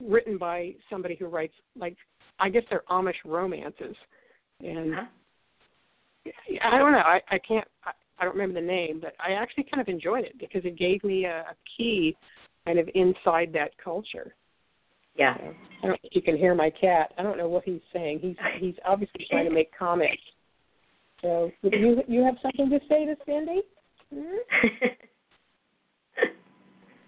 written 0.00 0.38
by 0.38 0.74
somebody 0.90 1.14
who 1.14 1.26
writes 1.26 1.54
like 1.76 1.96
I 2.38 2.48
guess 2.48 2.62
they're 2.70 2.84
Amish 2.90 3.22
romances, 3.24 3.96
and 4.60 4.94
Huh? 4.94 5.04
I 6.62 6.78
don't 6.78 6.92
know. 6.92 6.98
I, 6.98 7.20
I 7.30 7.38
can't. 7.38 7.66
I, 7.84 7.90
I 8.18 8.24
don't 8.24 8.34
remember 8.36 8.60
the 8.60 8.66
name, 8.66 9.00
but 9.00 9.14
I 9.18 9.32
actually 9.32 9.64
kind 9.64 9.80
of 9.80 9.88
enjoyed 9.88 10.24
it 10.24 10.38
because 10.38 10.64
it 10.64 10.78
gave 10.78 11.02
me 11.02 11.24
a, 11.24 11.40
a 11.40 11.54
key 11.76 12.16
kind 12.66 12.78
of 12.78 12.88
inside 12.94 13.52
that 13.54 13.70
culture. 13.82 14.34
yeah 15.16 15.36
So, 15.36 15.42
I 15.42 15.86
don't 15.86 15.90
know 15.90 15.96
if 16.04 16.14
you 16.14 16.22
can 16.22 16.36
hear 16.36 16.54
my 16.54 16.70
cat. 16.70 17.12
I 17.18 17.22
don't 17.22 17.36
know 17.36 17.48
what 17.48 17.64
he's 17.64 17.80
saying. 17.92 18.20
He's 18.20 18.36
he's 18.60 18.74
obviously 18.84 19.26
trying 19.28 19.46
to 19.46 19.50
make 19.54 19.76
comments. 19.76 20.22
So, 21.20 21.50
you 21.62 22.02
you 22.06 22.22
have 22.22 22.34
something 22.42 22.70
to 22.70 22.78
say 22.88 23.04
to 23.06 23.16
Cindy? 23.26 23.62
Hmm? 24.12 24.88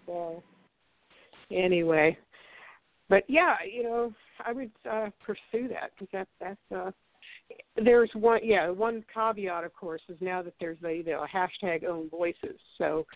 So, 0.06 0.42
anyway, 1.50 2.16
but 3.08 3.24
yeah, 3.28 3.54
you 3.70 3.82
know, 3.82 4.12
I 4.44 4.52
would 4.52 4.70
uh, 4.90 5.08
pursue 5.24 5.68
that 5.68 5.92
because 5.98 6.08
that 6.12 6.28
that's 6.40 6.72
uh, 6.74 6.90
there's 7.76 8.10
one 8.14 8.40
yeah 8.42 8.68
one 8.70 9.04
caveat 9.12 9.64
of 9.64 9.74
course 9.74 10.02
is 10.08 10.16
now 10.20 10.42
that 10.42 10.54
there's 10.60 10.78
a 10.84 10.92
you 10.92 11.04
know, 11.04 11.24
a 11.24 11.28
hashtag 11.28 11.84
own 11.84 12.08
voices. 12.08 12.58
So 12.78 13.06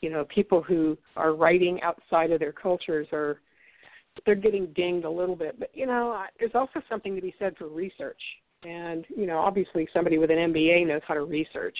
you 0.00 0.10
know 0.10 0.24
people 0.26 0.62
who 0.62 0.98
are 1.16 1.34
writing 1.34 1.80
outside 1.82 2.30
of 2.30 2.40
their 2.40 2.52
cultures 2.52 3.06
are 3.12 3.40
they're 4.24 4.34
getting 4.34 4.66
dinged 4.74 5.04
a 5.04 5.10
little 5.10 5.36
bit. 5.36 5.58
But 5.58 5.70
you 5.74 5.86
know 5.86 6.24
there's 6.38 6.54
also 6.54 6.82
something 6.88 7.14
to 7.14 7.22
be 7.22 7.34
said 7.38 7.56
for 7.56 7.68
research. 7.68 8.20
And 8.64 9.04
you 9.16 9.26
know 9.26 9.38
obviously 9.38 9.88
somebody 9.92 10.18
with 10.18 10.30
an 10.30 10.52
MBA 10.52 10.86
knows 10.86 11.02
how 11.06 11.14
to 11.14 11.22
research. 11.22 11.76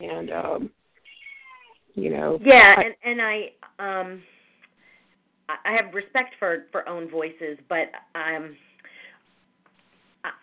And 0.00 0.30
um 0.30 0.70
you 1.94 2.10
know. 2.10 2.38
Yeah 2.44 2.74
I, 2.76 2.82
and 2.82 2.94
and 3.04 3.22
I 3.22 3.36
um 3.78 4.22
I 5.48 5.72
have 5.72 5.94
respect 5.94 6.34
for 6.38 6.66
for 6.72 6.88
own 6.88 7.10
voices 7.10 7.58
but 7.68 7.90
um 8.14 8.54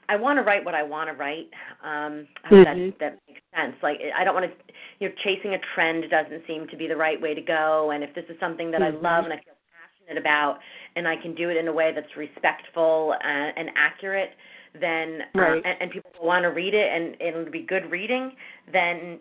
I, 0.10 0.16
want 0.16 0.38
to 0.38 0.43
write 0.43 0.66
what 0.66 0.76
I 0.76 0.84
want 0.84 1.10
to 1.10 1.16
write. 1.16 1.49
Um, 1.84 2.28
mm-hmm. 2.51 2.64
that 2.64 2.99
that 2.99 3.20
makes 3.28 3.41
sense. 3.55 3.76
Like 3.82 3.97
I 4.18 4.24
don't 4.24 4.34
want 4.34 4.47
to, 4.47 4.74
you 4.99 5.10
know, 5.10 5.16
chasing 5.24 5.53
a 5.53 5.60
trend 5.76 6.05
doesn't 6.10 6.43
seem 6.47 6.68
to 6.68 6.78
be 6.78 6.88
the 6.88 6.95
right 6.95 7.20
way 7.20 7.34
to 7.34 7.41
go. 7.41 7.91
And 7.91 8.03
if 8.03 8.14
this 8.16 8.26
is 8.30 8.36
something 8.39 8.72
that 8.72 8.82
mm-hmm. 8.82 9.05
I 9.05 9.16
love 9.16 9.26
and 9.26 9.34
I 9.34 9.38
feel 9.38 9.55
passionate 9.72 10.20
about, 10.20 10.60
and 10.95 11.07
I 11.07 11.16
can 11.16 11.36
do 11.36 11.49
it 11.49 11.57
in 11.57 11.68
a 11.68 11.74
way 11.74 11.91
that's 11.93 12.16
respectful 12.18 13.14
and, 13.24 13.57
and 13.57 13.70
accurate, 13.78 14.32
then 14.80 15.20
uh, 15.36 15.39
right. 15.39 15.66
uh, 15.66 15.68
and, 15.68 15.82
and 15.82 15.91
people 15.91 16.12
want 16.22 16.43
to 16.43 16.49
read 16.49 16.74
it 16.74 16.89
and 16.91 17.16
it'll 17.22 17.51
be 17.51 17.62
good 17.62 17.89
reading, 17.89 18.32
then 18.72 19.20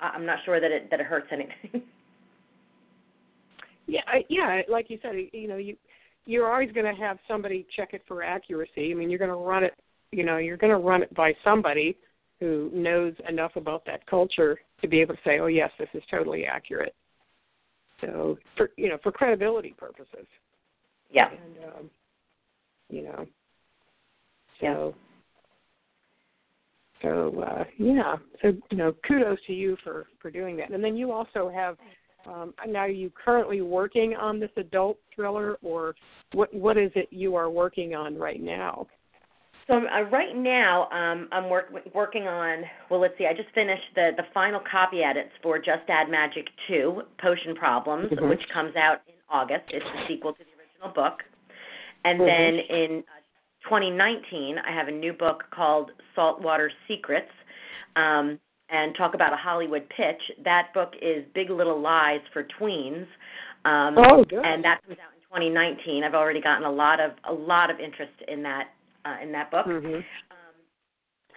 I'm 0.00 0.26
not 0.26 0.38
sure 0.44 0.60
that 0.60 0.70
it 0.70 0.90
that 0.90 1.00
it 1.00 1.06
hurts 1.06 1.28
anything. 1.32 1.82
yeah, 3.86 4.00
yeah, 4.28 4.62
like 4.68 4.90
you 4.90 4.98
said, 5.02 5.14
you 5.32 5.48
know, 5.48 5.56
you 5.56 5.76
you're 6.26 6.50
always 6.50 6.72
going 6.72 6.86
to 6.86 7.00
have 7.00 7.18
somebody 7.28 7.66
check 7.76 7.90
it 7.92 8.02
for 8.08 8.22
accuracy. 8.22 8.90
I 8.90 8.94
mean, 8.94 9.10
you're 9.10 9.18
going 9.18 9.30
to 9.30 9.36
run 9.36 9.64
it 9.64 9.74
you 10.14 10.24
know 10.24 10.38
you're 10.38 10.56
going 10.56 10.72
to 10.72 10.78
run 10.78 11.02
it 11.02 11.14
by 11.14 11.34
somebody 11.42 11.96
who 12.40 12.70
knows 12.72 13.14
enough 13.28 13.56
about 13.56 13.84
that 13.86 14.06
culture 14.06 14.58
to 14.80 14.88
be 14.88 15.00
able 15.00 15.14
to 15.14 15.20
say, 15.24 15.38
"Oh 15.38 15.46
yes, 15.46 15.70
this 15.78 15.88
is 15.94 16.02
totally 16.10 16.44
accurate." 16.44 16.94
So, 18.00 18.38
for 18.56 18.70
you 18.76 18.88
know, 18.88 18.98
for 19.02 19.12
credibility 19.12 19.74
purposes. 19.76 20.26
Yeah. 21.10 21.30
And 21.30 21.64
um, 21.64 21.90
you 22.90 23.02
know, 23.02 23.26
so 24.60 24.94
yeah. 27.02 27.08
so 27.08 27.42
uh, 27.42 27.64
yeah, 27.78 28.16
so 28.42 28.52
you 28.70 28.76
know, 28.76 28.94
kudos 29.06 29.38
to 29.46 29.52
you 29.52 29.76
for 29.82 30.06
for 30.20 30.30
doing 30.30 30.56
that. 30.58 30.70
And 30.70 30.82
then 30.82 30.96
you 30.96 31.12
also 31.12 31.50
have 31.54 31.76
um, 32.26 32.54
now 32.66 32.80
are 32.80 32.88
you 32.88 33.10
currently 33.10 33.60
working 33.60 34.14
on 34.14 34.40
this 34.40 34.50
adult 34.56 34.98
thriller, 35.14 35.56
or 35.62 35.94
what 36.32 36.52
what 36.52 36.76
is 36.76 36.90
it 36.94 37.08
you 37.10 37.36
are 37.36 37.50
working 37.50 37.94
on 37.94 38.16
right 38.16 38.40
now? 38.40 38.86
So 39.66 39.76
uh, 39.76 40.02
right 40.10 40.36
now, 40.36 40.88
um, 40.90 41.28
I'm 41.32 41.48
work, 41.48 41.72
working 41.94 42.26
on. 42.26 42.64
Well, 42.90 43.00
let's 43.00 43.14
see. 43.16 43.26
I 43.26 43.32
just 43.32 43.48
finished 43.54 43.94
the 43.94 44.10
the 44.16 44.24
final 44.34 44.60
copy 44.70 45.02
edits 45.02 45.30
for 45.42 45.58
Just 45.58 45.88
Add 45.88 46.10
Magic 46.10 46.46
2: 46.68 47.02
Potion 47.20 47.54
Problems, 47.54 48.10
mm-hmm. 48.10 48.28
which 48.28 48.42
comes 48.52 48.76
out 48.76 48.98
in 49.08 49.14
August. 49.30 49.64
It's 49.68 49.84
the 49.84 50.14
sequel 50.14 50.32
to 50.34 50.38
the 50.38 50.50
original 50.60 50.94
book. 50.94 51.20
And 52.04 52.20
mm-hmm. 52.20 52.26
then 52.26 52.78
in 52.78 52.98
uh, 53.00 53.68
2019, 53.68 54.56
I 54.58 54.74
have 54.74 54.88
a 54.88 54.92
new 54.92 55.12
book 55.14 55.44
called 55.50 55.92
Saltwater 56.14 56.70
Secrets. 56.86 57.30
Um, 57.96 58.38
and 58.70 58.94
talk 58.96 59.14
about 59.14 59.32
a 59.32 59.36
Hollywood 59.36 59.86
pitch. 59.90 60.20
That 60.42 60.68
book 60.74 60.94
is 61.00 61.24
Big 61.34 61.50
Little 61.50 61.80
Lies 61.80 62.20
for 62.32 62.46
tweens. 62.58 63.06
Um, 63.64 63.96
oh, 63.98 64.24
good. 64.24 64.44
And 64.44 64.64
that 64.64 64.80
comes 64.86 64.98
out 64.98 65.12
in 65.14 65.52
2019. 65.52 66.02
I've 66.02 66.14
already 66.14 66.40
gotten 66.40 66.64
a 66.64 66.72
lot 66.72 66.98
of 66.98 67.12
a 67.28 67.32
lot 67.32 67.70
of 67.70 67.78
interest 67.78 68.12
in 68.26 68.42
that 68.42 68.70
uh, 69.04 69.16
in 69.22 69.32
that 69.32 69.50
book. 69.50 69.66
Mm-hmm. 69.66 69.94
Um, 69.94 70.02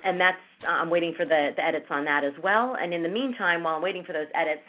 and 0.03 0.20
that's 0.20 0.38
uh, 0.68 0.72
I'm 0.72 0.89
waiting 0.89 1.13
for 1.15 1.26
the, 1.26 1.51
the 1.55 1.63
edits 1.63 1.88
on 1.89 2.05
that 2.05 2.24
as 2.24 2.34
well. 2.43 2.78
And 2.80 2.93
in 2.93 3.03
the 3.03 3.09
meantime, 3.09 3.63
while 3.63 3.76
I'm 3.76 3.82
waiting 3.82 4.03
for 4.03 4.13
those 4.13 4.28
edits, 4.36 4.61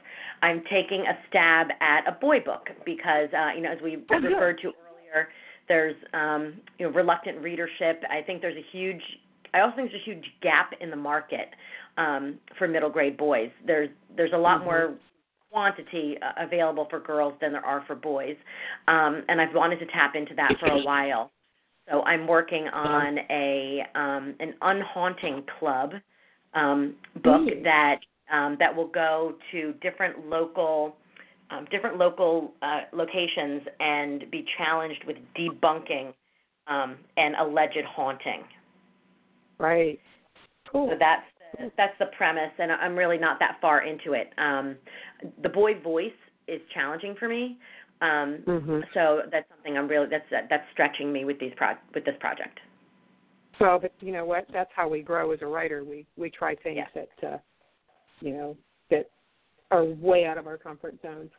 I'm 0.43 0.63
taking 0.71 1.05
a 1.07 1.19
stab 1.29 1.69
at 1.81 2.07
a 2.07 2.13
boy 2.13 2.41
book 2.41 2.69
because 2.85 3.29
uh, 3.33 3.55
you 3.55 3.63
know 3.63 3.73
as 3.73 3.79
we 3.83 4.05
oh, 4.11 4.21
referred 4.21 4.61
to 4.63 4.69
earlier, 4.69 5.29
there's 5.69 5.97
um, 6.15 6.55
you 6.79 6.87
know 6.87 6.93
reluctant 6.93 7.39
readership. 7.43 8.03
I 8.11 8.23
think 8.23 8.41
there's 8.41 8.57
a 8.57 8.77
huge 8.77 9.03
I 9.55 9.61
also 9.61 9.77
think 9.77 9.91
there's 9.91 10.03
a 10.03 10.05
huge 10.05 10.25
gap 10.43 10.73
in 10.81 10.91
the 10.91 10.97
market 10.97 11.49
um, 11.97 12.39
for 12.59 12.69
middle 12.69 12.91
grade 12.91 13.17
boys. 13.17 13.51
There's 13.67 13.91
there's 14.17 14.33
a 14.35 14.39
lot 14.39 14.59
mm-hmm. 14.59 14.65
more 14.65 14.95
quantity 15.51 16.17
uh, 16.21 16.45
available 16.45 16.87
for 16.91 17.01
girls 17.01 17.35
than 17.41 17.53
there 17.53 17.65
are 17.65 17.83
for 17.87 17.95
boys, 17.95 18.37
um, 18.87 19.25
and 19.29 19.41
I've 19.41 19.55
wanted 19.55 19.79
to 19.81 19.87
tap 19.87 20.15
into 20.15 20.35
that 20.35 20.53
for 20.61 20.67
a 20.67 20.83
while. 20.83 21.31
So 21.91 22.03
I'm 22.03 22.27
working 22.27 22.69
on 22.69 23.19
a 23.31 23.83
um, 23.95 24.35
an 24.41 24.55
unhaunting 24.61 25.45
club 25.59 25.93
um, 26.55 26.95
book 27.23 27.49
that 27.65 28.01
um, 28.33 28.57
that 28.59 28.75
will 28.75 28.89
go 28.89 29.35
to 29.53 29.73
different 29.81 30.29
local 30.29 30.97
um, 31.51 31.67
different 31.71 31.97
local 31.97 32.53
uh, 32.63 32.81
locations 32.93 33.63
and 33.81 34.31
be 34.31 34.45
challenged 34.59 35.03
with 35.07 35.17
debunking 35.39 36.13
um, 36.67 36.97
an 37.17 37.35
alleged 37.41 37.85
haunting. 37.89 38.43
Right. 39.59 39.99
Cool. 40.71 40.91
So 40.93 40.97
that's 40.99 41.23
the, 41.59 41.73
that's 41.77 41.99
the 41.99 42.07
premise, 42.17 42.53
and 42.59 42.71
I'm 42.71 42.95
really 42.95 43.19
not 43.19 43.39
that 43.39 43.57
far 43.61 43.83
into 43.87 44.13
it. 44.13 44.31
Um, 44.37 44.77
the 45.43 45.49
boy 45.49 45.81
voice 45.81 46.13
is 46.47 46.61
challenging 46.75 47.15
for 47.19 47.29
me, 47.29 47.59
um, 48.01 48.39
mm-hmm. 48.47 48.81
So 48.95 49.23
that's 49.31 49.49
something 49.49 49.77
I'm 49.77 49.89
really 49.89 50.07
that's 50.09 50.25
that's 50.49 50.65
stretching 50.73 51.13
me 51.13 51.25
with 51.25 51.41
these 51.41 51.53
pro- 51.57 51.75
with 51.95 52.05
this 52.05 52.15
project. 52.21 52.61
Well, 53.61 53.79
but 53.81 53.93
you 54.01 54.13
know 54.13 54.25
what? 54.25 54.47
That's 54.53 54.71
how 54.75 54.89
we 54.89 55.03
grow 55.03 55.33
as 55.33 55.41
a 55.43 55.47
writer. 55.47 55.83
We 55.85 56.07
we 56.17 56.31
try 56.31 56.55
things 56.55 56.79
yeah. 56.95 57.03
that 57.21 57.29
uh, 57.29 57.39
you 58.21 58.33
know 58.33 58.57
that 58.91 59.11
are 59.73 59.85
way 59.85 60.27
out 60.27 60.39
of 60.39 60.47
our 60.47 60.57
comfort 60.57 60.95
zones, 61.03 61.31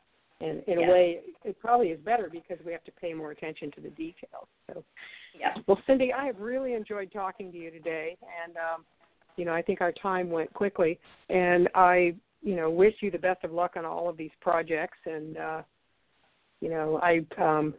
and 0.41 0.61
in 0.67 0.81
yeah. 0.81 0.87
a 0.87 0.91
way, 0.91 1.19
it 1.45 1.57
probably 1.59 1.87
is 1.87 1.99
better 2.01 2.29
because 2.29 2.57
we 2.65 2.73
have 2.73 2.83
to 2.83 2.91
pay 2.91 3.13
more 3.13 3.31
attention 3.31 3.71
to 3.71 3.81
the 3.81 3.89
details. 3.89 4.47
So, 4.67 4.83
yeah. 5.39 5.55
Well, 5.65 5.79
Cindy, 5.87 6.11
I 6.11 6.25
have 6.25 6.39
really 6.39 6.73
enjoyed 6.73 7.11
talking 7.13 7.53
to 7.53 7.57
you 7.57 7.71
today, 7.71 8.17
and 8.45 8.57
um, 8.57 8.85
you 9.37 9.45
know 9.45 9.53
I 9.53 9.61
think 9.61 9.79
our 9.79 9.93
time 9.93 10.29
went 10.29 10.53
quickly, 10.53 10.99
and 11.29 11.69
I 11.73 12.15
you 12.41 12.57
know 12.57 12.69
wish 12.69 12.95
you 12.99 13.11
the 13.11 13.17
best 13.17 13.45
of 13.45 13.53
luck 13.53 13.77
on 13.77 13.85
all 13.85 14.09
of 14.09 14.17
these 14.17 14.31
projects 14.41 14.97
and. 15.05 15.37
uh 15.37 15.61
you 16.61 16.69
know, 16.69 16.99
I 17.01 17.25
um 17.41 17.73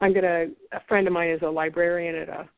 I'm 0.00 0.12
gonna 0.12 0.46
a 0.72 0.80
friend 0.88 1.06
of 1.06 1.12
mine 1.12 1.30
is 1.30 1.42
a 1.42 1.48
librarian 1.48 2.14
at 2.16 2.28
a, 2.28 2.48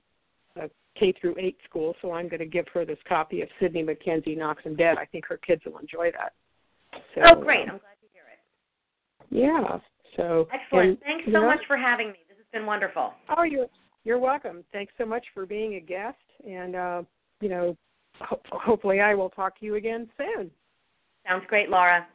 a 0.57 0.71
K 0.99 1.13
through 1.21 1.37
eight 1.39 1.59
school, 1.69 1.95
so 2.03 2.13
I'm 2.13 2.29
gonna 2.29 2.47
give 2.47 2.67
her 2.73 2.85
this 2.85 2.99
copy 3.09 3.43
of 3.43 3.49
Sydney 3.61 3.83
MacKenzie 3.85 4.37
Knocks 4.37 4.63
'em 4.67 4.77
Dead. 4.77 4.99
I 4.99 5.05
think 5.07 5.27
her 5.27 5.37
kids 5.39 5.63
will 5.65 5.79
enjoy 5.79 6.11
that. 6.13 6.33
So, 7.15 7.23
oh, 7.25 7.35
great! 7.41 7.69
Um, 7.69 7.75
I'm 7.75 7.79
glad 7.79 8.01
to 8.01 8.09
hear 8.13 8.25
it. 8.33 8.39
Yeah. 9.31 9.79
So 10.17 10.49
excellent. 10.53 10.89
And, 10.89 11.01
Thanks 11.01 11.25
so 11.27 11.33
know, 11.33 11.47
much 11.47 11.61
for 11.67 11.77
having 11.77 12.09
me. 12.09 12.19
This 12.29 12.39
has 12.39 12.47
been 12.53 12.67
wonderful. 12.67 13.13
Oh, 13.37 13.43
you're 13.43 13.67
you're 14.05 14.19
welcome. 14.19 14.65
Thanks 14.73 14.93
so 14.99 15.05
much 15.05 15.25
for 15.35 15.47
being 15.47 15.75
a 15.75 15.81
guest, 15.81 16.17
and 16.49 16.75
uh, 16.75 17.03
you 17.41 17.49
know, 17.49 17.77
ho- 18.21 18.41
hopefully 18.51 19.01
I 19.01 19.15
will 19.15 19.31
talk 19.31 19.59
to 19.61 19.67
you 19.67 19.75
again 19.75 20.09
soon. 20.17 20.51
Sounds 21.27 21.45
great, 21.49 21.69
Laura. 21.69 22.07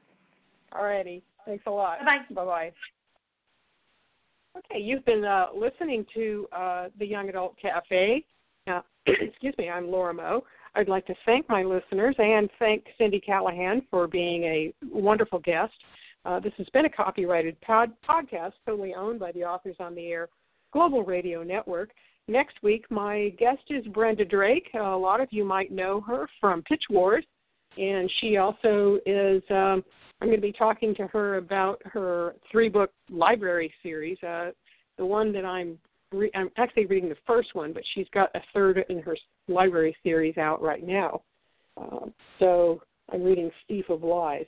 All 0.72 0.86
righty. 0.86 1.22
Thanks 1.46 1.64
a 1.68 1.72
lot. 1.72 2.00
Bye 2.00 2.20
bye. 2.30 2.36
Bye 2.36 2.46
bye. 2.46 2.74
Okay, 4.58 4.80
you've 4.80 5.06
been 5.06 5.24
uh, 5.24 5.48
listening 5.56 6.06
to 6.14 6.48
uh, 6.52 6.88
the 7.00 7.06
Young 7.06 7.30
Adult 7.30 7.56
Cafe. 7.62 8.26
Excuse 9.08 9.56
me, 9.58 9.70
I'm 9.70 9.90
Laura 9.90 10.14
Moe. 10.14 10.44
I'd 10.76 10.88
like 10.88 11.06
to 11.08 11.16
thank 11.26 11.50
my 11.50 11.64
listeners 11.64 12.16
and 12.20 12.50
thank 12.60 12.86
Cindy 12.98 13.20
Callaghan 13.20 13.82
for 13.90 14.08
being 14.08 14.44
a 14.44 14.74
wonderful 14.92 15.40
guest. 15.40 15.74
Uh, 16.24 16.40
this 16.40 16.54
has 16.58 16.68
been 16.70 16.86
a 16.86 16.90
copyrighted 16.90 17.60
pod- 17.62 17.94
podcast 18.08 18.52
totally 18.66 18.94
owned 18.94 19.20
by 19.20 19.32
the 19.32 19.44
Authors 19.44 19.76
on 19.80 19.96
the 19.96 20.08
Air 20.08 20.30
Global 20.72 21.04
Radio 21.04 21.42
Network. 21.42 21.90
Next 22.28 22.58
week, 22.62 22.86
my 22.92 23.30
guest 23.40 23.64
is 23.70 23.86
Brenda 23.88 24.24
Drake. 24.24 24.70
a 24.76 24.80
lot 24.80 25.20
of 25.20 25.30
you 25.32 25.44
might 25.44 25.72
know 25.72 26.00
her 26.02 26.28
from 26.40 26.62
Pitch 26.64 26.84
Wars, 26.90 27.26
and 27.78 28.12
she 28.20 28.38
also 28.38 29.00
is 29.06 29.42
um, 29.50 29.84
I'm 30.22 30.28
going 30.28 30.40
to 30.40 30.42
be 30.42 30.52
talking 30.52 30.94
to 30.96 31.08
her 31.08 31.38
about 31.38 31.82
her 31.86 32.36
three 32.52 32.70
book 32.70 32.92
library 33.10 33.74
series. 33.82 34.22
Uh, 34.22 34.52
the 34.98 35.06
one 35.06 35.34
that 35.34 35.46
I'm 35.46 35.80
re- 36.12 36.32
I'm 36.36 36.50
actually 36.58 36.86
reading 36.86 37.10
the 37.10 37.16
first 37.26 37.56
one, 37.56 37.74
but 37.74 37.84
she's 37.94 38.08
got 38.14 38.30
a 38.36 38.42
third 38.54 38.84
in 38.90 39.02
her 39.02 39.18
library 39.48 39.96
series 40.04 40.38
out 40.38 40.62
right 40.62 40.86
now. 40.86 41.22
Uh, 41.76 42.08
so 42.40 42.82
I'm 43.12 43.24
reading 43.24 43.50
Thief 43.68 43.86
of 43.90 44.04
Lies. 44.04 44.46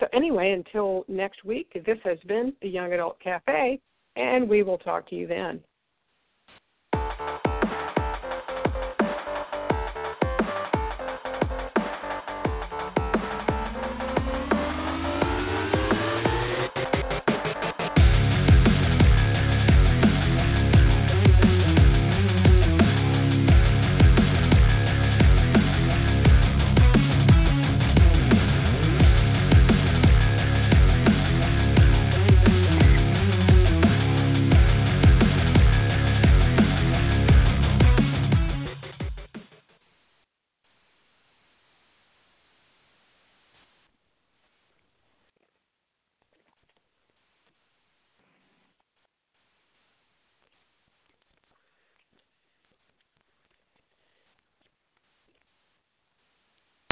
So 0.00 0.06
anyway, 0.14 0.52
until 0.52 1.04
next 1.06 1.44
week, 1.44 1.70
this 1.86 1.98
has 2.04 2.18
been 2.26 2.54
the 2.62 2.68
Young 2.68 2.94
Adult 2.94 3.20
Cafe, 3.20 3.78
and 4.16 4.48
we 4.48 4.62
will 4.62 4.78
talk 4.78 5.08
to 5.10 5.14
you 5.14 5.26
then. 5.26 5.60